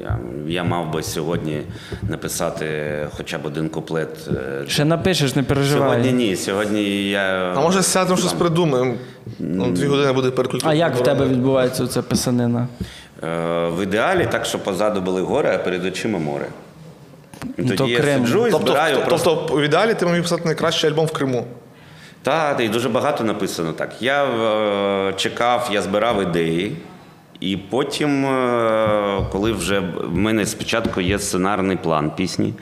Я, 0.00 0.18
я 0.46 0.64
мав 0.64 0.92
би 0.92 1.02
сьогодні 1.02 1.62
написати 2.02 2.66
хоча 3.16 3.38
б 3.38 3.46
один 3.46 3.68
куплет. 3.68 4.08
е, 4.28 4.64
Ще 4.68 4.84
напишеш, 4.84 5.34
не 5.36 5.42
переживай. 5.42 5.88
Сьогодні 5.90 6.12
ні. 6.12 6.36
Сьогодні 6.36 7.10
я. 7.10 7.52
А 7.56 7.60
може 7.60 7.82
сядемо 7.82 8.16
щось 8.16 8.32
придумаємо. 8.32 8.94
Ну, 9.38 9.70
дві 9.70 9.86
години 9.86 10.12
буде 10.12 10.30
переключення. 10.30 10.72
А 10.72 10.74
як 10.74 10.96
в 10.96 11.02
тебе 11.02 11.26
відбувається 11.26 11.86
ця 11.86 12.02
писанина? 12.02 12.68
Е, 13.24 13.68
в 13.68 13.82
ідеалі 13.82 14.28
так, 14.30 14.44
що 14.44 14.58
позаду 14.58 15.00
були 15.00 15.20
гори, 15.22 15.50
а 15.54 15.58
перед 15.58 15.84
очима 15.84 16.18
море. 16.18 16.46
І 17.44 17.46
Ну, 17.56 17.64
тоді 17.68 17.76
то 17.76 17.86
я 17.88 18.00
Крим. 18.00 18.26
сиджу 18.26 18.46
і 18.46 18.50
Тобто, 18.50 18.66
збираю 18.66 18.94
тобто, 18.94 19.08
просто. 19.08 19.34
тобто, 19.36 19.54
у 19.54 19.62
ідеалі 19.62 19.94
ти 19.94 20.06
міг 20.06 20.22
писати 20.22 20.42
найкращий 20.44 20.90
альбом 20.90 21.06
в 21.06 21.12
Криму. 21.12 21.46
Так, 22.22 22.60
і 22.60 22.68
дуже 22.68 22.88
багато 22.88 23.24
написано 23.24 23.72
так. 23.72 23.90
Я 24.00 24.24
е, 24.24 25.12
чекав, 25.16 25.70
я 25.72 25.82
збирав 25.82 26.22
ідеї. 26.22 26.76
І 27.42 27.56
потім, 27.70 28.26
е, 28.26 29.26
коли 29.32 29.52
вже 29.52 29.80
в 30.04 30.16
мене 30.16 30.46
спочатку 30.46 31.00
є 31.00 31.18
сценарний 31.18 31.76
план 31.76 32.10
пісні, 32.16 32.54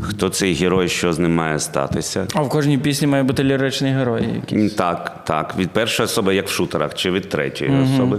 хто 0.00 0.28
цей 0.28 0.54
герой, 0.54 0.88
що 0.88 1.12
з 1.12 1.18
ним 1.18 1.34
має 1.34 1.58
статися. 1.58 2.26
А 2.34 2.40
в 2.40 2.48
кожній 2.48 2.78
пісні 2.78 3.06
має 3.08 3.22
бути 3.22 3.44
ліричний 3.44 3.92
герой. 3.92 4.28
який. 4.34 4.60
М, 4.62 4.70
Так, 4.70 5.24
так. 5.24 5.54
Від 5.58 5.70
першої 5.70 6.04
особи, 6.04 6.34
як 6.34 6.46
в 6.46 6.50
шутерах, 6.50 6.94
чи 6.94 7.10
від 7.10 7.28
третьої 7.28 7.70
особи. 7.82 8.18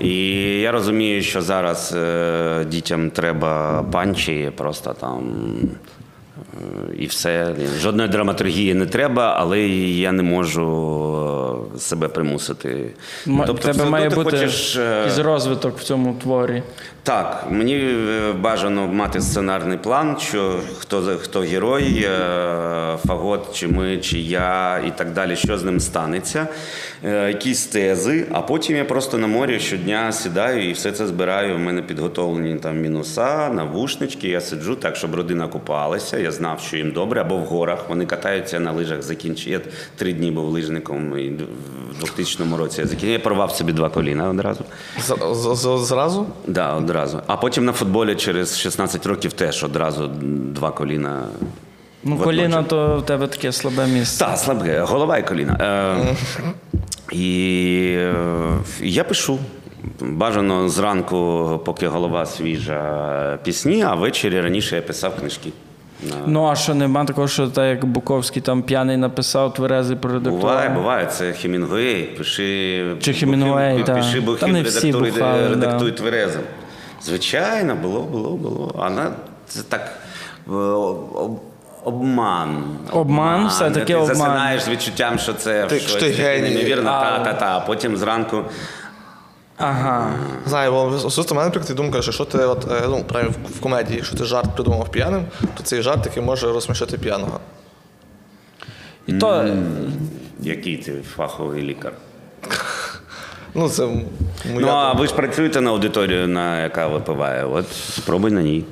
І 0.00 0.14
я 0.60 0.72
розумію, 0.72 1.22
що 1.22 1.42
зараз 1.42 1.94
е, 1.96 2.64
дітям 2.70 3.10
треба 3.10 3.82
панчі, 3.92 4.50
просто 4.56 4.92
там. 5.00 5.22
І 6.98 7.06
все. 7.06 7.54
Жодної 7.80 8.08
драматургії 8.08 8.74
не 8.74 8.86
треба, 8.86 9.34
але 9.38 9.60
я 9.60 10.12
не 10.12 10.22
можу 10.22 11.70
е, 11.74 11.78
себе 11.78 12.08
примусити. 12.08 12.68
М- 13.26 13.42
Тобто, 13.46 13.62
тебе 13.62 13.72
все 13.72 13.84
має 13.90 14.08
ти 14.08 14.14
бути 14.16 14.30
хочеш, 14.36 14.76
е, 14.76 14.96
якийсь 14.98 15.18
розвиток 15.18 15.78
в 15.78 15.82
цьому 15.82 16.14
творі. 16.22 16.62
Так, 17.06 17.46
мені 17.50 17.74
е, 17.74 18.32
бажано 18.32 18.86
мати 18.86 19.20
сценарний 19.20 19.78
план, 19.78 20.16
що 20.20 20.60
хто 20.78 21.18
хто 21.22 21.40
герой, 21.40 22.04
е, 22.04 22.96
фагот, 23.06 23.54
чи 23.54 23.68
ми, 23.68 23.98
чи 23.98 24.18
я, 24.18 24.78
і 24.86 24.98
так 24.98 25.12
далі, 25.12 25.36
що 25.36 25.58
з 25.58 25.64
ним 25.64 25.80
станеться, 25.80 26.46
е, 27.04 27.28
якісь 27.28 27.66
тези. 27.66 28.26
А 28.32 28.40
потім 28.40 28.76
я 28.76 28.84
просто 28.84 29.18
на 29.18 29.26
морі 29.26 29.60
щодня 29.60 30.12
сідаю 30.12 30.70
і 30.70 30.72
все 30.72 30.92
це 30.92 31.06
збираю. 31.06 31.54
У 31.54 31.58
мене 31.58 31.82
підготовлені 31.82 32.54
там 32.54 32.80
мінуса, 32.80 33.48
навушнички. 33.48 34.28
Я 34.28 34.40
сиджу 34.40 34.74
так, 34.74 34.96
щоб 34.96 35.14
родина 35.14 35.48
купалася. 35.48 36.18
Я 36.18 36.32
знав, 36.32 36.60
що 36.60 36.76
їм 36.76 36.92
добре, 36.92 37.20
або 37.20 37.36
в 37.36 37.44
горах. 37.44 37.88
Вони 37.88 38.06
катаються 38.06 38.60
на 38.60 38.72
лижах. 38.72 39.02
Закінчив. 39.02 39.52
Я 39.52 39.60
три 39.96 40.12
дні 40.12 40.30
був 40.30 40.44
лижником 40.48 41.18
і 41.18 41.30
в 41.90 41.98
2000 42.00 42.56
році. 42.56 42.80
Я 42.80 42.86
закінчив. 42.86 43.10
Я 43.10 43.18
порвав 43.18 43.50
собі 43.50 43.72
два 43.72 43.88
коліна 43.88 44.28
одразу. 44.28 44.64
Зразу? 45.84 46.26
Да, 46.46 46.74
одразу. 46.74 46.95
А 47.26 47.36
потім 47.36 47.64
на 47.64 47.72
футболі 47.72 48.14
через 48.14 48.58
16 48.58 49.06
років 49.06 49.32
теж 49.32 49.64
одразу 49.64 50.06
два 50.32 50.70
коліна. 50.70 51.22
Ну, 52.04 52.18
коліна 52.18 52.62
то 52.62 52.98
в 52.98 53.06
тебе 53.06 53.26
таке 53.26 53.52
слабе 53.52 53.86
місце. 53.86 54.24
Так, 54.24 54.38
слабке, 54.38 54.80
голова 54.80 55.18
і 55.18 55.26
коліна. 55.26 55.56
Е, 55.60 56.16
і 57.16 57.94
е, 57.98 58.14
я 58.80 59.04
пишу. 59.04 59.38
Бажано 60.00 60.68
зранку, 60.68 61.60
поки 61.64 61.88
голова 61.88 62.26
свіжа, 62.26 63.38
пісні, 63.44 63.82
а 63.82 63.94
ввечері 63.94 64.40
раніше 64.40 64.76
я 64.76 64.82
писав 64.82 65.16
книжки. 65.16 65.50
Ну 66.26 66.46
а 66.46 66.56
що 66.56 66.74
нема 66.74 67.04
такого, 67.04 67.28
що 67.28 67.46
так 67.46 67.68
як 67.68 67.84
Буковський 67.84 68.42
там 68.42 68.62
п'яний 68.62 68.96
написав, 68.96 69.54
тверезий 69.54 69.96
продиктував? 69.96 70.40
Буває, 70.40 70.68
буває. 70.68 71.06
Це 71.06 71.32
Хемінгуей. 71.32 72.02
Пиши 72.02 72.84
Чи 73.00 73.12
Хемінгуей, 73.12 73.70
бухим, 73.70 73.84
та. 73.84 73.94
пиши 73.94 74.20
Та 74.20 74.26
бухим, 74.26 74.52
не 74.52 74.62
всі 74.62 74.92
бухали, 74.92 75.48
редактуй 75.48 75.90
да. 75.90 75.96
тверезим. 75.96 76.42
Звичайно, 77.06 77.74
було, 77.74 78.02
було, 78.02 78.30
було. 78.30 78.74
А 78.78 79.10
це 79.46 79.62
так. 79.62 79.92
е, 80.48 80.52
об- 80.52 81.40
Обман. 81.84 82.64
Обман, 82.92 83.48
все-таки 83.48 83.94
ти 83.94 84.06
засинаєш 84.06 84.62
з 84.62 84.68
відчуттям, 84.68 85.18
що 85.18 85.32
це 85.34 85.66
Ти- 85.66 85.78
щось 85.80 85.90
що 85.90 86.00
ти 86.00 86.10
таке 86.10 86.22
геній. 86.22 86.42
неймовірно. 86.54 86.90
А. 86.90 87.18
Та, 87.18 87.24
та, 87.24 87.32
та. 87.34 87.56
А 87.56 87.60
потім 87.60 87.96
зранку. 87.96 88.42
Ага. 89.56 90.10
Знаю, 90.46 90.70
бо 90.72 90.82
особисто 90.84 91.34
в 91.34 91.36
мене 91.36 91.46
наприклад, 91.46 91.76
думка, 91.76 92.02
що 92.02 92.08
якщо 92.10 92.24
ти 92.24 92.38
от, 92.44 92.70
е, 92.72 92.82
ну, 92.88 93.04
правильно, 93.04 93.34
в- 93.50 93.60
комедії, 93.60 93.96
якщо 93.96 94.16
ти 94.16 94.24
жарт 94.24 94.54
придумав 94.54 94.88
п'яним, 94.88 95.24
то 95.56 95.62
цей 95.62 95.82
жарт 95.82 96.02
такий 96.02 96.22
може 96.22 96.46
розсмішити 96.52 96.98
п'яного. 96.98 97.40
І 99.06 99.12
то 99.12 99.48
Який 100.40 100.76
ти 100.76 100.92
фаховий 101.16 101.62
лікар? 101.62 101.92
Ну, 103.56 103.68
це 103.68 103.86
моя 103.86 104.04
Ну, 104.44 104.68
а 104.68 104.86
думка. 104.88 104.92
ви 104.92 105.06
ж 105.06 105.14
працюєте 105.14 105.60
на 105.60 105.70
аудиторію, 105.70 106.28
на 106.28 106.62
яка 106.62 106.86
випиває. 106.86 107.44
От 107.44 107.72
спробуй 107.72 108.30
на 108.30 108.42
ній. 108.42 108.64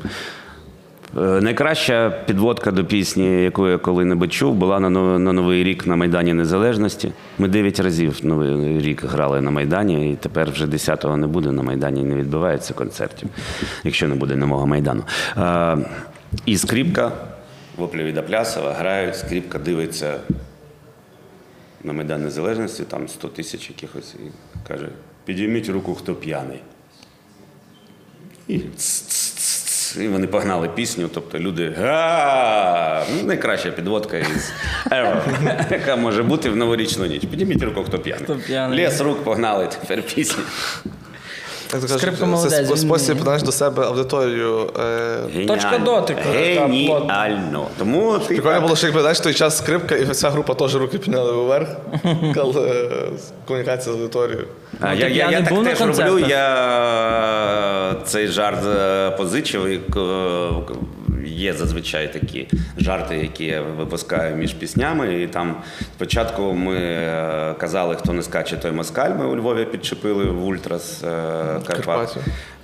Е, 1.19 1.21
Найкраща 1.21 2.11
підводка 2.27 2.71
до 2.71 2.85
пісні, 2.85 3.43
яку 3.43 3.69
я 3.69 3.79
коли-небудь 3.79 4.33
чув, 4.33 4.55
була 4.55 4.81
на, 4.81 4.91
но- 4.91 5.19
на 5.19 5.33
Новий 5.33 5.65
рік 5.65 5.87
на 5.87 5.97
Майдані 5.97 6.35
Незалежності. 6.35 7.13
Ми 7.39 7.49
дев'ять 7.49 7.81
разів 7.81 8.19
Новий 8.23 8.79
рік 8.81 9.05
грали 9.05 9.41
на 9.41 9.51
Майдані, 9.51 10.13
і 10.13 10.17
тепер 10.17 10.51
вже 10.51 10.67
10-го 10.67 11.17
не 11.17 11.27
буде 11.27 11.53
на 11.53 11.63
Майдані, 11.63 12.01
і 12.01 12.05
не 12.05 12.15
відбувається 12.15 12.75
концертів, 12.75 13.29
якщо 13.85 14.09
не 14.09 14.15
буде 14.15 14.37
нового 14.37 14.67
Майдану. 14.67 15.03
Е, 15.39 15.77
і 16.47 16.57
скріпка, 16.59 17.13
воплі 17.77 18.05
від 18.05 18.19
Аплясова, 18.19 18.73
грають, 18.73 19.17
скріпка 19.17 19.59
дивиться 19.59 20.15
на 21.85 21.93
Майдан 21.93 22.25
Незалежності, 22.25 22.83
там 22.85 23.09
100 23.09 23.29
тисяч 23.29 23.71
якихось, 23.71 24.15
і 24.15 24.29
каже: 24.69 24.89
підійміть 25.25 25.69
руку, 25.69 25.95
хто 25.95 26.15
п'яний. 26.15 26.61
І, 28.49 28.61
і 30.01 30.09
вони 30.09 30.27
погнали 30.27 30.69
пісню, 30.69 31.09
тобто 31.15 31.39
люди 31.39 31.75
га 31.79 33.07
ну, 33.17 33.23
найкраща 33.23 33.71
підводка 33.71 34.19
із 34.19 34.53
яка 35.71 35.97
може 35.97 36.23
бути 36.23 36.51
в 36.51 36.57
новорічну 36.57 37.07
ніч. 37.07 37.25
Підійміть 37.25 37.63
руку. 37.63 37.85
Хто 37.85 37.99
п'яний. 37.99 38.87
Ліс 38.87 39.01
рук 39.01 39.25
погнали, 39.25 39.67
тепер 39.67 40.03
пісні. 40.03 40.45
Як 40.85 40.85
то 40.85 40.85
кажуть, 40.85 40.93
Скрипка 41.55 41.64
це 42.49 42.77
спосіб 42.77 43.19
знаєш, 43.23 43.43
до 43.43 43.53
себе 43.53 43.85
аудиторію. 43.87 44.71
Е, 44.81 45.17
Геніально. 45.35 45.55
Точка 45.55 45.79
дотику, 45.79 46.21
Геніально. 46.33 47.67
Тому 47.79 48.19
Прикольно 48.27 48.61
було, 48.61 48.77
що 48.77 48.87
якби 48.87 49.01
знаєш, 49.01 49.21
той 49.21 49.35
час 49.35 49.59
скрипка, 49.59 49.95
і 49.97 50.05
вся 50.05 50.31
група 50.31 50.55
теж 50.55 50.77
руки 50.77 50.99
підняли 50.99 51.33
вверх, 51.33 51.69
коли 52.35 52.69
е, 52.71 52.91
комунікація 53.49 53.95
з 53.95 53.99
аудиторією. 53.99 54.45
А, 54.81 54.87
Ну, 54.95 55.01
я, 55.01 55.09
я, 55.09 55.31
я 55.31 55.43
так 55.43 55.49
теж 55.65 55.79
концертах. 55.79 56.09
роблю. 56.13 56.27
Я 56.29 56.55
е, 57.91 57.95
цей 58.05 58.27
жарт 58.27 58.67
е, 58.67 59.11
позичив. 59.11 59.67
І 59.67 59.81
є 61.35 61.53
зазвичай 61.53 62.13
такі 62.13 62.47
жарти, 62.79 63.17
які 63.17 63.45
я 63.45 63.63
випускаю 63.63 64.37
між 64.37 64.53
піснями. 64.53 65.23
І 65.23 65.27
там 65.27 65.57
спочатку 65.97 66.53
ми 66.53 66.77
е, 66.77 67.55
казали, 67.59 67.97
хто 67.97 68.13
не 68.13 68.23
скаче, 68.23 68.57
той 68.57 68.73
москаль. 68.73 69.11
Ми 69.11 69.27
у 69.27 69.37
Львові 69.37 69.65
підчепили 69.65 70.25
в 70.25 70.45
Ультрас 70.47 71.05
е, 71.05 71.09
Карпат. 71.67 72.17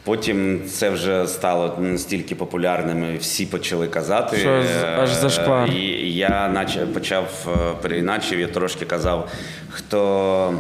Потім 0.05 0.63
це 0.69 0.91
вже 0.91 1.27
стало 1.27 1.77
настільки 1.79 2.35
популярним, 2.35 3.15
і 3.15 3.17
всі 3.17 3.47
почали 3.47 3.89
казати. 3.89 4.37
Що 4.37 4.51
аж- 4.99 5.11
Е, 5.11 5.21
зашквар. 5.21 5.69
І 5.69 6.13
я 6.15 6.49
наче 6.49 6.87
почав 6.87 7.49
переіначив, 7.83 8.41
я 8.41 8.47
трошки 8.47 8.85
казав, 8.85 9.29
хто, 9.71 10.55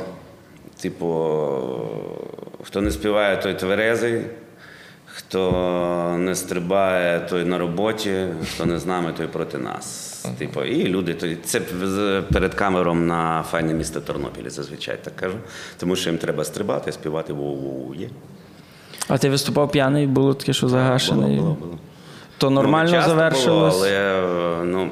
типу, 0.82 1.06
хто 2.62 2.80
не 2.80 2.90
співає, 2.90 3.36
той 3.36 3.54
тверезий, 3.54 4.20
хто 5.20 6.16
не 6.18 6.34
стрибає, 6.34 7.20
той 7.20 7.44
на 7.44 7.58
роботі, 7.58 8.26
хто 8.54 8.66
не 8.66 8.78
з 8.78 8.86
нами, 8.86 9.12
той 9.16 9.26
проти 9.26 9.58
нас. 9.58 10.06
Типу, 10.38 10.62
і 10.62 10.88
люди, 10.88 11.14
то- 11.14 11.34
це 11.44 11.60
перед 12.32 12.54
камером 12.54 13.06
на 13.06 13.42
файне 13.50 13.74
місто 13.74 14.00
Тернопіль 14.00 14.48
зазвичай 14.48 14.98
так 15.04 15.16
кажу. 15.16 15.36
Тому 15.78 15.96
що 15.96 16.10
їм 16.10 16.18
треба 16.18 16.44
стрибати, 16.44 16.92
співати 16.92 17.32
воу-воу 17.32 17.94
є. 17.94 18.08
А 19.08 19.18
ти 19.18 19.30
виступав 19.30 19.70
п'яний, 19.72 20.06
було 20.06 20.34
таке, 20.34 20.52
що 20.52 20.68
загашений. 20.68 21.36
Було, 21.36 21.42
було, 21.42 21.54
було. 21.60 21.78
То 22.38 22.50
нормально 22.50 22.92
Ну, 22.96 23.02
завершилось. 23.02 23.74
Було, 23.74 23.86
але 23.86 24.64
ну, 24.64 24.90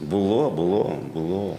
було, 0.00 0.50
було, 0.50 0.96
було. 1.14 1.56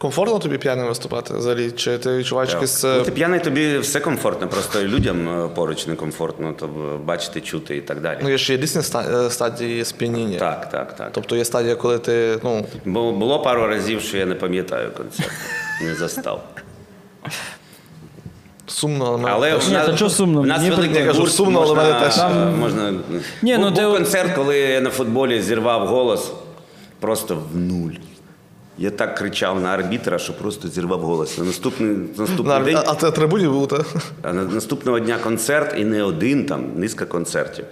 Комфортно 0.00 0.38
тобі 0.38 0.58
п'яним 0.58 0.86
виступати 0.86 1.34
взагалі? 1.34 1.70
Чи 1.70 1.98
ти 1.98 2.16
відчуваєш. 2.16 2.54
Коли 2.54 2.98
е, 3.00 3.04
ти 3.04 3.10
п'яний, 3.10 3.40
тобі 3.40 3.78
все 3.78 4.00
комфортно, 4.00 4.48
просто 4.48 4.82
людям 4.82 5.44
е, 5.44 5.48
поруч 5.48 5.86
некомфортно, 5.86 6.52
то 6.52 6.66
бачити, 7.04 7.40
чути 7.40 7.76
і 7.76 7.80
так 7.80 8.00
далі. 8.00 8.18
Ну, 8.22 8.30
є 8.30 8.38
ще 8.38 8.52
є 8.52 8.58
різні 8.58 8.82
е, 9.00 9.30
стадії 9.30 9.84
сп'яніння. 9.84 10.38
Так, 10.38 10.70
так, 10.70 10.96
так. 10.96 11.10
Тобто 11.12 11.36
є 11.36 11.44
стадія, 11.44 11.74
коли 11.76 11.98
ти, 11.98 12.38
ну, 12.44 12.66
Бо 12.84 13.12
було 13.12 13.42
пару 13.42 13.66
разів, 13.66 14.00
що 14.00 14.16
я 14.18 14.26
не 14.26 14.34
пам'ятаю 14.34 14.90
концерт, 14.96 15.30
не 15.82 15.94
застав. 15.94 16.42
сумно, 18.66 19.04
але 19.06 19.16
мене 19.16 19.30
Але 19.34 19.52
теж. 19.52 19.68
в 19.68 19.70
Ні, 19.70 19.76
та 19.76 19.94
чого 19.96 20.10
сумно? 20.10 20.42
в 20.42 20.46
нас 20.46 20.58
Мені 20.58 20.70
великий 20.70 21.02
Я 21.04 21.12
гурт, 21.12 21.32
сумно, 21.32 21.60
але 21.60 21.74
можна, 21.74 21.92
мене 21.92 22.00
теж. 22.06 22.58
можна... 22.60 22.94
Ні, 23.42 23.58
ну, 23.58 23.66
був, 23.68 23.74
ти 23.74 23.84
був 23.84 23.94
концерт, 23.94 24.34
коли 24.34 24.58
я 24.58 24.80
на 24.80 24.90
футболі 24.90 25.42
зірвав 25.42 25.86
голос 25.86 26.32
просто 27.00 27.38
в 27.52 27.56
нуль. 27.56 27.92
Я 28.82 28.90
так 28.90 29.14
кричав 29.14 29.60
на 29.60 29.68
арбітра, 29.68 30.18
що 30.18 30.32
просто 30.38 30.68
зірвав 30.68 31.00
голос. 31.00 31.38
На 31.38 31.44
наступний, 31.44 31.96
наступний 32.16 32.58
На- 32.58 32.64
день 32.64 32.76
А, 32.76 32.92
на 33.02 33.10
трибуні 33.10 33.48
був, 33.48 33.68
так? 33.68 33.86
На- 34.24 34.32
Наступного 34.32 35.00
дня 35.00 35.18
концерт 35.18 35.74
і 35.78 35.84
не 35.84 36.02
один 36.02 36.46
там, 36.46 36.66
низка 36.76 37.04
концертів. 37.06 37.64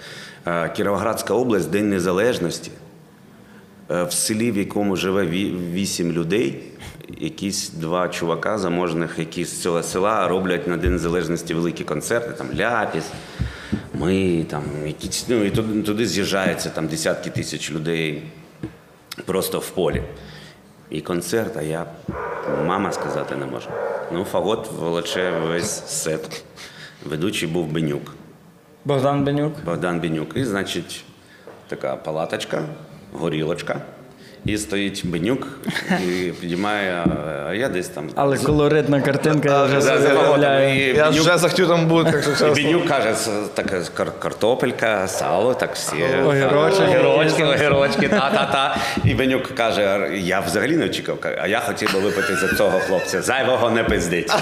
Кіровоградська 0.77 1.35
область, 1.35 1.71
День 1.71 1.91
Незалежності. 1.91 2.71
Е, 3.91 4.05
В 4.05 4.13
селі, 4.13 4.51
в 4.53 4.57
якому 4.59 4.97
живе 4.97 5.27
вісім 5.73 6.13
людей, 6.13 6.63
якісь 7.21 7.69
два 7.71 8.09
чувака 8.09 8.59
заможних, 8.59 9.19
які 9.19 9.45
з 9.45 9.63
цього 9.63 9.83
села 9.83 10.29
роблять 10.29 10.69
на 10.69 10.77
День 10.77 10.93
Незалежності 10.93 11.55
великі 11.55 11.85
концерти, 11.85 12.31
там 12.39 12.47
Ляпіс, 12.59 13.05
Ми 13.95 14.45
там 14.51 14.63
якісь, 14.87 15.25
ну 15.29 15.45
і 15.45 15.51
туди, 15.51 15.83
туди 15.83 16.07
з'їжджаються 16.07 16.69
там 16.71 16.87
десятки 16.87 17.31
тисяч 17.31 17.73
людей 17.73 18.23
просто 19.25 19.59
в 19.59 19.71
полі. 19.71 20.03
І 20.91 21.01
концерт, 21.01 21.57
а 21.57 21.63
я 21.63 21.87
мама 22.67 22.93
сказати 22.93 23.37
не 23.37 23.47
можу. 23.47 23.69
Ну, 24.13 24.25
фагот 24.25 24.73
волоче 24.73 25.31
весь 25.31 25.87
сет. 25.87 26.45
Ведучий 27.07 27.49
був 27.49 27.67
Бенюк. 27.67 28.15
Богдан 28.85 29.25
Бенюк. 29.25 29.53
Богдан 29.65 30.01
Бенюк. 30.01 30.37
І, 30.37 30.45
значить, 30.45 31.05
така 31.69 31.97
палаточка, 31.97 32.63
горілочка. 33.13 33.81
І 34.45 34.59
стоїть 34.59 35.07
Бенюк 35.07 35.47
і 36.09 36.33
підіймає, 36.41 37.05
а 37.49 37.55
я 37.55 37.69
десь 37.69 37.89
там. 37.89 38.11
Але 38.15 38.39
колоритна 38.39 39.01
картинка, 39.01 39.49
я 39.49 39.65
вже 39.65 39.83
собі 39.83 40.15
уявляю. 40.15 40.95
Я 40.95 41.09
вже 41.09 41.39
захотів 41.39 41.69
там 41.69 41.87
бути, 41.87 42.23
і. 42.41 42.55
Бенюк 42.63 42.87
каже, 42.89 43.15
така 43.55 43.77
кар- 43.97 44.19
картопелька, 44.19 45.09
сало, 45.09 45.55
так 45.55 45.75
всі. 45.75 45.97
Огірочки. 46.27 46.83
огірочки, 46.83 47.45
огірочки, 47.45 48.09
та-та-та. 48.09 48.77
І 49.05 49.15
Бенюк 49.15 49.55
каже, 49.55 50.11
я 50.15 50.41
взагалі 50.41 50.77
не 50.77 50.85
очікував, 50.85 51.21
а 51.43 51.47
я 51.47 51.61
хотів 51.61 51.93
би 51.95 52.01
випити 52.01 52.37
за 52.37 52.49
цього 52.57 52.79
хлопця. 52.89 53.23
Зайвого 53.23 53.71
не 53.71 53.85
пиздить. 53.85 54.33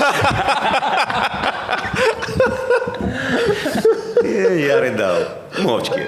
Я 4.58 4.80
ридав. 4.80 5.16
Мовчки. 5.62 6.06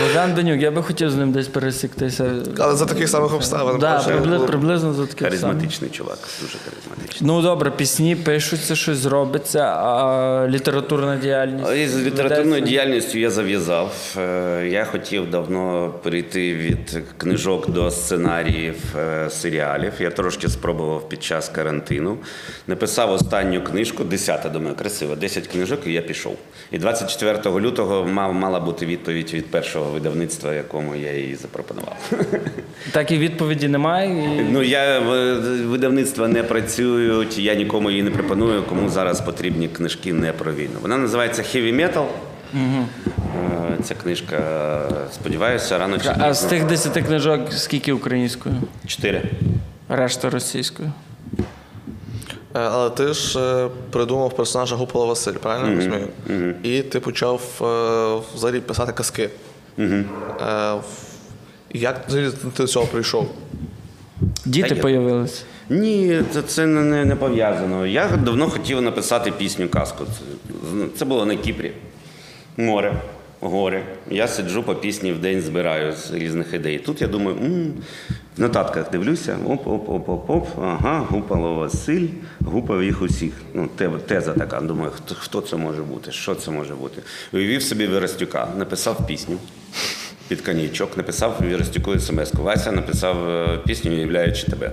Богдан 0.00 0.34
Бенюк, 0.34 0.60
я 0.62 0.70
би 0.70 0.82
хотів 0.82 1.10
з 1.10 1.14
ним 1.16 1.32
десь 1.32 1.48
пересіктися. 1.48 2.30
Але 2.58 2.76
за 2.76 2.86
таких 2.86 3.08
самих 3.08 3.34
обставин. 3.34 3.78
Да, 3.78 3.98
прибли- 3.98 4.46
приблизно 4.46 4.92
за 4.94 5.06
таких 5.06 5.18
самих. 5.18 5.40
Харизматичний 5.40 5.90
чувак, 5.90 6.18
дуже 6.42 6.56
харизматичний. 6.64 7.28
Ну 7.30 7.42
добре, 7.42 7.70
пісні 7.70 8.16
пишуться, 8.16 8.76
щось 8.76 9.06
робиться, 9.06 9.58
а 9.60 10.46
літературна 10.48 11.16
діяльність. 11.16 11.72
І 11.76 11.88
з 11.88 11.96
літературною 12.06 12.60
діяльністю 12.62 13.18
я 13.18 13.30
зав'язав. 13.30 13.92
Е, 14.18 14.68
Я 14.68 14.84
хотів 14.84 15.30
давно 15.30 15.94
перейти 16.02 16.54
від 16.54 17.02
книжок 17.18 17.70
до 17.70 17.90
сценаріїв 17.90 18.74
е, 18.98 19.30
серіалів. 19.30 19.92
Я 20.00 20.10
трошки 20.10 20.48
спробував 20.48 21.08
під 21.08 21.22
час 21.22 21.48
карантину. 21.48 22.16
Написав 22.66 23.12
останню 23.12 23.62
книжку, 23.64 24.04
10, 24.04 24.52
думаю, 24.52 24.74
красиво, 24.76 25.16
10 25.16 25.46
книжок, 25.46 25.80
і 25.86 25.92
я 25.92 26.02
пішов. 26.02 26.36
І 26.70 26.78
24 26.78 27.60
лютого 27.60 28.04
мав, 28.04 28.34
мала 28.34 28.60
бути 28.60 28.86
відповідь 28.86 29.34
від 29.34 29.46
першого 29.50 29.83
видавництва, 29.92 30.54
якому 30.54 30.94
я 30.94 31.12
її 31.12 31.34
запропонував. 31.34 32.10
Так 32.92 33.10
і 33.10 33.18
відповіді 33.18 33.68
немає. 33.68 34.36
І... 34.38 34.42
Ну 34.52 34.62
я 34.62 35.00
в- 35.00 35.66
видавництва 35.66 36.28
не 36.28 36.42
працюють, 36.42 37.38
я 37.38 37.54
нікому 37.54 37.90
її 37.90 38.02
не 38.02 38.10
пропоную, 38.10 38.62
кому 38.62 38.88
зараз 38.88 39.20
потрібні 39.20 39.68
книжки 39.68 40.12
не 40.12 40.32
про 40.32 40.52
війну. 40.52 40.74
Вона 40.82 40.98
називається 40.98 41.42
Heavy 41.42 41.74
Metal. 41.76 42.04
Е, 42.54 42.86
Ця 43.84 43.94
книжка, 43.94 44.38
сподіваюся, 45.14 45.78
рано 45.78 45.98
чи 45.98 46.08
А 46.18 46.34
з 46.34 46.42
тих 46.42 46.64
десяти 46.66 47.02
книжок 47.02 47.52
скільки 47.52 47.92
українською? 47.92 48.54
Чотири. 48.86 49.22
Решта 49.88 50.30
російською. 50.30 50.92
Е, 52.56 52.58
Але 52.60 52.90
ти 52.90 53.12
ж 53.12 53.38
е, 53.40 53.68
придумав 53.90 54.36
персонажа 54.36 54.76
Гупола 54.76 55.06
Василь, 55.06 55.32
правильно 55.32 55.70
я 55.70 55.76
розумію? 55.76 56.08
І 56.62 56.82
ти 56.82 57.00
почав 57.00 57.40
взагалі 58.34 58.60
писати 58.60 58.92
казки. 58.92 59.30
Е, 59.78 60.04
Як 61.74 62.06
ти 62.06 62.30
до 62.56 62.66
цього 62.66 62.86
прийшов? 62.86 63.30
Діти 64.44 64.68
з'явилися. 64.68 64.82
появилися. 64.82 65.42
Ні, 65.70 66.22
це, 66.32 66.42
це 66.42 66.66
не, 66.66 66.82
не, 66.82 67.04
не 67.04 67.16
пов'язано. 67.16 67.86
Я 67.86 68.08
давно 68.08 68.50
хотів 68.50 68.82
написати 68.82 69.30
пісню 69.32 69.68
казку. 69.68 70.04
Це, 70.04 70.86
це 70.98 71.04
було 71.04 71.26
на 71.26 71.36
Кіпрі. 71.36 71.72
Море, 72.56 72.94
гори. 73.48 73.82
Я 74.10 74.28
сиджу 74.28 74.62
по 74.62 74.74
пісні 74.74 75.12
в 75.12 75.18
день 75.18 75.40
збираю 75.40 75.92
з 75.92 76.12
різних 76.12 76.54
ідей. 76.54 76.78
Тут 76.78 77.02
я 77.02 77.08
думаю, 77.08 77.36
м 77.36 77.72
в 78.36 78.40
нотатках 78.40 78.90
дивлюся, 78.90 79.36
оп-оп-оп-оп-оп, 79.46 80.46
ага, 80.62 81.06
гупало 81.10 81.54
Василь, 81.54 82.06
гупав 82.40 82.82
їх 82.82 83.02
усіх. 83.02 83.32
Ну, 83.54 83.68
теза 84.06 84.32
така. 84.32 84.60
Думаю, 84.60 84.90
хто, 84.96 85.14
хто 85.14 85.40
це 85.40 85.56
може 85.56 85.82
бути? 85.82 86.12
Що 86.12 86.34
це 86.34 86.50
може 86.50 86.74
бути? 86.74 87.02
Уявив 87.32 87.62
собі 87.62 87.86
Віростюка, 87.86 88.48
написав 88.58 89.06
пісню. 89.06 89.36
Під 90.28 90.40
коньячок, 90.40 90.96
написав 90.96 91.40
Віростюку 91.42 91.98
смс 91.98 92.34
Вася 92.34 92.72
написав 92.72 93.28
е, 93.28 93.58
пісню, 93.66 93.92
уявляючи 93.92 94.46
тебе. 94.46 94.72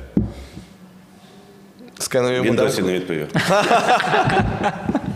Він 2.41 2.55
досі 2.55 2.81
не 2.81 2.93
відповів. 2.93 3.27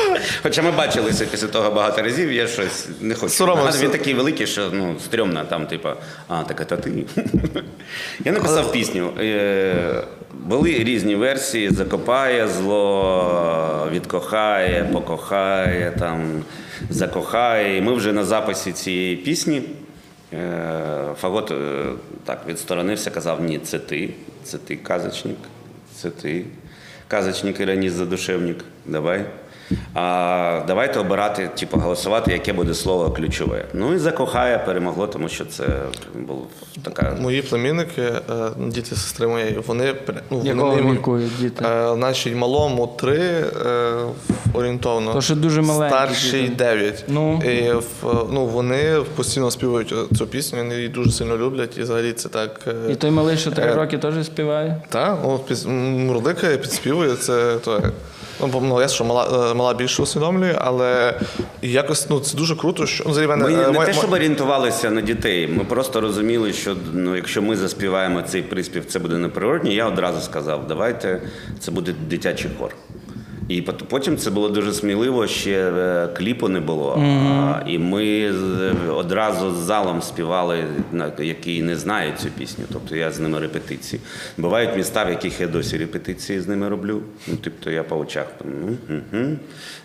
Хоча 0.42 0.62
ми 0.62 0.70
бачилися 0.70 1.26
після 1.30 1.46
того 1.46 1.70
багато 1.70 2.02
разів, 2.02 2.32
я 2.32 2.46
щось 2.46 2.88
не 3.00 3.14
хочу. 3.14 3.28
Соромився. 3.32 3.84
Він 3.84 3.90
такий 3.90 4.14
великий, 4.14 4.46
що 4.46 4.70
ну, 4.72 4.96
стрьомно, 5.04 5.44
там, 5.44 5.66
типа, 5.66 5.96
а, 6.28 6.42
так 6.42 6.68
це 6.68 6.76
ти. 6.76 7.04
Я 8.24 8.32
написав 8.32 8.72
пісню. 8.72 9.10
Е, 9.20 10.02
Були 10.44 10.70
різні 10.72 11.14
версії: 11.14 11.70
закопає 11.70 12.48
зло, 12.48 13.88
відкохає, 13.92 14.84
покохає, 14.92 15.92
там, 15.98 16.42
закохає. 16.90 17.78
І 17.78 17.80
ми 17.80 17.92
вже 17.92 18.12
на 18.12 18.24
записі 18.24 18.72
цієї 18.72 19.16
пісні. 19.16 19.62
е, 20.32 21.14
Фагот 21.20 21.50
е, 21.50 21.84
так 22.24 22.40
відсторонився, 22.48 23.10
казав: 23.10 23.42
ні, 23.42 23.58
це 23.58 23.78
ти, 23.78 24.10
це 24.44 24.58
ти, 24.58 24.76
казочник, 24.76 25.36
це 25.94 26.10
ти. 26.10 26.44
Казочник 27.08 27.60
іроніст 27.60 27.96
задушевник. 27.96 28.64
Давай. 28.86 29.24
А 29.94 30.62
давайте 30.66 30.98
обирати, 31.00 31.50
типу, 31.58 31.78
голосувати, 31.78 32.32
яке 32.32 32.52
буде 32.52 32.74
слово 32.74 33.10
ключове. 33.10 33.64
Ну 33.74 33.94
і 33.94 33.98
закохає 33.98 34.58
перемогло, 34.58 35.06
тому 35.06 35.28
що 35.28 35.44
це 35.44 35.64
була 36.14 36.40
така. 36.82 37.16
Мої 37.20 37.42
племінники, 37.42 38.02
е, 38.02 38.22
діти 38.58 38.88
сестри 38.96 39.26
моєї, 39.26 39.58
вони 39.66 39.94
ну, 40.30 40.38
вони 40.38 40.48
Якого 40.48 40.72
неймо- 40.76 40.92
віку 40.92 41.18
діти? 41.40 41.64
Е, 41.64 41.94
Значить, 41.94 42.36
малому 42.36 42.86
три 42.86 43.18
е, 43.66 43.92
орієнтовно. 44.56 45.12
То, 45.12 45.20
що 45.20 45.34
дуже 45.34 45.62
маленькі 45.62 45.96
Старший 45.96 46.42
діти. 46.42 46.54
дев'ять. 46.54 47.04
Ну. 47.08 47.42
І 47.44 47.72
в- 47.72 48.26
ну, 48.32 48.46
вони 48.46 48.96
постійно 49.16 49.50
співають 49.50 49.94
цю 50.18 50.26
пісню, 50.26 50.58
вони 50.58 50.74
її 50.74 50.88
дуже 50.88 51.10
сильно 51.10 51.36
люблять, 51.38 51.78
і 51.78 51.82
взагалі 51.82 52.12
це 52.12 52.28
так. 52.28 52.60
е, 52.66 52.92
І 52.92 52.94
той 52.94 53.10
малий, 53.10 53.36
що 53.36 53.50
три 53.50 53.64
Е, 53.64 53.74
роки 53.74 53.98
теж 53.98 54.26
співає. 54.26 54.82
Та, 54.88 55.18
ну, 55.22 55.40
піс- 55.50 55.68
мурликає, 56.06 56.56
підспівує, 56.56 57.14
це 57.16 57.54
то. 57.64 57.82
Ну, 58.40 58.46
бо, 58.46 58.60
ну, 58.60 58.80
я 58.80 58.88
що 58.88 59.04
мала, 59.04 59.50
е, 59.50 59.54
мала 59.54 59.74
більше 59.74 60.02
усвідомлює, 60.02 60.54
але 60.58 61.20
якось 61.62 62.10
ну, 62.10 62.20
це 62.20 62.36
дуже 62.36 62.56
круто, 62.56 62.86
що 62.86 63.04
ну, 63.06 63.28
мене, 63.28 63.44
Ми 63.44 63.52
е, 63.52 63.56
не 63.56 63.70
моя- 63.72 63.86
те, 63.86 63.92
щоб 63.92 64.12
орієнтувалися 64.12 64.90
на 64.90 65.00
дітей. 65.00 65.46
Ми 65.46 65.64
просто 65.64 66.00
розуміли, 66.00 66.52
що 66.52 66.76
ну, 66.92 67.16
якщо 67.16 67.42
ми 67.42 67.56
заспіваємо 67.56 68.22
цей 68.22 68.42
приспів, 68.42 68.84
це 68.86 68.98
буде 68.98 69.14
неприродні. 69.16 69.74
Я 69.74 69.86
одразу 69.86 70.20
сказав, 70.20 70.66
давайте 70.68 71.22
це 71.60 71.70
буде 71.70 71.94
дитячий 72.10 72.50
хор. 72.58 72.70
І 73.48 73.62
пот- 73.62 73.84
потім 73.88 74.16
це 74.16 74.30
було 74.30 74.48
дуже 74.48 74.72
сміливо, 74.72 75.26
ще 75.26 75.70
е, 75.70 76.08
кліпу 76.16 76.48
не 76.48 76.60
було. 76.60 76.98
А, 77.02 77.62
і 77.66 77.78
ми 77.78 78.30
одразу 78.90 79.50
з 79.50 79.56
залом 79.56 80.02
співали, 80.02 80.64
який 81.18 81.62
не 81.62 81.76
знає 81.76 82.12
цю 82.22 82.28
пісню. 82.28 82.64
Тобто 82.72 82.96
я 82.96 83.10
з 83.10 83.20
ними 83.20 83.38
репетиції. 83.38 84.02
Бувають 84.36 84.76
міста, 84.76 85.04
в 85.04 85.08
яких 85.10 85.40
я 85.40 85.46
досі 85.46 85.76
репетиції 85.78 86.40
з 86.40 86.48
ними 86.48 86.68
роблю. 86.68 87.02
Ну, 87.28 87.34
тобто 87.44 87.70
я 87.70 87.82
по 87.82 87.96
очах. 87.98 88.26
угу. 88.44 89.26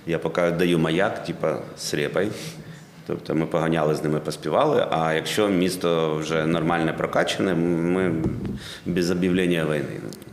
Я 0.08 0.20
поки 0.20 0.52
даю 0.52 0.80
маяк, 0.80 1.24
типа 1.24 1.58
з 1.78 1.94
репой. 1.94 2.28
Тобто 3.08 3.36
ми 3.36 3.46
поганяли 3.46 3.96
з 3.96 4.04
ними, 4.04 4.20
поспівали. 4.20 4.88
А 4.92 5.14
якщо 5.14 5.48
місто 5.48 6.16
вже 6.16 6.46
нормально 6.46 6.94
прокачане, 6.98 7.54
ми 7.54 8.14
без 8.86 9.12
об'явлення 9.12 9.66
війни. 9.66 9.86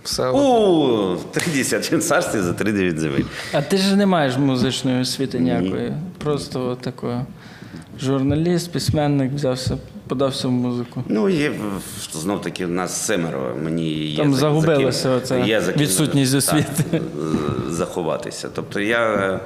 Все. 0.05 0.31
У 0.31 1.17
30 1.31 2.05
царстві 2.05 2.41
за 2.41 2.53
3-9 2.53 2.97
земель. 2.99 3.23
А 3.53 3.63
ти 3.63 3.77
ж 3.77 3.97
не 3.97 4.07
маєш 4.07 4.37
музичної 4.37 5.01
освіти 5.01 5.39
ніякої. 5.39 5.93
Просто 6.19 6.67
от 6.67 6.81
такої. 6.81 7.19
Журналіст, 8.01 8.73
письменник 8.73 9.33
взявся, 9.33 9.79
подався 10.09 10.49
в 10.49 10.51
музику. 10.51 11.03
Ну, 11.09 11.29
є 11.29 11.53
знов 12.13 12.41
таки 12.43 12.67
в 12.67 12.71
нас 12.71 13.07
семеро. 13.07 13.57
Мені 13.65 13.89
є 13.91 14.17
Там 14.17 14.35
за- 14.35 14.41
загубилося 14.41 15.21
за 15.25 15.35
ким- 15.37 15.47
є 15.47 15.61
за 15.61 15.73
ким, 15.73 15.83
відсутність 15.83 16.35
освіти. 16.35 17.01
заховатися. 17.71 18.49
Тобто 18.55 18.81
я 18.81 19.15
е, 19.15 19.41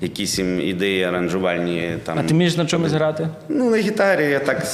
якісь 0.00 0.38
ідеї 0.38 1.02
аранжувальні 1.04 1.94
там. 2.04 2.18
А 2.18 2.22
ти 2.22 2.34
вмієш 2.34 2.56
на 2.56 2.66
чомусь 2.66 2.92
грати? 2.92 3.28
Ну, 3.48 3.70
на 3.70 3.76
гітарі 3.76 4.24
я 4.24 4.38
так 4.38 4.66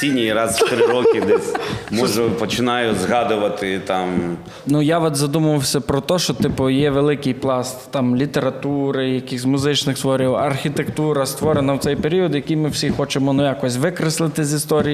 сіній 0.00 0.32
раз 0.32 0.60
в 0.60 0.68
три 0.70 0.86
роки 0.86 1.20
десь 1.26 1.54
можу 1.90 2.30
починаю 2.30 2.94
згадувати 2.94 3.80
там. 3.86 4.36
Ну 4.66 4.82
я 4.82 4.98
от 4.98 5.16
задумувався 5.16 5.80
про 5.80 6.00
те, 6.00 6.18
що 6.18 6.34
типу 6.34 6.70
є 6.70 6.90
великий 6.90 7.34
пласт 7.34 7.90
там 7.90 8.16
літератури, 8.16 9.10
якихось 9.10 9.44
музичних 9.46 9.98
творів, 9.98 10.34
архітектура 10.34 11.26
створена 11.26 11.74
в 11.74 11.78
цей 11.78 11.96
період, 11.96 12.34
який 12.34 12.56
ми 12.56 12.68
всі 12.68 12.90
хочемо 12.90 13.32
ну 13.32 13.44
якось 13.44 13.76
викреслити 13.76 14.44
з 14.44 14.54
історії, 14.54 14.87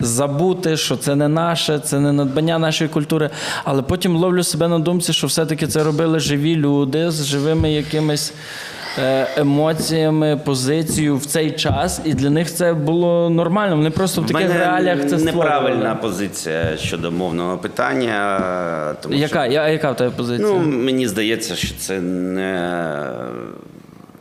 забути, 0.00 0.76
що 0.76 0.96
це 0.96 1.14
не 1.16 1.28
наше, 1.28 1.78
це 1.78 2.00
не 2.00 2.12
надбання 2.12 2.58
нашої 2.58 2.90
культури. 2.90 3.30
Але 3.64 3.82
потім 3.82 4.16
ловлю 4.16 4.42
себе 4.42 4.68
на 4.68 4.78
думці, 4.78 5.12
що 5.12 5.26
все-таки 5.26 5.66
це 5.66 5.84
робили 5.84 6.20
живі 6.20 6.56
люди 6.56 7.10
з 7.10 7.24
живими 7.24 7.72
якимись 7.72 8.32
е, 8.98 9.26
емоціями, 9.36 10.40
позицією 10.44 11.16
в 11.16 11.24
цей 11.26 11.50
час, 11.50 12.00
і 12.04 12.14
для 12.14 12.30
них 12.30 12.54
це 12.54 12.72
було 12.74 13.30
нормально. 13.30 13.76
Вони 13.76 13.90
просто 13.90 14.22
в 14.22 14.26
таких 14.26 14.48
мене 14.48 14.58
реаліях 14.60 14.98
це 15.06 15.16
неправильна 15.16 15.70
створювали. 15.76 16.00
позиція 16.02 16.76
щодо 16.76 17.10
мовного 17.10 17.58
питання. 17.58 18.40
Тому 19.02 19.14
Яка, 19.14 19.44
що, 19.44 19.52
я, 19.52 19.68
яка 19.68 19.90
в 19.90 19.96
тебе 19.96 20.10
позиція? 20.10 20.48
ну, 20.48 20.58
мені 20.58 21.08
здається, 21.08 21.54
що 21.54 21.74
це 21.78 22.00
не, 22.00 22.70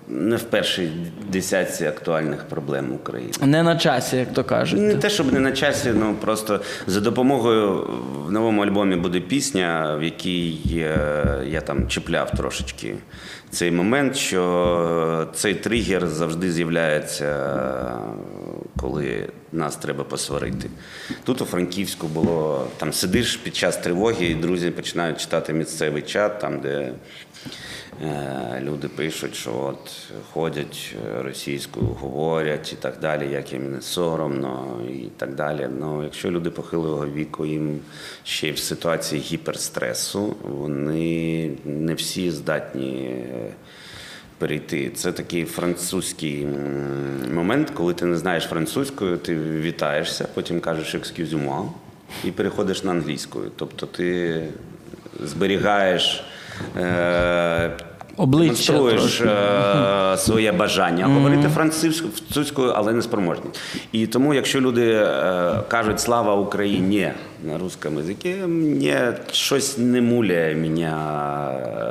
не 0.08 0.36
в 0.36 0.44
першій 0.44 0.92
десятці 1.30 1.86
актуальних 1.86 2.44
проблем 2.44 2.94
України. 2.94 3.34
Не 3.42 3.64
на 3.64 3.76
часі, 3.76 4.18
як 4.18 4.34
то 4.34 4.44
кажуть. 4.44 4.80
Не 4.80 4.96
те, 4.96 5.10
щоб 5.10 5.34
не 5.34 5.40
на 5.40 5.52
часі, 5.52 5.92
ну 5.96 6.16
просто 6.22 6.62
за 6.88 7.00
допомогою 7.00 7.90
в 8.26 8.32
новому 8.32 8.64
альбомі 8.64 8.96
буде 8.96 9.20
пісня, 9.20 9.98
в 10.00 10.04
якій 10.04 10.60
е, 10.78 11.44
я 11.48 11.62
там 11.62 11.88
чіпляв 11.88 12.32
трошечки 12.32 12.96
цей 13.50 13.72
момент, 13.72 14.16
що 14.16 15.28
цей 15.34 15.54
тригер 15.54 16.08
завжди 16.08 16.52
з'являється, 16.52 17.54
коли 18.78 19.30
нас 19.52 19.76
треба 19.76 20.04
посварити. 20.04 20.70
Тут 21.24 21.42
у 21.42 21.46
Франківську 21.46 22.08
було 22.08 22.68
там 22.78 22.94
сидиш 22.94 23.36
під 23.36 23.56
час 23.56 23.78
тривоги, 23.78 24.26
і 24.26 24.36
друзі 24.36 24.72
починають 24.72 25.20
читати 25.22 25.54
місцевий 25.54 26.02
чат, 26.02 26.40
там 26.40 26.60
де. 26.60 26.94
Е, 28.04 28.62
Люди 28.64 28.88
пишуть, 28.88 29.36
що 29.36 29.52
от 29.54 29.92
ходять 30.34 30.96
е, 30.96 31.22
російською, 31.22 31.86
говорять 31.86 32.74
і 32.74 32.76
так 32.76 33.00
далі, 33.02 33.32
як 33.32 33.54
їм 33.54 33.72
не 33.72 33.82
соромно 33.82 34.82
і 34.90 35.08
так 35.18 35.36
далі. 35.36 35.68
Ну, 35.80 36.04
якщо 36.04 36.32
люди 36.32 36.50
похилого 36.50 37.08
віку, 37.08 37.46
їм 37.46 37.80
ще 38.24 38.48
й 38.48 38.52
в 38.52 38.58
ситуації 38.58 39.22
гіперстресу, 39.22 40.36
вони 40.44 41.52
не 41.66 41.94
всі 41.94 42.32
здатні 42.32 43.06
е, 43.06 43.54
перейти. 44.38 44.90
Це 44.90 45.12
такий 45.12 45.46
французький 45.46 46.48
момент, 47.34 47.70
коли 47.70 47.94
ти 47.94 48.06
не 48.06 48.18
знаєш 48.18 48.44
французькою, 48.44 49.18
ти 49.18 49.36
вітаєшся, 49.40 50.28
потім 50.34 50.60
кажеш 50.60 50.96
«excuse 50.96 51.46
moi» 51.46 51.70
і 52.24 52.32
переходиш 52.32 52.84
на 52.84 52.92
англійську. 52.92 53.40
Тобто 53.56 53.86
ти 53.86 54.42
зберігаєш. 55.24 56.24
Е, 58.20 58.24
Обличчя 58.24 58.74
демонструєш 58.74 59.22
е, 59.22 60.18
своє 60.18 60.52
бажання 60.52 61.06
говорити 61.06 61.50
французькою, 61.50 62.74
але 62.76 62.94
не 62.94 63.02
спроможні. 63.02 63.46
І 63.92 64.08
тому, 64.08 64.34
якщо 64.34 64.62
люди 64.62 64.92
е, 64.92 65.62
кажуть 65.68 66.00
слава 66.00 66.36
Україні 66.36 67.12
на 67.44 67.58
русском 67.58 67.98
язикі, 67.98 68.36
мені 68.48 68.96
щось 69.32 69.78
не 69.78 70.02
муляє 70.02 70.56
мене 70.56 70.94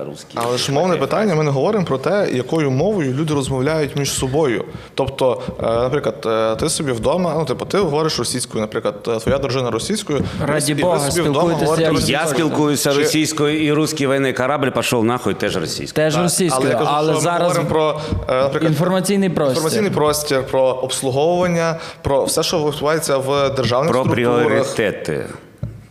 русський. 0.06 0.32
Але 0.34 0.58
ж 0.58 0.72
мовне 0.72 0.96
питання, 0.96 1.34
ми 1.34 1.44
не 1.44 1.50
говоримо 1.50 1.84
про 1.84 1.98
те, 1.98 2.28
якою 2.32 2.70
мовою 2.70 3.12
люди 3.12 3.34
розмовляють 3.34 3.96
між 3.96 4.10
собою. 4.10 4.64
Тобто, 4.94 5.42
е, 5.60 5.62
наприклад, 5.62 6.26
е, 6.26 6.56
ти 6.56 6.68
собі 6.68 6.92
вдома, 6.92 7.34
ну 7.38 7.44
типу, 7.44 7.64
ти 7.64 7.78
говориш 7.78 8.18
російською, 8.18 8.60
наприклад, 8.60 8.94
е, 9.08 9.18
твоя 9.18 9.38
дружина 9.38 9.70
російською. 9.70 10.24
Раді 10.46 10.72
і 10.72 10.74
ви 10.74 10.82
Бога, 10.82 11.10
собі 11.10 11.28
вдома 11.28 11.54
говорите 11.54 11.90
російською. 11.90 12.18
Я 12.18 12.26
спілкуюся 12.26 12.94
російською, 12.94 13.64
і 13.64 13.72
русський 13.72 14.06
воєнний 14.06 14.32
корабль 14.32 14.68
пішов 14.68 15.04
нахуй 15.04 15.34
теж 15.34 15.56
російською. 15.56 16.10
Теж 16.10 16.15
російською, 16.22 16.70
Але 16.76 16.84
але, 16.84 16.84
я 16.84 16.90
кажу, 16.90 17.04
що 17.06 17.14
ми 17.14 17.20
зараз 17.20 17.42
говоримо 17.42 17.68
про 17.68 18.00
е, 18.28 18.42
наприклад, 18.42 18.72
інформаційний 18.72 19.30
простір. 19.30 19.54
інформаційний 19.56 19.90
простір, 19.90 20.46
про 20.46 20.62
обслуговування, 20.62 21.76
про 22.02 22.24
все, 22.24 22.42
що 22.42 22.58
відбувається 22.70 23.16
в 23.18 23.50
державних 23.56 23.92
Про 23.92 24.00
структурах. 24.00 24.46
пріоритети. 24.46 25.26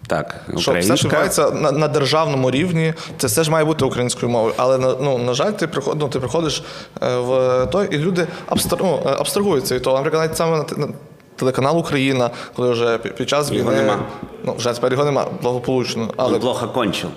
Так, 0.08 0.36
Що 0.58 0.72
все, 0.74 0.98
що 0.98 1.08
відбувається 1.08 1.50
на, 1.52 1.72
на 1.72 1.88
державному 1.88 2.52
рівні, 2.52 2.94
це 3.18 3.28
все 3.28 3.44
ж 3.44 3.52
має 3.52 3.66
бути 3.66 3.86
українською 3.86 4.32
мовою. 4.32 4.54
Але 4.58 4.78
на- 4.78 4.96
ну, 5.02 5.18
на 5.18 5.34
жаль, 5.34 5.52
ти 5.52 5.68
приход, 5.68 5.98
ну, 6.00 6.08
ти 6.08 6.20
приходиш 6.20 6.64
е, 7.04 7.18
в 7.18 7.66
той, 7.72 7.88
і 7.92 7.98
люди 7.98 8.28
абстр, 8.50 8.78
ну, 8.80 9.00
е, 9.06 9.10
абстрагуються 9.20 9.76
від 9.76 9.82
того. 9.84 9.96
Наприклад, 9.96 10.24
навіть 10.24 10.38
саме 10.38 10.58
на, 10.58 10.64
те- 10.64 10.76
на 10.76 10.88
телеканал 11.36 11.78
Україна, 11.78 12.30
коли 12.56 12.72
вже 12.72 12.98
під, 12.98 13.30
час 13.30 13.52
Його 13.52 13.72
нема. 13.72 14.00
Ну, 14.44 14.54
вже 14.58 14.74
тепер 14.74 14.92
його 14.92 15.06
нема, 15.06 15.26
благополучно. 15.42 16.08
Але 16.18 16.40
плохо 16.40 16.68
кончив. 16.68 17.10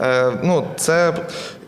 Е, 0.00 0.32
ну, 0.42 0.66
це 0.76 1.14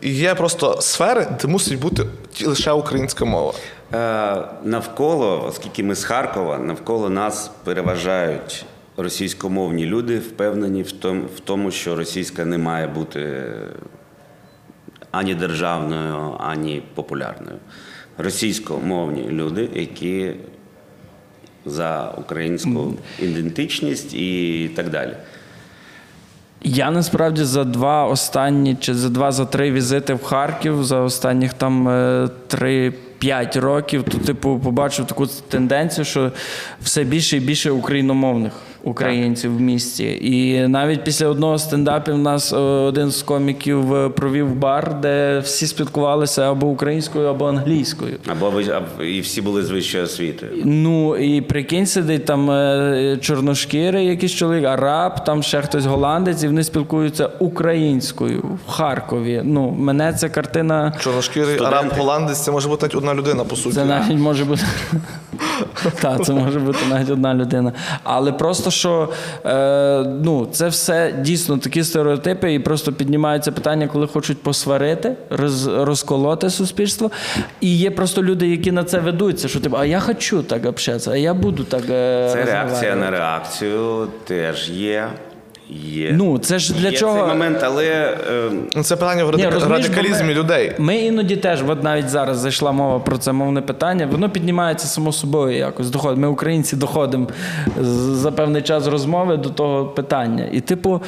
є 0.01 0.35
просто 0.35 0.81
сфери, 0.81 1.27
де 1.41 1.47
мусить 1.47 1.79
бути 1.79 2.05
лише 2.45 2.71
українська 2.71 3.25
мова. 3.25 3.53
Е, 3.93 4.43
Навколо, 4.63 5.45
оскільки 5.47 5.83
ми 5.83 5.95
з 5.95 6.03
Харкова, 6.03 6.57
навколо 6.57 7.09
нас 7.09 7.51
переважають 7.63 8.65
російськомовні 8.97 9.85
люди, 9.85 10.19
впевнені 10.19 10.81
в 10.83 10.91
тому, 10.91 11.23
в 11.35 11.39
тому, 11.39 11.71
що 11.71 11.95
російська 11.95 12.45
не 12.45 12.57
має 12.57 12.87
бути 12.87 13.43
ані 15.11 15.35
державною, 15.35 16.35
ані 16.39 16.83
популярною. 16.95 17.57
Російськомовні 18.17 19.27
люди, 19.29 19.69
які 19.73 20.33
за 21.65 22.13
українську 22.17 22.93
ідентичність 23.19 24.13
і 24.13 24.69
так 24.75 24.89
далі. 24.89 25.13
Я 26.63 26.91
насправді 26.91 27.43
за 27.43 27.63
два 27.63 28.05
останні 28.05 28.75
чи 28.75 28.93
за 28.93 29.09
два 29.09 29.31
за 29.31 29.45
три 29.45 29.71
візити 29.71 30.13
в 30.13 30.23
Харків 30.23 30.83
за 30.83 30.99
останніх 30.99 31.53
там 31.53 31.89
е, 31.89 32.29
три-п'ять 32.47 33.55
років, 33.55 34.03
то 34.03 34.17
типу 34.17 34.59
побачив 34.63 35.05
таку 35.05 35.27
тенденцію, 35.27 36.05
що 36.05 36.31
все 36.81 37.03
більше 37.03 37.37
і 37.37 37.39
більше 37.39 37.71
україномовних 37.71 38.53
українців 38.83 39.57
в 39.57 39.61
місті. 39.61 40.19
І 40.21 40.67
навіть 40.67 41.03
після 41.03 41.27
одного 41.27 41.59
стендапів 41.59 42.17
нас 42.17 42.53
е, 42.53 42.57
один 42.57 43.11
з 43.11 43.21
коміків 43.21 43.93
е, 43.93 44.09
провів 44.09 44.55
бар, 44.55 44.99
де 45.01 45.39
всі 45.39 45.67
спілкувалися 45.67 46.51
або 46.51 46.67
українською, 46.67 47.27
або 47.27 47.45
англійською. 47.45 48.17
Або 48.27 48.49
ви 48.49 48.65
і 49.07 49.21
всі 49.21 49.41
були 49.41 49.63
з 49.63 49.71
вищою 49.71 50.03
освітою. 50.03 50.51
Ну 50.65 51.17
і 51.17 51.41
прикинь, 51.41 51.85
сидить 51.85 52.25
там 52.25 52.51
е, 52.51 53.17
чорношкірий 53.21 54.05
якийсь 54.05 54.31
чоловік, 54.31 54.65
араб, 54.65 55.23
там 55.23 55.43
ще 55.43 55.61
хтось 55.61 55.85
голландець, 55.85 56.43
і 56.43 56.47
вони 56.47 56.63
спілкуються 56.63 57.29
українською 57.39 58.43
в 58.67 58.71
Харкові. 58.71 59.41
Ну, 59.43 59.71
мене 59.71 60.13
ця 60.13 60.29
картина. 60.29 60.93
Чорношкірий 60.99 61.55
Студенти. 61.55 61.77
араб 61.77 61.93
голландець 61.97 62.37
це 62.39 62.51
може 62.51 62.67
бути 62.67 62.81
навіть 62.81 62.95
одна 62.95 63.13
людина, 63.13 63.43
по 63.43 63.55
суті. 63.55 63.75
Це 63.75 63.85
навіть 63.85 64.17
може 64.17 64.45
бути. 64.45 64.61
Так, 66.01 66.25
це 66.25 66.33
може 66.33 66.59
бути 66.59 66.79
навіть 66.89 67.09
одна 67.09 67.33
людина. 67.33 67.73
Але 68.03 68.31
просто 68.31 68.68
що 68.69 69.09
е, 69.45 70.03
ну, 70.23 70.47
це 70.51 70.67
все 70.67 71.13
дійсно 71.21 71.57
такі 71.57 71.83
стереотипи, 71.83 72.53
і 72.53 72.59
просто 72.59 72.93
піднімаються 72.93 73.51
питання, 73.51 73.87
коли 73.87 74.07
хочуть 74.07 74.41
посварити, 74.41 75.15
роз, 75.29 75.67
розколоти 75.67 76.49
суспільство. 76.49 77.11
І 77.61 77.77
є 77.77 77.91
просто 77.91 78.23
люди, 78.23 78.47
які 78.47 78.71
на 78.71 78.83
це 78.83 78.99
ведуться, 78.99 79.47
що 79.47 79.59
типу, 79.59 79.77
а 79.77 79.85
я 79.85 79.99
хочу 79.99 80.43
так 80.43 80.65
общатися, 80.65 81.11
а 81.11 81.15
я 81.15 81.33
буду 81.33 81.63
так. 81.63 81.83
Е, 81.89 82.29
Це 82.33 82.43
реакція 82.45 82.95
на 82.95 83.11
реакцію 83.11 84.07
теж 84.27 84.69
є. 84.69 85.07
Є. 85.69 86.09
Ну, 86.13 86.37
це 86.39 86.59
ж 86.59 86.73
для 86.73 86.89
є 86.89 86.97
чого? 86.97 87.17
цей 87.19 87.27
момент, 87.27 87.57
але 87.63 87.85
е, 87.85 88.15
Ну, 88.75 88.83
Це 88.83 88.95
питання 88.95 89.23
в 89.25 89.27
Ні, 89.27 89.31
радика- 89.43 89.53
розумієш, 89.53 89.87
бо 89.87 89.93
радикалізмі 89.95 90.27
ми- 90.27 90.33
людей. 90.33 90.71
Ми 90.77 90.95
іноді 90.97 91.35
теж, 91.35 91.63
от 91.67 91.83
навіть 91.83 92.09
зараз 92.09 92.37
зайшла 92.37 92.71
мова 92.71 92.99
про 92.99 93.17
це 93.17 93.31
мовне 93.31 93.61
питання, 93.61 94.07
воно 94.11 94.29
піднімається 94.29 94.87
само 94.87 95.11
собою 95.11 95.57
якось. 95.57 95.89
Доходить. 95.89 96.17
Ми, 96.19 96.27
українці, 96.27 96.75
доходимо 96.75 97.27
з- 97.81 97.85
за 98.17 98.31
певний 98.31 98.61
час 98.61 98.87
розмови 98.87 99.37
до 99.37 99.49
того 99.49 99.85
питання. 99.85 100.45
І, 100.51 100.59
типу, 100.61 101.01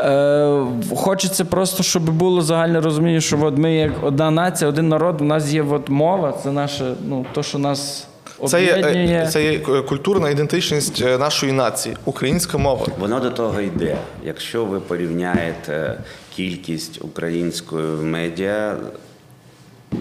е, 0.00 0.60
хочеться 0.96 1.44
просто, 1.44 1.82
щоб 1.82 2.10
було 2.10 2.42
загальне 2.42 2.80
розуміння, 2.80 3.20
що 3.20 3.38
от 3.42 3.58
ми 3.58 3.74
як 3.74 3.92
одна 4.02 4.30
нація, 4.30 4.68
один 4.70 4.88
народ, 4.88 5.20
у 5.20 5.24
нас 5.24 5.52
є 5.52 5.64
от 5.70 5.88
мова, 5.88 6.34
це 6.42 6.52
наше, 6.52 6.84
ну, 7.08 7.26
то, 7.32 7.42
що 7.42 7.58
нас 7.58 8.06
Це 8.48 8.64
є, 8.64 8.72
е, 8.72 9.28
це 9.32 9.44
є 9.44 9.52
е, 9.52 9.82
культурна 9.82 10.30
ідентичність 10.30 11.02
е, 11.02 11.18
нашої 11.18 11.52
нації, 11.52 11.96
українська 12.04 12.58
мова. 12.58 12.86
воно 12.98 13.20
до 13.20 13.30
того 13.30 13.60
йде. 13.60 13.96
Якщо 14.24 14.64
ви 14.64 14.80
порівняєте 14.80 15.98
кількість 16.36 17.04
української 17.04 17.86
медіа 17.86 18.76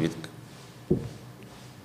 від 0.02 0.12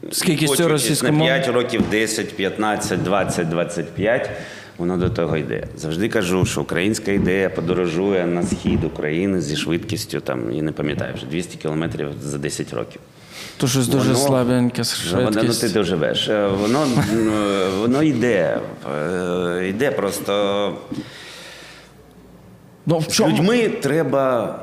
Почуття 0.03 0.69
російської 0.69 1.13
на 1.13 1.19
мови? 1.19 1.31
5 1.31 1.49
років, 1.49 1.83
10, 1.91 2.37
15, 2.37 3.03
20, 3.03 3.49
25, 3.49 4.31
воно 4.79 4.97
до 4.97 5.11
того 5.11 5.37
йде. 5.37 5.67
Завжди 5.77 6.09
кажу, 6.09 6.45
що 6.45 6.61
українська 6.61 7.13
ідея 7.13 7.51
подорожує 7.51 8.27
на 8.27 8.43
схід 8.43 8.85
України 8.85 9.41
зі 9.41 9.57
швидкістю, 9.57 10.21
там, 10.21 10.53
я 10.53 10.63
не 10.63 10.73
пам'ятаю, 10.73 11.15
вже 11.15 11.27
200 11.27 11.59
кілометрів 11.59 12.09
за 12.23 12.39
10 12.39 12.75
років. 12.75 13.01
То 13.59 13.67
щось 13.69 13.89
дуже 13.89 14.13
Воно- 14.13 14.27
слабеньке 14.27 14.83
Воно, 15.15 15.31
ну, 15.43 15.53
ти 15.55 15.69
доживеш. 15.69 16.29
Е, 16.29 16.49
Воно, 16.49 16.87
ну, 17.15 17.33
воно 17.81 18.03
йде. 18.03 18.59
Е, 19.59 19.69
Йде 19.69 19.91
просто. 19.91 20.73
Ну, 22.87 22.99
в 22.99 23.13
З 23.13 23.21
людьми 23.21 23.69
треба. 23.69 24.55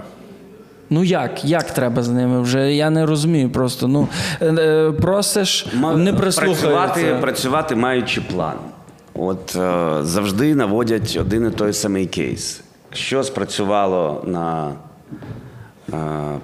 Ну 0.90 1.04
як? 1.04 1.46
Як 1.46 1.72
треба 1.72 2.04
з 2.04 2.10
ними? 2.10 2.42
Вже 2.42 2.74
я 2.74 2.90
не 2.90 3.06
розумію 3.06 3.50
просто. 3.50 3.88
Ну 3.88 4.08
е, 4.42 4.46
е, 4.46 4.92
просиш, 4.92 5.68
не 5.74 6.14
працювати, 6.14 6.22
прислухаються. 6.52 7.18
працювати 7.22 7.76
маючи 7.76 8.22
план. 8.22 8.58
От 9.14 9.56
е, 9.56 9.94
завжди 10.02 10.56
наводять 10.56 11.18
один 11.22 11.48
і 11.48 11.52
той 11.52 11.74
самий 11.74 12.06
кейс. 12.06 12.62
Що 12.94 13.24
спрацювало 13.24 14.24
на 14.28 14.68
е, 14.68 14.74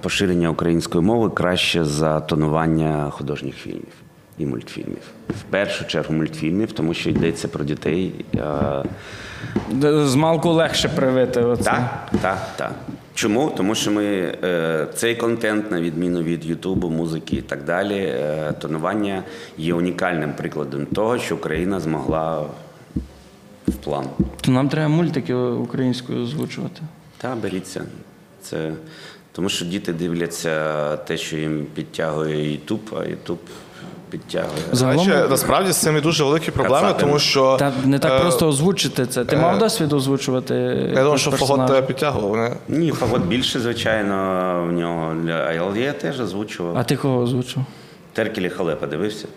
поширення 0.00 0.50
української 0.50 1.04
мови 1.04 1.30
краще 1.30 1.84
за 1.84 2.20
тонування 2.20 3.10
художніх 3.10 3.54
фільмів 3.54 3.92
і 4.38 4.46
мультфільмів. 4.46 5.02
В 5.28 5.42
першу 5.50 5.86
чергу 5.86 6.14
мультфільмів, 6.14 6.72
тому 6.72 6.94
що 6.94 7.10
йдеться 7.10 7.48
про 7.48 7.64
дітей. 7.64 8.12
З 9.82 10.14
малку 10.14 10.50
легше 10.50 10.88
привити. 10.88 11.40
Оце. 11.40 11.64
Так, 11.64 12.10
так, 12.22 12.38
так. 12.56 12.72
Чому? 13.14 13.52
Тому 13.56 13.74
що 13.74 13.90
ми 13.90 14.04
е, 14.04 14.86
цей 14.94 15.16
контент, 15.16 15.70
на 15.70 15.80
відміну 15.80 16.22
від 16.22 16.44
Ютубу, 16.44 16.90
музики 16.90 17.36
і 17.36 17.42
так 17.42 17.64
далі, 17.64 17.96
е, 17.96 18.52
тонування 18.52 19.22
є 19.58 19.74
унікальним 19.74 20.32
прикладом 20.32 20.86
того, 20.86 21.18
що 21.18 21.34
Україна 21.34 21.80
змогла 21.80 22.46
в 23.68 23.74
план. 23.84 24.06
То 24.40 24.52
нам 24.52 24.68
треба 24.68 24.88
мультики 24.88 25.34
українською 25.34 26.22
озвучувати. 26.22 26.82
Та 27.18 27.34
беріться. 27.34 27.82
Це 28.42 28.72
тому, 29.32 29.48
що 29.48 29.64
діти 29.64 29.92
дивляться 29.92 30.96
те, 30.96 31.16
що 31.16 31.36
їм 31.36 31.66
підтягує 31.74 32.52
Ютуб, 32.52 32.80
а 33.00 33.04
Ютуб 33.04 33.38
підтягує. 34.10 34.50
Загалом- 34.72 35.04
Знаєш, 35.04 35.30
насправді 35.30 35.72
з 35.72 35.76
цим 35.76 35.94
є 35.94 36.00
дуже 36.00 36.24
великі 36.24 36.50
проблеми, 36.50 36.80
Кацапин. 36.82 37.06
тому 37.06 37.18
що 37.18 37.56
Та 37.58 37.72
не 37.84 37.98
так 37.98 38.12
е, 38.12 38.20
просто 38.20 38.48
озвучити 38.48 39.06
це. 39.06 39.24
Ти 39.24 39.36
мав 39.36 39.58
досвід 39.58 39.92
озвучувати? 39.92 40.54
я 40.94 41.02
думаю, 41.02 41.18
що 41.18 41.30
фагот 41.30 41.66
тебе 41.66 41.82
підтягував. 41.82 42.28
Вони 42.30 42.56
Ні, 42.68 42.92
фагот 42.92 43.22
більше, 43.22 43.60
звичайно, 43.60 44.14
в 44.68 44.72
нього. 44.72 45.16
Але 45.60 45.80
я 45.80 45.92
теж 45.92 46.20
озвучував. 46.20 46.76
А 46.78 46.84
ти 46.84 46.96
кого 46.96 47.18
озвучив? 47.22 47.62
Теркелі 48.12 48.48
Халепа 48.50 48.86
дивився? 48.86 49.28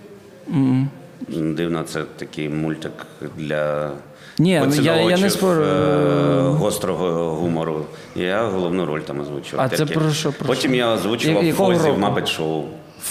Дивно, 1.29 1.83
це 1.83 2.03
такий 2.17 2.49
мультик 2.49 2.91
для 3.37 3.91
Ні, 4.39 4.61
ну, 4.67 4.75
я- 4.81 4.95
я 4.95 5.17
не 5.17 5.29
спорю. 5.29 5.63
е, 5.63 6.41
гострого 6.41 7.29
гумору. 7.35 7.81
Я 8.15 8.43
головну 8.43 8.85
роль 8.85 8.99
там 9.01 9.19
озвучував. 9.19 9.65
А 9.73 9.77
це 9.77 9.85
про 9.85 10.11
що, 10.11 10.31
про 10.31 10.47
Потім 10.47 10.71
що? 10.71 10.77
я 10.77 10.93
озвучував 10.93 11.53
Фозі 11.53 11.89
в? 11.89 11.99
Мапет 11.99 12.27
Шоу. 12.27 12.63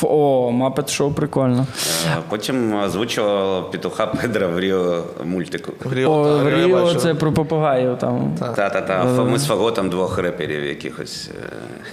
О, 0.03 0.51
Мапет 0.51 0.91
Шоу 0.91 1.11
прикольно. 1.13 1.67
Е, 2.07 2.17
Потім 2.29 2.75
озвучував 2.75 3.71
петуха 3.71 4.07
Педра 4.07 4.47
в 4.47 4.61
Ріо 4.61 5.03
мультику. 5.25 5.73
в 5.85 5.93
Ріо, 5.95 6.11
О, 6.13 6.25
та, 6.25 6.45
в 6.45 6.49
Ріо 6.67 6.95
це 6.95 7.15
про 7.15 7.33
попугаїв 7.33 7.99
там. 7.99 8.37
Та-та-та. 8.57 9.05
Ми 9.05 9.39
з 9.39 9.47
Фаготом 9.47 9.91
двох 9.91 10.19
реперів 10.19 10.65
якихось. 10.65 11.31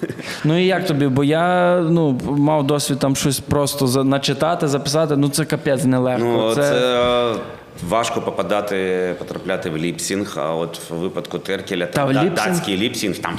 е, 0.03 0.07
Ну 0.43 0.59
і 0.61 0.65
як 0.65 0.85
тобі? 0.85 1.07
Бо 1.07 1.23
я 1.23 1.75
ну, 1.89 2.19
мав 2.29 2.67
досвід 2.67 2.99
там 2.99 3.15
щось 3.15 3.39
просто 3.39 3.87
за- 3.87 4.03
начитати, 4.03 4.67
записати, 4.67 5.17
ну 5.17 5.29
це 5.29 5.45
капець 5.45 5.83
нелегко. 5.83 6.25
Ну, 6.25 6.55
це... 6.55 6.61
це, 6.61 6.75
е, 7.31 7.35
Важко 7.89 8.21
попадати, 8.21 9.15
потрапляти 9.19 9.69
в 9.69 9.77
ліпсінг, 9.77 10.33
а 10.37 10.55
от 10.55 10.79
в 10.89 10.95
випадку 10.95 11.39
Теркеля 11.39 11.85
там 11.85 12.13
да, 12.13 12.23
датський 12.23 12.77
ліпсінг, 12.77 13.17
там 13.17 13.37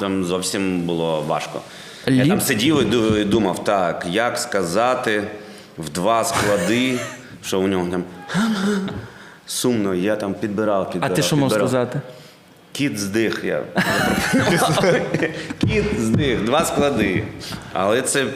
там 0.00 0.24
зовсім 0.24 0.80
було 0.80 1.22
важко. 1.22 1.60
Ліп... 2.08 2.24
Я 2.24 2.28
там 2.28 2.40
сидів 2.40 2.94
і 3.18 3.24
думав, 3.24 3.64
так, 3.64 4.06
як 4.10 4.38
сказати 4.38 5.24
в 5.78 5.88
два 5.88 6.24
склади, 6.24 6.98
що 7.44 7.60
у 7.60 7.66
нього 7.66 7.88
там 7.90 8.04
сумно, 9.46 9.94
я 9.94 10.16
там 10.16 10.34
підбирав, 10.34 10.90
підбирав. 10.90 11.12
А 11.12 11.16
ти 11.16 11.22
що 11.22 11.36
мав 11.36 11.52
сказати? 11.52 12.00
Кіт 12.72 12.98
здих, 12.98 13.44
я 13.44 13.62
кіт 15.58 15.84
здих, 16.00 16.44
два 16.44 16.64
склади. 16.64 17.24
Але 17.72 18.02
це 18.02 18.26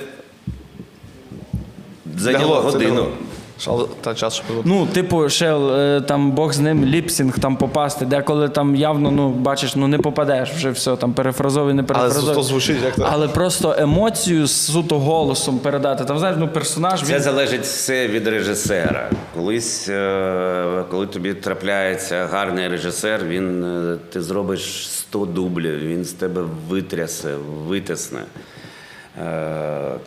зайняло 2.17 2.61
годину. 2.61 3.09
Що, 3.63 3.89
Та 4.01 4.15
час, 4.15 4.35
щоб 4.35 4.47
було. 4.47 4.63
Ну, 4.65 4.87
типу, 4.87 5.29
ще 5.29 5.57
е, 5.57 6.01
там 6.01 6.33
Бог 6.33 6.53
з 6.53 6.59
ним 6.59 6.85
ліпсінг 6.85 7.39
там 7.39 7.57
попасти, 7.57 8.07
деколи 8.07 8.49
там 8.49 8.77
явно, 8.77 9.11
ну, 9.11 9.31
бачиш, 9.31 9.77
ну 9.77 9.87
не 9.89 9.99
попадеш 9.99 10.51
вже 10.51 10.71
все, 10.71 10.97
там 10.97 11.13
перефразовуй, 11.13 11.75
не 11.75 11.85
Але 11.89 12.35
то 12.35 12.43
звучить 12.43 12.77
як 12.85 12.95
то. 12.95 13.09
Але 13.11 13.29
просто 13.29 13.75
емоцію 13.79 14.47
з 14.47 14.73
суто 14.73 14.99
голосом 14.99 15.59
передати. 15.59 16.05
Там 16.05 16.19
знаєш, 16.19 16.37
ну 16.41 16.49
персонаж 16.49 17.03
Це 17.03 17.21
залежить 17.21 17.63
все 17.63 18.09
від 18.09 18.29
режисера. 18.29 19.11
Колись, 19.35 19.89
е, 19.89 20.85
коли 20.91 21.07
тобі 21.07 21.35
трапляється 21.35 22.27
гарний 22.27 22.69
режисер, 22.69 23.25
він 23.25 23.65
е, 23.65 23.97
ти 24.13 24.23
зробиш 24.23 24.89
100 24.89 25.27
дублів, 25.27 25.79
він 25.79 26.05
з 26.05 26.13
тебе 26.13 26.43
витрясе, 26.69 27.35
витисне. 27.69 28.21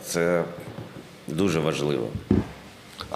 Це 0.03 0.43
дуже 1.27 1.59
важливо. 1.59 2.07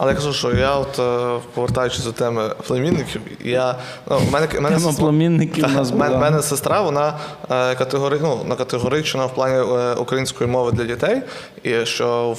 Але 0.02 0.12
я 0.12 0.16
кажу, 0.16 0.34
що 0.34 0.52
я, 0.52 0.76
от 0.76 1.00
е, 1.00 1.42
повертаючись 1.54 2.04
до 2.04 2.12
теми 2.12 2.50
племінників, 2.68 3.22
я 3.44 3.76
ну, 4.10 4.18
в 4.18 4.32
мене, 4.32 4.48
мене 4.54 4.78
Тема 4.78 4.92
сестра- 4.92 5.00
племінників 5.00 5.64
Та, 5.64 5.70
нас 5.70 5.92
мене, 5.92 6.18
мене 6.18 6.42
сестра, 6.42 6.82
вона 6.82 7.14
е, 7.52 7.76
категори, 7.76 8.20
ну, 8.22 8.40
на 8.48 8.56
категорична 8.56 9.26
в 9.26 9.36
плані 9.36 9.56
е, 9.56 9.94
української 9.94 10.50
мови 10.50 10.72
для 10.72 10.84
дітей, 10.84 11.22
і 11.64 11.86
що 11.86 12.36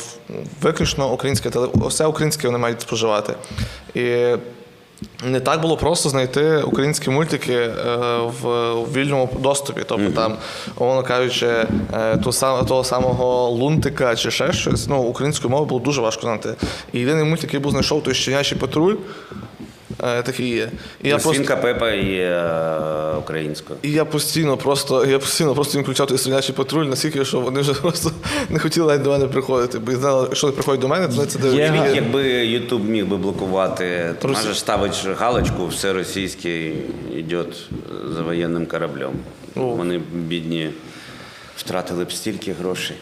виключно 0.62 1.12
українське 1.12 1.50
все 1.74 2.06
українське 2.06 2.48
вони 2.48 2.58
мають 2.58 2.80
споживати. 2.80 3.34
І 3.94 4.34
не 5.24 5.40
так 5.40 5.60
було 5.60 5.76
просто 5.76 6.08
знайти 6.08 6.56
українські 6.56 7.10
мультики 7.10 7.54
е, 7.54 7.72
в, 8.42 8.74
вільному 8.92 9.28
доступі. 9.38 9.82
Тобто 9.86 10.10
там, 10.10 10.36
умовно 10.76 11.02
кажучи, 11.02 11.46
е, 11.46 12.16
ту 12.16 12.32
сам, 12.32 12.66
того 12.66 12.84
самого 12.84 13.50
лунтика 13.50 14.16
чи 14.16 14.30
ще 14.30 14.52
щось. 14.52 14.88
Ну, 14.88 15.02
українською 15.02 15.50
мовою 15.50 15.68
було 15.68 15.80
дуже 15.80 16.00
важко 16.00 16.22
знайти. 16.22 16.54
І 16.92 17.00
єдиний 17.00 17.24
мультик, 17.24 17.44
який 17.44 17.60
був 17.60 17.72
знайшов, 17.72 18.02
той 18.02 18.14
щенячий 18.14 18.58
патруль. 18.58 18.94
Е, 20.04 20.22
такий 20.22 20.48
є. 20.48 20.70
І 21.02 21.08
я 21.08 21.14
Ну, 21.16 21.22
просто, 21.22 21.34
Свінка 21.34 21.56
Пепа 21.56 21.90
є 21.90 22.26
е, 22.28 23.16
українською. 23.18 23.78
і 23.82 23.90
я 23.92 24.04
постійно 24.04 24.56
просто, 24.56 25.06
я 25.06 25.18
постійно 25.18 25.54
просто 25.54 25.78
їм 25.78 25.84
включав 25.84 26.06
той 26.06 26.18
стрілячий 26.18 26.54
патруль, 26.54 26.84
наскільки 26.86 27.24
що 27.24 27.40
вони 27.40 27.60
вже 27.60 27.74
просто 27.82 28.10
не 28.50 28.58
хотіли 28.58 28.86
навіть 28.86 29.02
до 29.02 29.10
мене 29.10 29.26
приходити. 29.26 29.78
Бо 29.78 29.92
знали, 29.92 30.28
вони 30.42 30.52
приходять 30.54 30.80
до 30.80 30.88
мене, 30.88 31.08
то 31.08 31.26
це 31.26 31.38
Є 31.38 31.44
дивляться. 31.44 31.72
га- 31.78 31.88
Якби 31.88 32.22
Ютуб 32.46 32.84
міг 32.88 33.06
би 33.06 33.16
блокувати, 33.16 34.14
то 34.22 34.28
Росі- 34.28 34.54
ставити 34.54 34.96
галочку, 35.18 35.66
все 35.66 35.92
російське 35.92 36.66
йде 37.16 37.44
за 38.14 38.22
воєнним 38.22 38.66
кораблем. 38.66 39.12
О. 39.56 39.60
Вони 39.60 40.00
бідні 40.14 40.70
втратили 41.56 42.04
б 42.04 42.12
стільки 42.12 42.52
грошей. 42.52 42.96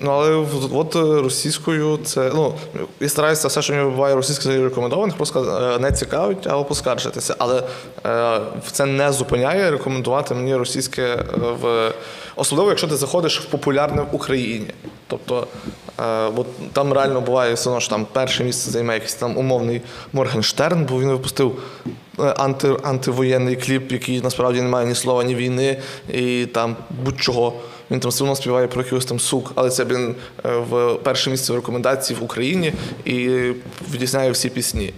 Ну, 0.00 0.10
але 0.10 0.46
от 0.72 0.96
е, 0.96 1.22
російською 1.22 1.98
це. 2.04 2.30
Ну, 2.34 2.54
я 3.00 3.08
стараюся 3.08 3.48
все, 3.48 3.62
що 3.62 3.72
мені 3.72 3.90
буває 3.90 4.14
російською 4.14 4.64
рекомендованих, 4.64 5.16
просто 5.16 5.74
е, 5.74 5.78
не 5.78 5.92
цікавить 5.92 6.46
або 6.46 6.64
поскаржитися. 6.64 7.34
Але 7.38 7.62
е, 8.06 8.40
це 8.72 8.86
не 8.86 9.12
зупиняє 9.12 9.70
рекомендувати 9.70 10.34
мені 10.34 10.56
російське 10.56 11.24
в 11.62 11.92
особливо, 12.36 12.70
якщо 12.70 12.88
ти 12.88 12.96
заходиш 12.96 13.40
в 13.40 13.44
популярне 13.44 14.02
в 14.02 14.14
Україні. 14.14 14.66
Тобто, 15.06 15.46
бо 16.34 16.46
там 16.72 16.92
реально 16.92 17.20
буває 17.20 17.54
все 17.54 17.68
одно, 17.70 17.80
що 17.80 17.90
там 17.90 18.06
перше 18.12 18.44
місце 18.44 18.70
займає 18.70 18.96
якийсь 18.96 19.14
там 19.14 19.38
умовний 19.38 19.82
Моргенштерн, 20.12 20.84
бо 20.84 21.00
він 21.00 21.08
випустив 21.08 21.58
анти, 22.18 22.76
антивоєнний 22.82 23.56
кліп, 23.56 23.92
який 23.92 24.20
насправді 24.20 24.62
не 24.62 24.68
має 24.68 24.86
ні 24.86 24.94
слова, 24.94 25.24
ні 25.24 25.34
війни, 25.34 25.80
і 26.12 26.46
там 26.46 26.76
будь-чого. 27.04 27.52
Він 27.90 28.00
там 28.00 28.10
все 28.10 28.24
одно 28.24 28.36
співає 28.36 28.66
про 28.66 28.82
якихось 28.82 29.04
там 29.04 29.20
сук, 29.20 29.52
але 29.54 29.70
це 29.70 29.84
він 29.84 30.14
е, 30.44 30.56
в 30.56 30.94
перше 30.94 31.30
місце 31.30 31.52
в 31.52 31.56
рекомендації 31.56 32.18
в 32.20 32.24
Україні 32.24 32.72
і 33.04 33.28
відтісняє 33.92 34.30
всі 34.30 34.48
пісні. 34.48 34.92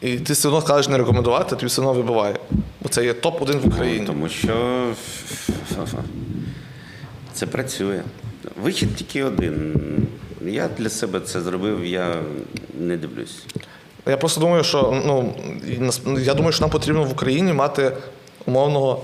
І 0.00 0.18
ти 0.18 0.32
все 0.32 0.48
одно 0.48 0.62
кажеш 0.62 0.88
не 0.88 0.98
рекомендувати, 0.98 1.56
тобі 1.56 1.66
все 1.66 1.80
одно 1.80 1.92
вибиває. 1.92 2.36
Бо 2.80 2.88
це 2.88 3.04
є 3.04 3.12
топ-1 3.12 3.60
в 3.60 3.66
Україні. 3.66 4.06
Тому 4.06 4.28
що 4.28 4.86
це 7.32 7.46
працює. 7.46 8.02
Вихід 8.62 8.96
тільки 8.96 9.24
один. 9.24 9.74
Я 10.46 10.68
для 10.78 10.88
себе 10.88 11.20
це 11.20 11.40
зробив, 11.40 11.84
я 11.84 12.22
не 12.80 12.96
дивлюсь. 12.96 13.42
Я 14.06 14.16
просто 14.16 14.40
думаю, 14.40 14.64
що 14.64 15.02
ну 15.06 15.34
я 16.20 16.34
думаю, 16.34 16.52
що 16.52 16.60
нам 16.60 16.70
потрібно 16.70 17.04
в 17.04 17.12
Україні 17.12 17.52
мати 17.52 17.92
умовного 18.46 19.02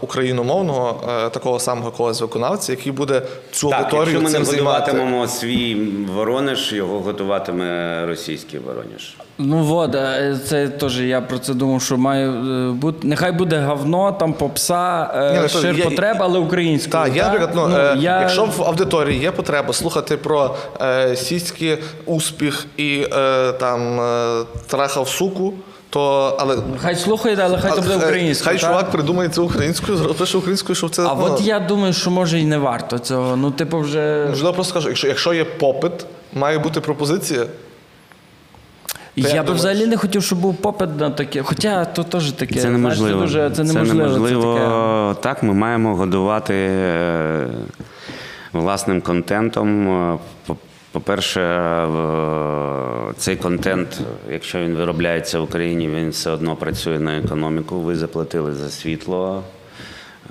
україномовного 0.00 1.00
е, 1.26 1.30
такого 1.30 1.58
самого 1.60 1.90
когось 1.90 2.20
виконавця, 2.20 2.72
який 2.72 2.92
буде 2.92 3.22
цю 3.52 3.70
Так, 3.70 3.90
якщо 3.92 4.16
ми 4.18 4.24
не 4.24 4.30
цим 4.30 4.44
займати. 4.44 4.80
готуватимемо 4.80 5.28
свій 5.28 5.88
Воронеж, 6.14 6.72
його 6.72 7.00
готуватиме 7.00 8.06
російський 8.06 8.60
Воронеж. 8.60 9.16
Ну 9.38 9.74
от, 9.76 9.94
е, 9.94 10.38
це 10.48 10.68
теж 10.68 11.00
я 11.00 11.20
про 11.20 11.38
це 11.38 11.54
думав, 11.54 11.82
що 11.82 11.96
має 11.96 12.28
е, 12.30 12.70
бути. 12.72 13.06
Нехай 13.08 13.32
буде 13.32 13.58
говно, 13.60 14.12
там 14.12 14.32
попса, 14.32 15.10
е, 15.14 15.32
Ні, 15.32 15.38
ну, 15.42 15.48
шир 15.48 15.74
я- 15.78 15.84
потреба, 15.84 16.18
але 16.20 16.38
українською. 16.38 17.04
Так, 17.04 17.16
я, 17.16 17.22
так? 17.24 17.32
наприклад, 17.40 17.68
ну, 17.70 17.76
е, 17.78 17.96
я- 17.98 18.20
якщо 18.20 18.44
в 18.44 18.62
аудиторії 18.62 19.20
є 19.20 19.30
потреба 19.30 19.72
слухати 19.72 20.16
про 20.16 20.54
е, 20.82 21.16
сільський 21.16 21.78
успіх 22.06 22.66
і 22.76 23.06
е, 23.16 23.52
там 23.52 24.00
е, 24.00 24.44
трахав 24.66 25.08
суку, 25.08 25.52
то 25.94 26.36
але 26.38 26.56
Хай 26.78 26.96
слухає, 26.96 27.38
але 27.42 27.58
хай 27.58 27.70
то 27.70 27.80
буде 27.80 27.96
українською. 27.96 28.44
Хай 28.44 28.58
так? 28.60 28.70
чувак 28.70 28.90
придумає 28.90 29.28
це 29.28 29.40
українською, 29.40 29.98
запише 29.98 30.38
українською, 30.38 30.76
щоб 30.76 30.90
це 30.90 31.02
А 31.02 31.14
ну, 31.14 31.24
от 31.24 31.40
я 31.40 31.60
думаю, 31.60 31.92
що 31.92 32.10
може 32.10 32.40
і 32.40 32.44
не 32.44 32.58
варто 32.58 32.98
цього. 32.98 33.36
Ну, 33.36 33.50
типу, 33.50 33.78
вже. 33.78 34.26
можливо, 34.30 34.54
просто 34.54 34.74
кажу, 34.74 34.88
якщо, 34.88 35.08
якщо 35.08 35.34
є 35.34 35.44
попит, 35.44 35.92
має 36.32 36.58
бути 36.58 36.80
пропозиція. 36.80 37.40
як 37.40 37.48
Я 39.16 39.24
би 39.24 39.38
думаєш? 39.38 39.58
взагалі 39.60 39.86
не 39.86 39.96
хотів, 39.96 40.22
щоб 40.22 40.38
був 40.38 40.56
попит 40.56 41.00
на 41.00 41.10
таке. 41.10 41.42
Хоча 41.42 41.84
то 41.84 42.04
теж 42.04 42.32
таке. 42.32 42.54
Це 42.54 42.60
знаєш, 42.60 42.78
неможливо. 42.78 43.20
дуже, 43.20 43.50
це 43.50 43.64
неможливо. 43.64 44.08
Це 44.08 44.14
неможливо. 44.14 44.54
таке. 45.14 45.20
Так, 45.22 45.42
ми 45.42 45.54
маємо 45.54 45.96
годувати 45.96 46.54
е, 46.54 47.46
власним 48.52 49.00
контентом. 49.00 50.18
Е, 50.94 50.98
по- 50.98 51.00
По-перше, 51.00 51.86
цей 53.16 53.36
контент, 53.36 54.00
якщо 54.30 54.58
він 54.58 54.74
виробляється 54.74 55.40
в 55.40 55.42
Україні, 55.42 55.88
він 55.88 56.10
все 56.10 56.30
одно 56.30 56.56
працює 56.56 56.98
на 57.00 57.18
економіку. 57.18 57.80
Ви 57.80 57.96
заплатили 57.96 58.52
за 58.52 58.70
світло. 58.70 59.42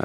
е, 0.00 0.04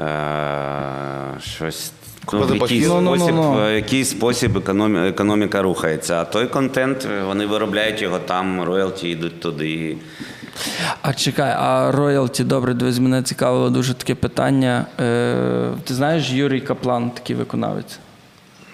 Щось 1.42 1.92
ну, 2.32 2.38
в 2.38 2.42
якийсь 2.42 2.60
похід. 2.60 2.84
Ну, 2.88 3.00
ну, 3.00 3.10
ну, 3.10 3.16
спосіб, 3.18 3.34
в 3.36 3.74
який 3.74 4.04
спосіб 4.04 4.56
економі- 4.56 5.08
економіка 5.08 5.62
рухається. 5.62 6.14
А 6.20 6.24
той 6.24 6.46
контент 6.46 7.08
вони 7.26 7.46
виробляють 7.46 8.02
його 8.02 8.18
там, 8.18 8.62
роялті 8.62 9.08
йдуть 9.08 9.40
туди. 9.40 9.96
А 11.02 11.12
чекай, 11.14 11.54
а 11.58 11.90
роялті, 11.92 12.44
добре, 12.44 12.74
дивись, 12.74 12.98
мене 12.98 13.22
цікавило 13.22 13.70
дуже 13.70 13.94
таке 13.94 14.14
питання. 14.14 14.86
Е, 15.00 15.70
ти 15.84 15.94
знаєш 15.94 16.30
Юрій 16.30 16.60
Каплан, 16.60 17.10
такий 17.10 17.36
виконавець? 17.36 17.98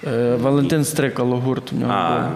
Е, 0.06 0.36
Валентин 0.36 0.84
Стрикало, 0.84 1.36
гурт 1.36 1.72
у 1.72 1.76
нього. 1.76 1.92
А, 1.92 2.28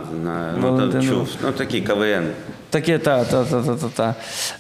був. 0.61 0.79
ну, 0.81 0.89
то 0.93 1.03
чув. 1.03 1.29
Ну, 1.43 1.53
такий 1.53 1.81
КВН. 1.81 2.27
Таке, 2.71 2.99
та, 2.99 3.25
та, 3.25 3.45
та, 3.45 3.63
та, 3.63 3.75
та, 3.77 3.89
та. 3.89 4.15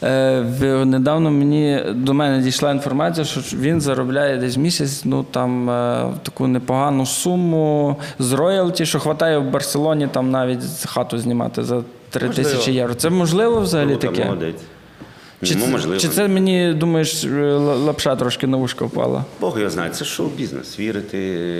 Е, 0.06 0.84
недавно 0.84 1.30
мені 1.30 1.82
до 1.94 2.14
мене 2.14 2.42
дійшла 2.42 2.70
інформація, 2.70 3.24
що 3.24 3.40
він 3.56 3.80
заробляє 3.80 4.36
десь 4.36 4.56
місяць, 4.56 5.02
ну 5.04 5.22
там 5.30 5.70
е, 5.70 6.04
таку 6.22 6.46
непогану 6.46 7.06
суму 7.06 7.96
з 8.18 8.32
роялті, 8.32 8.86
що 8.86 9.00
хватає 9.00 9.38
в 9.38 9.50
Барселоні 9.50 10.06
там 10.06 10.30
навіть 10.30 10.62
хату 10.86 11.18
знімати 11.18 11.64
за 11.64 11.82
3 12.10 12.26
Можливо. 12.26 12.50
тисячі 12.50 12.72
євро. 12.72 12.94
Це 12.94 13.10
можливо 13.10 13.60
взагалі 13.60 13.88
Круто, 13.88 14.06
таке? 14.08 14.24
молодець. 14.24 14.56
Чи, 15.42 15.54
ну, 15.54 15.64
це- 15.64 15.70
можливо. 15.70 16.00
чи 16.00 16.08
це 16.08 16.28
мені 16.28 16.74
думаєш, 16.74 17.24
е, 17.24 17.52
лапша 17.56 18.16
трошки 18.16 18.46
на 18.46 18.56
вушко 18.56 18.86
впала? 18.86 19.24
Бог 19.40 19.58
його 19.58 19.70
знає, 19.70 19.90
це 19.90 20.04
шоу-бізнес. 20.04 20.78
Вірити 20.80 21.18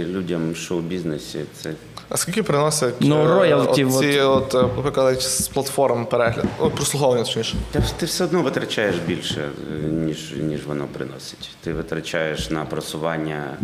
людям 0.09 0.53
в 0.53 0.57
шоу-бізнесі. 0.57 1.41
Це 1.63 1.73
А 2.09 2.17
скільки 2.17 2.43
приносять 2.43 2.95
Ну, 3.01 3.25
е, 3.25 3.29
роялті, 3.29 3.85
от 3.85 3.99
ці 3.99 4.21
от, 4.21 4.55
е, 4.55 4.63
ви 4.77 5.21
з 5.21 5.49
платформ 5.49 6.07
перегляд, 6.07 6.45
о, 6.59 6.71
прослуговування 6.71 7.25
точніше? 7.25 7.57
Та 7.73 7.81
ти 7.97 8.07
все 8.07 8.25
одно 8.25 8.43
витрачаєш 8.43 8.97
більше, 9.07 9.41
е, 9.41 9.89
ніж, 9.89 10.35
ніж 10.37 10.67
воно 10.67 10.87
приносить. 10.93 11.51
Ти 11.61 11.73
витрачаєш 11.73 12.51
на 12.51 12.65
просування. 12.65 13.57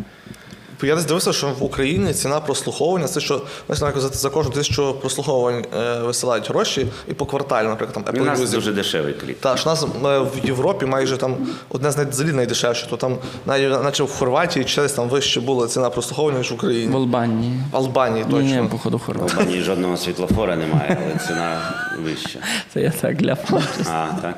Я 0.82 0.94
десь 0.94 1.04
дивився, 1.04 1.32
що 1.32 1.46
в 1.58 1.62
Україні 1.62 2.12
ціна 2.12 2.40
прослуховування 2.40 3.08
це 3.08 3.20
що 3.20 3.42
знаєш, 3.68 3.98
за, 3.98 4.08
за 4.08 4.30
кожну 4.30 4.52
тисячу 4.52 4.94
прослуховувань 4.94 5.64
е, 5.78 5.98
висилають 5.98 6.48
гроші 6.48 6.86
і 7.08 7.12
по 7.14 7.26
кварталі, 7.26 7.66
наприклад, 7.66 8.04
там 8.04 8.22
У 8.22 8.24
нас 8.24 8.40
Music. 8.40 8.54
дуже 8.54 8.72
дешевий 8.72 9.14
кліп. 9.14 9.40
Та 9.40 9.56
ж 9.56 9.62
у 9.66 9.68
нас 9.68 9.82
е, 9.82 10.18
в 10.18 10.46
Європі 10.46 10.86
майже 10.86 11.16
там 11.16 11.36
одне 11.68 11.90
з 11.90 12.04
взагалі 12.04 12.32
найдешевше, 12.32 12.86
то 12.90 12.96
там 12.96 13.16
навіть 13.46 13.82
наче 13.84 14.02
в 14.02 14.10
Хорватії 14.10 14.64
чи 14.64 14.80
десь 14.80 14.92
там 14.92 15.08
вище 15.08 15.40
була 15.40 15.68
ціна 15.68 15.90
прослуховування, 15.90 16.38
ніж 16.38 16.50
в 16.50 16.54
Україні. 16.54 16.92
В. 16.92 16.96
Албанії. 16.96 17.60
В 17.72 17.76
Албанії 17.76 18.24
Ні, 18.28 18.38
ні, 18.38 18.50
точно. 18.50 18.68
походу 18.68 18.96
В 18.96 19.00
хорват. 19.00 19.30
Албанії 19.30 19.62
жодного 19.62 19.96
світлофора 19.96 20.56
немає, 20.56 20.98
але 21.04 21.26
ціна 21.26 21.60
вища. 22.04 22.38
Це 22.74 22.80
я 22.80 22.90
так 22.90 23.22
ляпнув. 23.22 23.62
А, 23.92 24.06
так. 24.22 24.36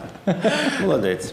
Молодець. 0.82 1.32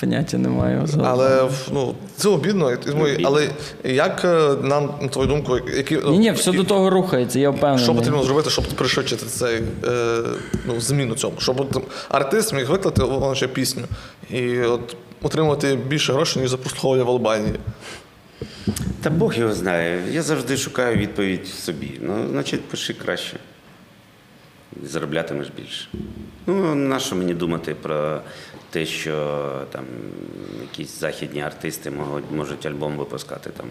Поняття 0.00 0.38
не 0.38 0.48
маю. 0.48 0.82
взагалі. 0.82 1.08
Але 1.10 1.50
ну, 1.72 1.94
це 2.16 2.28
обідно. 2.28 2.66
Обідно. 2.66 3.16
Але 3.24 3.48
як 3.84 4.24
е, 4.24 4.39
нам, 4.62 4.90
на 5.00 5.08
твою 5.08 5.28
думку, 5.28 5.58
які, 5.76 5.96
Ні, 5.96 6.18
ні, 6.18 6.32
все 6.32 6.52
до 6.52 6.64
того 6.64 6.90
рухається, 6.90 7.38
я 7.38 7.50
впевнений. 7.50 7.84
що 7.84 7.94
потрібно 7.94 8.22
зробити, 8.22 8.50
щоб 8.50 8.64
пришвидшити 8.64 9.26
цей 9.26 9.62
е, 9.84 10.22
ну, 10.66 10.80
зміну 10.80 11.14
цьому? 11.14 11.34
Щоб 11.38 11.60
от, 11.60 11.82
артист 12.08 12.52
міг 12.52 12.70
виклати 12.70 13.02
ще 13.34 13.48
пісню 13.48 13.84
і 14.30 14.60
от, 14.60 14.96
отримувати 15.22 15.76
більше 15.76 16.12
грошей, 16.12 16.42
ніж 16.42 16.50
за 16.50 16.56
прослуховування 16.56 17.04
в 17.04 17.10
Албанії. 17.10 17.54
Та 19.02 19.10
Бог 19.10 19.34
його 19.34 19.52
знає. 19.52 20.02
Я 20.12 20.22
завжди 20.22 20.56
шукаю 20.56 20.96
відповідь 20.96 21.44
в 21.44 21.58
собі. 21.58 21.98
Ну, 22.00 22.26
значить, 22.30 22.64
пиши 22.64 22.94
краще. 22.94 23.36
Зароблятимеш 24.82 25.48
більше. 25.56 25.88
Ну, 26.46 26.74
нащо 26.74 27.16
мені 27.16 27.34
думати 27.34 27.74
про 27.74 28.20
те, 28.70 28.86
що 28.86 29.40
там 29.70 29.84
якісь 30.62 31.00
західні 31.00 31.40
артисти 31.40 31.90
можуть, 31.90 32.30
можуть 32.30 32.66
альбом 32.66 32.96
випускати 32.96 33.50
там 33.50 33.66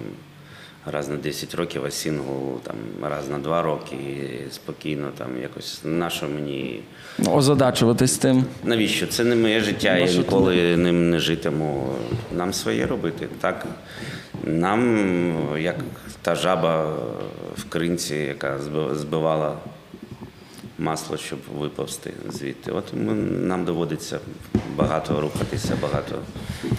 раз 0.85 1.07
на 1.09 1.15
10 1.15 1.55
років, 1.55 1.85
а 1.85 1.91
сингл 1.91 2.59
там 2.63 2.75
раз 3.01 3.29
на 3.29 3.39
2 3.39 3.61
роки 3.61 3.95
і 3.95 4.51
спокійно 4.51 5.07
там 5.17 5.41
якось. 5.41 5.81
Нащо 5.83 6.29
мені. 6.29 6.81
Озадачуватись 7.27 8.17
тим. 8.17 8.45
Навіщо? 8.63 9.07
Це 9.07 9.23
не 9.23 9.35
моє 9.35 9.59
життя, 9.59 9.97
я 9.97 10.11
ніколи 10.13 10.77
ним 10.77 11.09
не 11.09 11.19
житиму. 11.19 11.93
Нам 12.37 12.53
своє 12.53 12.85
робити. 12.85 13.27
Так, 13.41 13.65
нам, 14.43 15.57
як 15.59 15.75
та 16.21 16.35
жаба 16.35 16.93
в 17.57 17.63
кринці, 17.69 18.15
яка 18.15 18.57
зби- 18.59 18.95
збивала 18.95 19.57
масло, 20.79 21.17
щоб 21.17 21.39
виповзти 21.59 22.13
звідти. 22.29 22.71
От 22.71 22.83
ми, 22.93 23.13
нам 23.13 23.65
доводиться 23.65 24.19
багато 24.75 25.21
рухатися, 25.21 25.77
багато 25.81 26.15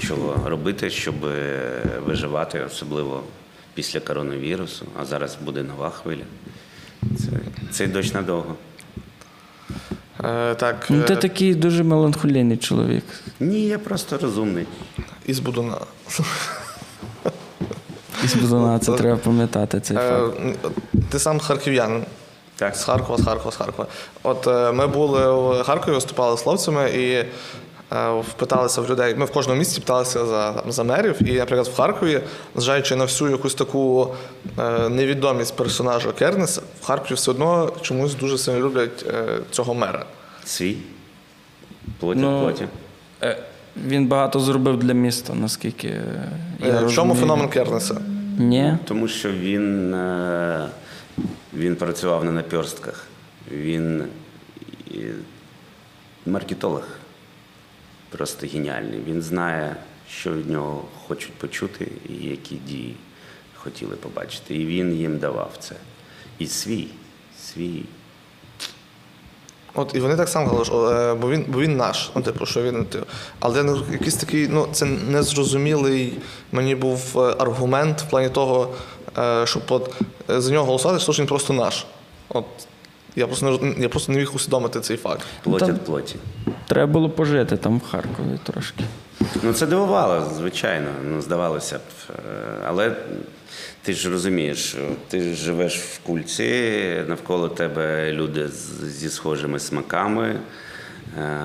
чого 0.09 0.49
робити, 0.49 0.91
щоб 0.91 1.25
е, 1.25 1.59
виживати, 2.07 2.61
особливо 2.67 3.23
після 3.81 4.01
коронавірусу. 4.01 4.87
А 5.01 5.05
зараз 5.05 5.37
буде 5.45 5.63
нова 5.63 5.91
хвиля. 5.91 6.23
Це, 7.19 7.27
цей 7.71 7.87
дощ 7.87 8.13
надовго. 8.15 8.55
Е, 10.25 10.55
так, 10.55 10.87
Ну, 10.91 11.03
ти 11.03 11.13
е, 11.13 11.17
такий 11.17 11.55
дуже 11.55 11.83
меланхолійний 11.85 12.57
чоловік. 12.57 13.05
Ні, 13.41 13.67
я 13.67 13.79
просто 13.79 14.19
розумний. 14.19 14.67
із 15.27 15.39
Будуна. 15.39 15.75
Із 18.25 18.35
Бузуна, 18.35 18.79
це 18.79 18.93
треба 18.93 19.17
пам'ятати 19.17 19.81
цей 19.81 19.97
Е, 19.97 20.01
факт. 20.11 20.59
ти 21.11 21.19
сам 21.19 21.39
харків'янин. 21.39 22.05
Так. 22.57 22.77
З 22.77 22.85
Харкова, 22.85 23.19
з 23.19 23.25
Харкова, 23.25 23.53
з 23.53 23.57
Харкова. 23.57 23.89
От 24.23 24.47
е, 24.47 24.73
ми 24.73 24.87
були 24.87 25.33
в 25.33 25.63
Харкові, 25.65 25.95
виступали 25.95 26.37
з 26.37 26.41
хлопцями 26.43 26.91
і 26.91 27.25
е, 27.93 28.21
впиталися 28.21 28.81
в 28.81 28.91
людей. 28.91 29.15
Ми 29.15 29.25
в 29.25 29.31
кожному 29.31 29.59
місті 29.59 29.81
питалися 29.81 30.27
за, 30.27 30.53
там, 30.53 30.73
за 30.73 30.85
мерів. 30.85 31.17
І, 31.29 31.33
наприклад, 31.33 31.67
в 31.67 31.77
Харкові, 31.77 32.21
зважаючи 32.55 32.97
на 32.97 33.05
всю 33.05 33.31
якусь 33.31 33.55
таку 33.55 34.15
е, 34.59 34.89
невідомість 34.89 35.57
персонажа 35.57 36.13
Кернеса, 36.13 36.63
в 36.81 36.87
Харкові 36.87 37.15
все 37.15 37.31
одно 37.31 37.73
чомусь 37.81 38.15
дуже 38.15 38.39
сильно 38.39 38.61
люблять 38.61 39.07
е, 39.09 39.25
цього 39.51 39.75
мера. 39.75 40.05
Свій. 40.45 40.77
Плоті 42.01 42.21
Ну, 42.21 42.41
плоті. 42.41 42.65
Він 43.87 44.07
багато 44.07 44.41
зробив 44.41 44.77
для 44.77 44.93
міста, 44.93 45.35
наскільки 45.35 46.01
я 46.67 46.81
в 46.81 46.93
чому 46.93 47.15
феномен 47.15 47.49
Кернеса? 47.49 48.01
Ні. 48.39 48.77
Тому 48.85 49.09
що 49.09 49.31
він, 49.31 49.97
він 51.55 51.77
працював 51.77 52.25
на 52.25 52.33
наперстках. 52.33 53.07
Він 53.51 54.05
маркетолог. 56.27 56.83
Просто 58.11 58.47
геніальний. 58.47 59.01
Він 59.07 59.23
знає, 59.23 59.77
що 60.11 60.33
від 60.33 60.51
нього 60.51 60.85
хочуть 61.07 61.33
почути 61.33 61.89
і 62.09 62.29
які 62.29 62.55
дії 62.55 62.97
хотіли 63.55 63.97
побачити. 63.97 64.55
І 64.55 64.67
він 64.67 64.95
їм 64.95 65.19
давав 65.19 65.53
це. 65.59 65.75
І 66.39 66.47
свій, 66.47 66.87
свій. 67.43 67.83
От 69.75 69.95
і 69.95 70.01
вони 70.01 70.17
так 70.17 70.29
само 70.29 70.59
казали, 70.59 71.13
е, 71.13 71.15
бо 71.15 71.31
він, 71.31 71.45
бо 71.49 71.61
він 71.61 71.77
наш. 71.77 72.11
Ну, 72.17 72.23
типу, 72.23 72.47
що 72.47 72.63
він, 72.63 72.87
але 73.41 73.63
ну, 73.63 73.83
якийсь 73.93 74.17
такий, 74.17 74.49
ну, 74.49 74.69
це 74.73 74.87
незрозумілий 74.87 76.19
мені 76.53 76.75
був 76.75 77.19
е, 77.19 77.35
аргумент 77.39 78.01
в 78.01 78.11
плані 78.11 78.29
того, 78.29 78.75
е, 79.19 79.47
щоб 79.47 79.63
от, 79.69 79.95
за 80.29 80.53
нього 80.53 80.67
голосувати, 80.67 81.01
що 81.01 81.13
він 81.13 81.27
просто 81.27 81.53
наш. 81.53 81.87
От 82.29 82.47
я 83.17 83.27
просто 83.27 83.59
не 83.63 83.75
я 83.83 83.89
просто 83.89 84.13
не 84.13 84.19
міг 84.19 84.31
усвідомити 84.35 84.81
цей 84.81 84.97
факт. 84.97 85.27
Плотять 85.43 85.69
Там- 85.69 85.79
плоті. 85.79 86.17
Треба 86.69 86.93
було 86.93 87.11
пожити 87.11 87.57
там 87.57 87.79
в 87.79 87.91
Харкові 87.91 88.39
трошки. 88.43 88.85
Ну, 89.43 89.53
це 89.53 89.67
дивувало, 89.67 90.31
звичайно. 90.37 90.89
Ну, 91.05 91.23
здавалося 91.23 91.79
б. 91.79 91.81
Е, 92.11 92.13
Але 92.67 92.97
ти 93.83 93.93
ж 93.93 94.11
розумієш, 94.11 94.59
що 94.59 94.79
ти 95.09 95.35
живеш 95.35 95.79
в 95.79 95.99
кульці, 95.99 97.05
навколо 97.09 97.49
тебе 97.49 98.13
люди 98.13 98.49
зі 98.83 99.09
схожими 99.11 99.59
смаками 99.59 100.41
е, 101.19 101.41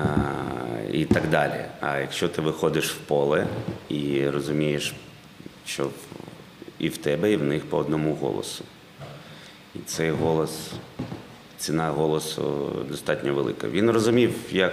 і 0.92 1.04
так 1.04 1.22
далі. 1.30 1.64
А 1.80 1.98
якщо 1.98 2.28
ти 2.28 2.42
виходиш 2.42 2.90
в 2.90 2.96
поле 2.96 3.46
і 3.88 4.28
розумієш, 4.28 4.94
що 5.66 5.88
і 6.78 6.88
в 6.88 6.96
тебе, 6.96 7.32
і 7.32 7.36
в 7.36 7.44
них 7.44 7.64
по 7.64 7.76
одному 7.78 8.14
голосу. 8.14 8.64
І 9.74 9.78
цей 9.86 10.10
голос, 10.10 10.70
ціна 11.58 11.90
голосу 11.90 12.72
достатньо 12.90 13.34
велика. 13.34 13.68
Він 13.68 13.90
розумів, 13.90 14.34
як 14.52 14.72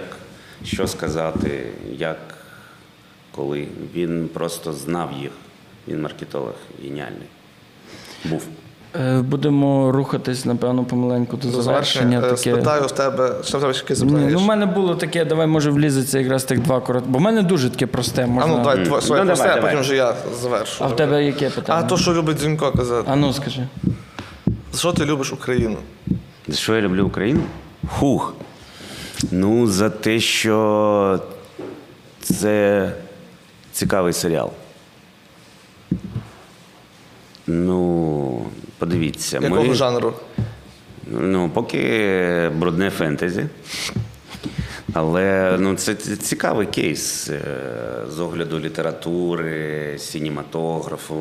що 0.64 0.86
сказати, 0.86 1.66
як, 1.98 2.18
коли. 3.36 3.66
Він 3.94 4.28
просто 4.34 4.72
знав 4.72 5.10
їх. 5.20 5.30
Він 5.88 6.02
маркетолог 6.02 6.54
геніальний. 6.82 7.28
Був. 8.24 8.46
Е, 9.00 9.22
Будемо 9.22 9.92
рухатись, 9.92 10.44
напевно, 10.44 10.84
помаленьку 10.84 11.36
до, 11.36 11.48
До 11.48 11.62
завершення. 11.62 12.18
Е, 12.18 12.20
Таке... 12.20 12.36
Спитаю 12.36 12.82
в 12.82 12.90
тебе, 12.92 13.34
що 13.44 13.58
в 13.58 13.60
тебе 13.60 13.74
ще 13.74 13.82
якесь 13.82 13.98
запитання? 13.98 14.28
ну, 14.30 14.40
є? 14.40 14.46
мене 14.46 14.66
було 14.66 14.94
таке, 14.94 15.24
давай 15.24 15.46
може 15.46 15.70
влізеться 15.70 16.18
якраз 16.18 16.44
тих 16.44 16.60
два 16.60 16.80
короткі. 16.80 17.10
Бо 17.10 17.18
в 17.18 17.20
мене 17.20 17.42
дуже 17.42 17.70
таке 17.70 17.86
просте. 17.86 18.22
А 18.24 18.26
Можна... 18.26 18.56
ну, 18.56 18.64
давай, 18.64 19.02
своє 19.02 19.22
Ну, 19.22 19.26
просте, 19.26 19.44
давай, 19.44 19.58
а 19.58 19.62
потім 19.62 19.80
вже 19.80 19.96
я 19.96 20.14
завершу. 20.40 20.84
А 20.84 20.86
в 20.86 20.96
тебе 20.96 21.24
яке 21.24 21.50
питання? 21.50 21.80
А 21.80 21.82
то, 21.88 21.96
що 21.96 22.14
любить 22.14 22.38
Дзюнько 22.38 22.72
казати. 22.72 23.08
А 23.12 23.16
ну 23.16 23.32
скажи. 23.32 23.68
За 24.72 24.78
що 24.78 24.92
ти 24.92 25.04
любиш 25.04 25.32
Україну? 25.32 25.76
За 26.48 26.56
що 26.56 26.76
я 26.76 26.80
люблю 26.80 27.06
Україну? 27.06 27.42
Хух. 27.88 28.34
Ну, 29.30 29.66
за 29.66 29.90
те, 29.90 30.20
що 30.20 31.20
це 32.20 32.92
цікавий 33.72 34.12
серіал. 34.12 34.50
Ну, 37.46 38.46
подивіться. 38.78 39.38
Якого 39.42 39.64
ми, 39.64 39.74
жанру? 39.74 40.14
Ну, 41.06 41.50
поки 41.54 42.50
брудне 42.54 42.90
фентезі. 42.90 43.46
Але 44.92 45.56
ну, 45.60 45.76
це 45.76 45.94
цікавий 45.94 46.66
кейс 46.66 47.28
е, 47.30 47.40
з 48.08 48.20
огляду 48.20 48.60
літератури, 48.60 49.94
сінематографу. 49.98 51.14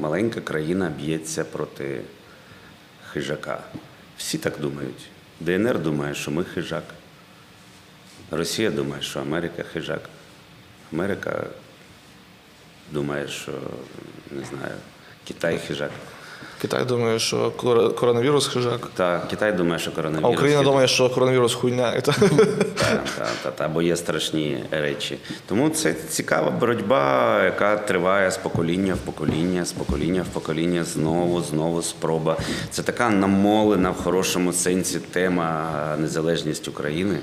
Маленька 0.00 0.40
країна 0.40 0.92
б'ється 0.98 1.44
проти 1.44 2.00
хижака. 3.12 3.58
Всі 4.18 4.38
так 4.38 4.60
думають. 4.60 5.08
ДНР 5.40 5.78
думає, 5.78 6.14
що 6.14 6.30
ми 6.30 6.44
хижак. 6.44 6.84
Росія 8.30 8.70
думає, 8.70 9.02
що 9.02 9.20
Америка 9.20 9.62
хижак. 9.62 10.00
Америка 10.92 11.46
думає, 12.90 13.28
що 13.28 13.52
не 14.30 14.44
знаю, 14.44 14.74
Китай 15.28 15.58
хижак. 15.58 15.90
Китай 16.64 16.84
думає, 16.84 17.18
що 17.18 17.52
кор- 17.56 17.94
коронавірус 17.94 18.46
хижак. 18.46 18.88
Та 18.94 19.18
Китай 19.30 19.52
думає, 19.52 19.78
що 19.78 19.90
коронавірус. 19.92 20.30
А 20.30 20.34
Україна 20.34 20.62
думає, 20.62 20.88
що 20.88 21.10
коронавірус 21.10 21.54
хуйня. 21.54 22.00
Так. 22.00 22.14
Та, 22.78 22.84
та, 23.18 23.26
та, 23.42 23.50
та, 23.50 23.68
бо 23.68 23.82
є 23.82 23.96
страшні 23.96 24.64
речі. 24.70 25.18
Тому 25.46 25.68
це 25.68 25.94
цікава 26.08 26.50
боротьба, 26.50 27.40
яка 27.44 27.76
триває 27.76 28.30
з 28.30 28.36
покоління 28.36 28.94
в 28.94 28.98
покоління, 28.98 29.64
з 29.64 29.72
покоління 29.72 30.24
в 30.30 30.34
покоління, 30.34 30.84
знову, 30.84 31.40
знову 31.42 31.82
спроба. 31.82 32.36
Це 32.70 32.82
така 32.82 33.10
намолена 33.10 33.90
в 33.90 33.96
хорошому 34.04 34.52
сенсі 34.52 34.98
тема 34.98 35.70
незалежність 35.98 36.68
України. 36.68 37.18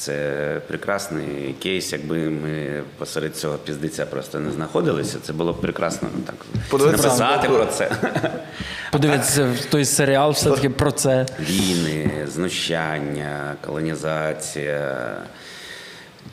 Це 0.00 0.60
прекрасний 0.68 1.54
кейс. 1.62 1.92
Якби 1.92 2.16
ми 2.16 2.82
посеред 2.98 3.36
цього 3.36 3.58
піздиця 3.58 4.06
просто 4.06 4.40
не 4.40 4.50
знаходилися, 4.50 5.18
це 5.22 5.32
було 5.32 5.52
б 5.52 5.60
прекрасно 5.60 6.08
так 6.26 6.34
Подивитися 6.68 7.02
написати 7.02 7.48
про 7.48 7.66
це. 7.66 7.90
Подивіться, 8.92 9.54
той 9.70 9.84
серіал 9.84 10.30
все-таки 10.30 10.70
про 10.70 10.92
це. 10.92 11.26
Війни, 11.40 12.26
знущання, 12.28 13.54
колонізація. 13.66 15.16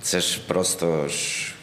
Це 0.02 0.22
ж 0.22 0.40
просто 0.48 1.08
ж 1.08 1.54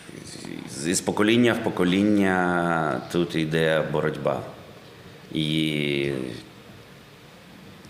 із 0.86 1.00
покоління 1.00 1.56
в 1.60 1.64
покоління 1.64 3.00
тут 3.12 3.34
йде 3.34 3.82
боротьба. 3.92 4.40
І 5.32 6.10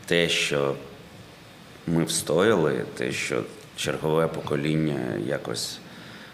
те, 0.06 0.28
що 0.28 0.74
ми 1.86 2.04
встояли, 2.04 2.84
те, 2.96 3.12
що 3.12 3.42
чергове 3.76 4.26
покоління 4.26 4.94
якось 5.26 5.78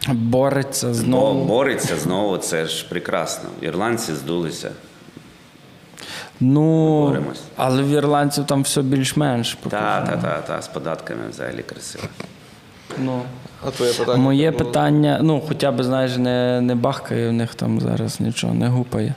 Бореться 0.08 0.86
бо- 0.88 0.94
знову. 0.94 1.44
бореться 1.44 1.96
знову, 1.96 2.38
це 2.38 2.66
ж 2.66 2.86
прекрасно. 2.88 3.48
Ірландці 3.60 4.14
здулися. 4.14 4.70
Ну, 6.40 7.00
Боремось. 7.06 7.40
але 7.56 7.82
в 7.82 7.88
ірландців 7.88 8.46
там 8.46 8.62
все 8.62 8.82
більш-менш. 8.82 9.54
поки 9.54 9.76
Та, 9.76 10.02
що. 10.06 10.16
та, 10.16 10.22
та, 10.22 10.40
та, 10.40 10.62
з 10.62 10.68
податками 10.68 11.20
взагалі 11.30 11.62
красиво. 11.62 12.04
Ну. 12.98 13.22
А 13.66 13.70
твоє 13.70 13.92
питання? 13.92 14.18
Моє 14.22 14.52
питання, 14.52 15.18
ну, 15.22 15.42
хоча 15.48 15.72
б, 15.72 15.82
знаєш, 15.84 16.16
не, 16.16 16.60
не 16.60 16.74
бахкає 16.74 17.28
в 17.28 17.32
них 17.32 17.54
там 17.54 17.80
зараз 17.80 18.20
нічого, 18.20 18.54
не 18.54 18.68
гупає. 18.68 19.14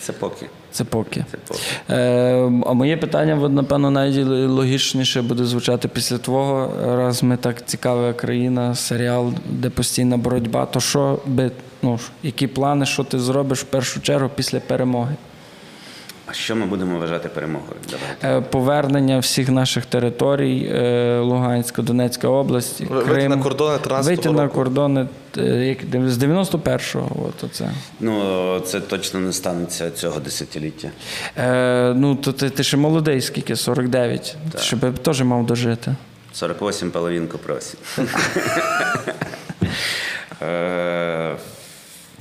Це 0.00 0.12
поки. 0.12 0.46
Це 0.74 0.84
поки. 0.84 1.24
Це 1.30 1.38
поки. 1.48 1.60
Е, 1.90 2.62
а 2.66 2.72
моє 2.72 2.96
питання, 2.96 3.48
напевно, 3.48 3.90
найлогічніше 3.90 4.46
логічніше 4.46 5.22
буде 5.22 5.44
звучати 5.44 5.88
після 5.88 6.18
твого. 6.18 6.72
Раз 6.96 7.22
ми 7.22 7.36
так 7.36 7.66
цікава 7.66 8.12
країна, 8.12 8.74
серіал, 8.74 9.32
де 9.50 9.70
постійна 9.70 10.16
боротьба, 10.16 10.66
то 10.66 10.80
що 10.80 11.18
би, 11.26 11.50
ну, 11.82 11.98
які 12.22 12.46
плани, 12.46 12.86
що 12.86 13.04
ти 13.04 13.18
зробиш 13.18 13.60
в 13.60 13.64
першу 13.64 14.00
чергу 14.00 14.30
після 14.36 14.60
перемоги? 14.60 15.16
Що 16.34 16.56
ми 16.56 16.66
будемо 16.66 16.98
вважати 16.98 17.28
перемогою? 17.28 17.76
Давай. 17.90 18.38
Е, 18.38 18.40
Повернення 18.40 19.18
всіх 19.18 19.48
наших 19.48 19.86
територій, 19.86 20.70
е, 20.74 21.18
Луганська, 21.18 21.82
Донецька 21.82 22.28
область, 22.28 22.80
Ви- 22.80 23.02
вийти 23.02 23.28
на 23.28 23.36
кордони 23.38 23.76
13-го 23.78 24.02
Вийти 24.02 24.30
на 24.30 24.48
кордони 24.48 25.06
е, 25.38 25.42
як, 25.42 25.78
з 26.10 26.18
91-го. 26.18 27.26
От 27.28 27.44
оце. 27.44 27.70
Ну, 28.00 28.60
це 28.60 28.80
точно 28.80 29.20
не 29.20 29.32
станеться 29.32 29.90
цього 29.90 30.20
десятиліття. 30.20 30.88
Е, 31.38 31.94
ну, 31.96 32.14
то 32.16 32.32
ти, 32.32 32.50
ти 32.50 32.62
ще 32.64 32.76
молодий, 32.76 33.20
скільки? 33.20 33.56
49. 33.56 34.36
Ти 34.52 34.58
ще 34.58 34.76
би 34.76 34.92
теж 34.92 35.22
мав 35.22 35.46
дожити. 35.46 35.94
48 36.32 36.90
половинку 36.90 37.38
просить. 37.38 37.78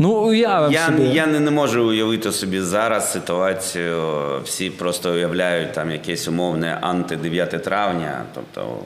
Ну, 0.04 0.10
уявив 0.12 0.72
Я, 0.72 0.86
собі. 0.86 1.04
я 1.04 1.28
не, 1.28 1.40
не 1.40 1.52
можу 1.52 1.88
уявити 1.88 2.32
собі 2.32 2.62
зараз 2.62 3.12
ситуацію. 3.12 4.02
Всі 4.44 4.70
просто 4.70 5.14
уявляють 5.14 5.74
там 5.74 5.92
якесь 5.92 6.28
умовне 6.28 6.80
анти-9 6.82 7.60
травня, 7.60 8.24
тобто 8.36 8.78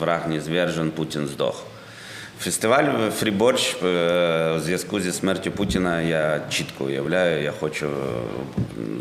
враг 0.00 0.28
не 0.28 0.40
звержен, 0.40 0.90
Путін 0.90 1.26
здох. 1.26 1.62
Фестиваль 2.40 3.10
Фріборч 3.18 3.76
е, 3.84 4.52
у 4.56 4.60
зв'язку 4.60 5.00
зі 5.00 5.12
смертю 5.12 5.50
Путіна 5.50 6.00
я 6.02 6.40
чітко 6.50 6.84
уявляю. 6.84 7.42
Я 7.42 7.52
хочу 7.60 7.86
е, 7.86 7.90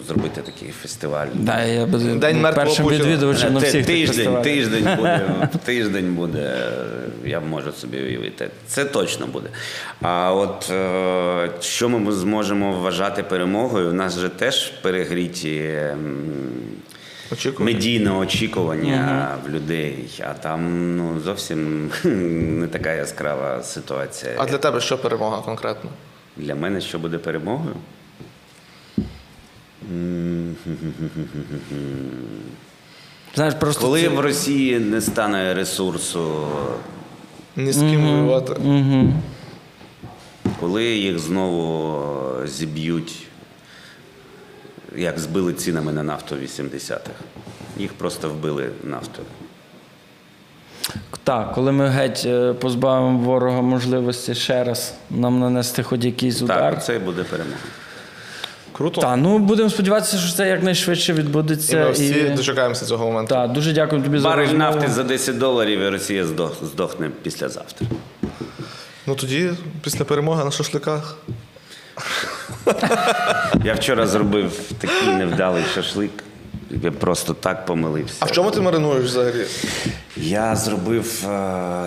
зробити 0.08 0.42
такий 0.42 0.70
фестиваль. 0.82 1.28
Да, 1.34 1.64
я 1.64 1.86
би 1.86 2.00
День 2.00 2.48
першим 2.56 2.86
Путіна. 2.86 3.04
відвідувачем 3.04 3.54
на 3.54 3.60
всіх 3.60 3.86
тиждень, 3.86 4.08
фестивалях. 4.08 4.44
тиждень 4.44 4.84
буде, 4.98 5.50
тиждень 5.66 6.14
буде, 6.14 6.58
я 7.26 7.40
можу 7.40 7.72
собі 7.72 7.98
уявити. 8.02 8.50
Це 8.68 8.86
точно 8.86 9.28
буде. 9.28 9.50
А 10.02 10.34
от 10.34 10.72
е, 10.72 11.50
що 11.62 11.90
ми 11.90 12.12
зможемо 12.12 12.72
вважати 12.72 13.24
перемогою? 13.24 13.90
У 13.90 13.94
нас 13.94 14.20
же 14.20 14.30
теж 14.30 14.68
перегріті 14.68 15.74
Очікування. 17.32 17.74
медійне 17.74 18.12
очікування 18.12 19.38
в 19.46 19.50
людей, 19.50 20.22
а 20.30 20.34
там 20.34 20.96
ну, 20.98 21.20
зовсім 21.20 21.92
не 22.60 22.68
така 22.68 22.94
яскрава 22.94 23.64
ситуація. 23.64 24.34
А 24.38 24.46
для 24.46 24.58
тебе 24.58 24.82
що 24.82 24.98
перемога 24.98 25.42
конкретно? 25.42 25.90
Для 26.38 26.56
мене 26.56 26.82
що 26.82 27.00
буде 27.00 27.18
перемогою? 27.18 27.76
Знаєш, 33.36 33.54
просто 33.60 33.82
Коли 33.82 34.02
це- 34.02 34.08
в 34.10 34.20
Росії 34.20 34.80
не 34.80 35.02
стане 35.02 35.54
ресурсу, 35.54 36.48
Ні 37.56 37.72
з 37.72 37.78
ким 37.80 38.02
воювати. 38.08 38.56
коли 40.60 40.86
їх 40.86 41.20
знову 41.20 42.02
зіб'ють, 42.48 43.28
як 44.98 45.20
збили 45.20 45.54
цінами 45.54 45.94
на 45.94 46.04
нафту 46.04 46.36
в 46.36 46.40
80-х, 46.40 47.12
їх 47.78 47.94
просто 47.94 48.30
вбили 48.30 48.70
нафтою. 48.84 49.28
Так, 51.24 51.54
коли 51.54 51.72
ми 51.72 51.88
геть 51.88 52.24
е, 52.26 52.54
позбавимо 52.54 53.20
ворога 53.20 53.62
можливості 53.62 54.36
ще 54.36 54.64
раз 54.64 54.94
нам 55.10 55.40
нанести 55.40 55.84
хоч 55.84 56.04
якийсь 56.06 56.42
удар. 56.42 56.74
Так, 56.74 56.86
це 56.86 56.96
і 56.96 57.00
буде 57.00 57.24
перемога. 57.24 57.58
Круто. 58.74 59.02
Так, 59.02 59.18
ну 59.18 59.38
будемо 59.40 59.70
сподіватися, 59.70 60.18
що 60.18 60.38
це 60.38 60.48
якнайшвидше 60.48 61.12
І 61.12 61.16
відбудеться. 61.16 61.78
ми 61.86 61.92
всі 61.92 62.14
дочекаємося 62.30 62.86
цього 62.86 63.06
моменту. 63.06 63.36
Так, 63.36 63.52
дуже 63.52 63.74
дякую 63.74 64.02
тобі 64.04 64.18
за 64.20 64.30
Барель 64.30 64.48
нафти 64.54 64.88
за 64.88 65.04
10 65.04 65.38
доларів 65.38 65.80
і 65.80 65.90
Росія 65.90 66.26
здох- 66.26 66.66
здохне 66.66 67.10
післязавтра. 67.24 67.88
Ну 69.08 69.16
тоді, 69.16 69.52
після 69.84 70.06
перемоги 70.06 70.44
на 70.46 70.52
шашликах. 70.52 71.18
Я 73.64 73.74
вчора 73.74 74.08
зробив 74.08 74.52
такий 74.80 75.08
невдалий 75.16 75.64
шашлик. 75.74 76.12
Я 76.70 76.92
просто 76.92 77.34
так 77.34 77.66
помилився. 77.66 78.16
А 78.20 78.26
в 78.26 78.32
чому 78.32 78.52
ти 78.52 78.62
маринуєш 78.62 79.06
взагалі? 79.06 79.46
Я 80.18 80.56
зробив 80.56 81.24
е, 81.26 81.28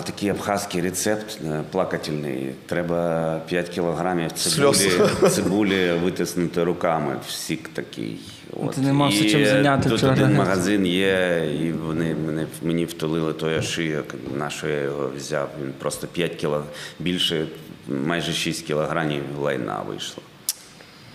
такий 0.03 0.29
абхазький 0.29 0.81
рецепт 0.81 1.39
е, 1.45 1.61
плакательний. 1.71 2.51
Треба 2.65 3.39
5 3.47 3.69
кілограмів 3.69 4.31
цибулі, 4.31 4.91
цибулі 5.29 5.91
витиснути 6.03 6.63
руками. 6.63 7.15
Всік 7.27 7.69
такий. 7.73 8.19
От. 8.63 8.71
Ти 8.71 8.81
не 8.81 8.93
мав 8.93 9.09
все 9.09 9.23
І 9.23 9.31
чим 9.31 9.45
зайняти 9.45 9.89
Тут 9.89 9.97
вчора. 9.97 10.13
один 10.13 10.33
магазин 10.35 10.85
є, 10.85 11.47
і 11.61 11.71
вони 11.71 12.15
мене, 12.25 12.45
мені 12.61 12.85
втулили 12.85 13.33
той 13.33 13.57
ошийок, 13.57 14.05
на 14.37 14.49
що 14.49 14.67
я 14.67 14.79
його 14.81 15.11
взяв. 15.17 15.49
Він 15.63 15.73
просто 15.79 16.07
5 16.07 16.35
кіло 16.35 16.63
більше, 16.99 17.45
майже 17.87 18.33
6 18.33 18.65
кілограмів 18.67 19.23
лайна 19.41 19.79
вийшло. 19.87 20.23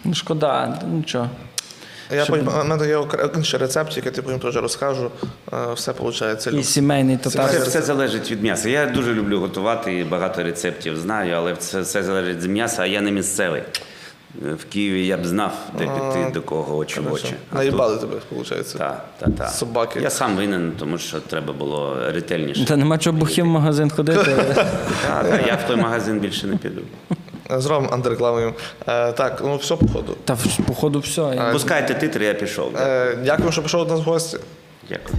Ну, 0.06 0.14
шкода, 0.14 0.78
нічого. 0.92 1.30
Я 2.10 2.24
щоб- 2.24 2.44
потім, 2.44 2.60
у 2.60 2.64
мене 2.64 2.88
є 2.88 3.00
інший 3.36 3.60
рецепт, 3.60 3.96
який 3.96 4.12
я 4.16 4.22
потім 4.22 4.38
теж 4.38 4.56
розкажу. 4.56 5.10
Все 5.74 5.92
виходить. 5.92 6.46
І 6.52 6.62
сімейний 6.64 7.16
Це 7.16 7.30
татар. 7.30 7.62
все 7.62 7.82
залежить 7.82 8.30
від 8.30 8.42
м'яса. 8.42 8.68
Я 8.68 8.86
дуже 8.86 9.14
люблю 9.14 9.40
готувати 9.40 9.94
і 9.94 10.04
багато 10.04 10.42
рецептів 10.42 10.98
знаю, 11.00 11.34
але 11.36 11.56
це 11.56 11.80
все 11.80 12.02
залежить 12.02 12.36
від 12.36 12.50
м'яса, 12.50 12.82
а 12.82 12.86
я 12.86 13.00
не 13.00 13.10
місцевий. 13.10 13.62
В 14.42 14.64
Києві 14.72 15.06
я 15.06 15.16
б 15.16 15.26
знав, 15.26 15.52
де 15.78 15.84
піти, 15.84 16.30
до 16.34 16.42
кого 16.42 16.76
очі 16.76 17.00
в 17.00 17.12
очі. 17.12 17.34
А 17.52 17.56
Наїбали 17.56 17.96
тебе, 17.96 18.16
виходить. 18.30 18.74
Так, 18.78 19.04
так, 19.18 19.28
так. 19.38 19.48
Собаки. 19.48 20.00
Я 20.00 20.10
сам 20.10 20.36
винен, 20.36 20.72
тому 20.78 20.98
що 20.98 21.20
треба 21.20 21.52
було 21.52 21.96
ретельніше. 22.12 22.64
Та 22.64 22.76
нема 22.76 22.98
чого 22.98 23.16
бухим 23.18 23.46
в 23.46 23.50
магазин 23.50 23.90
ходити. 23.90 24.30
Так, 25.06 25.46
я 25.46 25.54
в 25.54 25.66
той 25.68 25.76
магазин 25.76 26.20
більше 26.20 26.46
не 26.46 26.56
піду. 26.56 26.80
Зробимо 27.50 27.92
антирекламою. 27.94 28.54
Е, 28.88 29.12
так, 29.12 29.40
ну 29.44 29.56
все, 29.56 29.76
походу. 29.76 30.16
Та 30.24 30.34
в- 30.34 30.58
походу 30.66 30.98
все. 30.98 31.48
Пускайте 31.52 31.94
титри, 31.94 32.26
я 32.26 32.34
пішов. 32.34 32.76
Е, 32.76 33.18
дякую, 33.24 33.52
що 33.52 33.60
прийшов 33.60 33.86
до 33.86 33.94
нас 33.94 34.00
в 34.06 34.08
гості. 34.08 34.38
Дякую. 34.88 35.16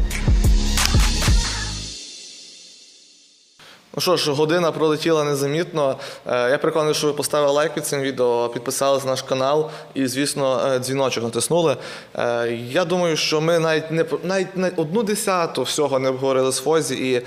Ну 3.98 4.02
що 4.02 4.18
ж, 4.18 4.32
година 4.32 4.72
пролетіла 4.72 5.24
незамітно. 5.24 5.96
Е, 6.28 6.50
Я 6.50 6.58
переконаний, 6.58 6.94
що 6.94 7.08
ви 7.08 7.14
поставили 7.14 7.52
лайк 7.54 7.74
під 7.74 7.86
цим 7.86 8.02
відео, 8.02 8.50
підписались 8.50 9.04
на 9.04 9.12
наш 9.12 9.22
канал 9.22 9.70
і, 9.94 10.08
звісно, 10.08 10.62
е, 10.66 10.80
дзвіночок 10.80 11.24
натиснули. 11.24 11.78
Е, 12.16 12.52
Я 12.70 12.86
думаю, 12.86 13.18
що 13.18 13.42
ми 13.42 13.60
навіть 13.60 13.92
не 13.92 14.06
навіть 14.24 14.48
одну 14.76 15.04
десяту 15.04 15.64
всього 15.64 16.00
не 16.00 16.10
обговорили 16.10 16.52
з 16.52 16.60
Фозі, 16.60 16.96
і 17.12 17.22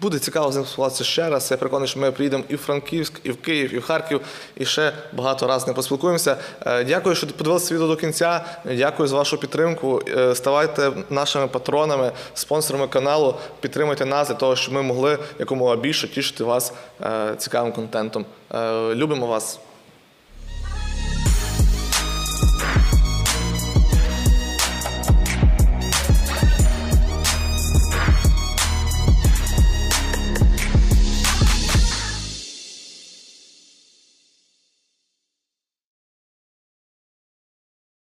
буде 0.00 0.18
цікаво 0.18 0.52
з 0.52 0.56
ним 0.56 0.64
спілкуватися 0.64 1.04
ще 1.04 1.28
раз. 1.28 1.50
Я 1.50 1.56
переконаний, 1.56 1.88
що 1.88 2.00
ми 2.00 2.12
приїдемо 2.12 2.44
і 2.48 2.54
в 2.54 2.58
Франківськ, 2.58 3.20
і 3.24 3.30
в 3.30 3.36
Київ, 3.36 3.74
і 3.74 3.78
в 3.78 3.82
Харків, 3.82 4.20
і 4.56 4.64
ще 4.64 4.92
багато 5.12 5.46
разів 5.46 5.68
не 5.68 5.74
поспілкуємося. 5.74 6.36
Е, 6.66 6.84
Дякую, 6.84 7.14
що 7.14 7.26
подивилися 7.26 7.74
відео 7.74 7.86
до 7.86 7.96
кінця. 7.96 8.44
Дякую 8.64 9.08
за 9.08 9.16
вашу 9.16 9.38
підтримку. 9.38 10.02
Е, 10.08 10.34
Ставайте 10.34 10.92
нашими 11.10 11.46
патронами, 11.46 12.12
спонсорами 12.34 12.88
каналу. 12.88 13.34
Підтримуйте 13.60 14.04
нас 14.04 14.28
для 14.28 14.34
того, 14.34 14.56
щоб 14.56 14.74
ми 14.74 14.82
могли 14.82 15.18
якомога 15.38 15.76
більше 15.76 16.08
тішити 16.08 16.44
вас 16.44 16.72
е, 17.02 17.34
цікавим 17.38 17.72
контентом. 17.72 18.24
Любимо 18.94 19.26
вас. 19.26 19.58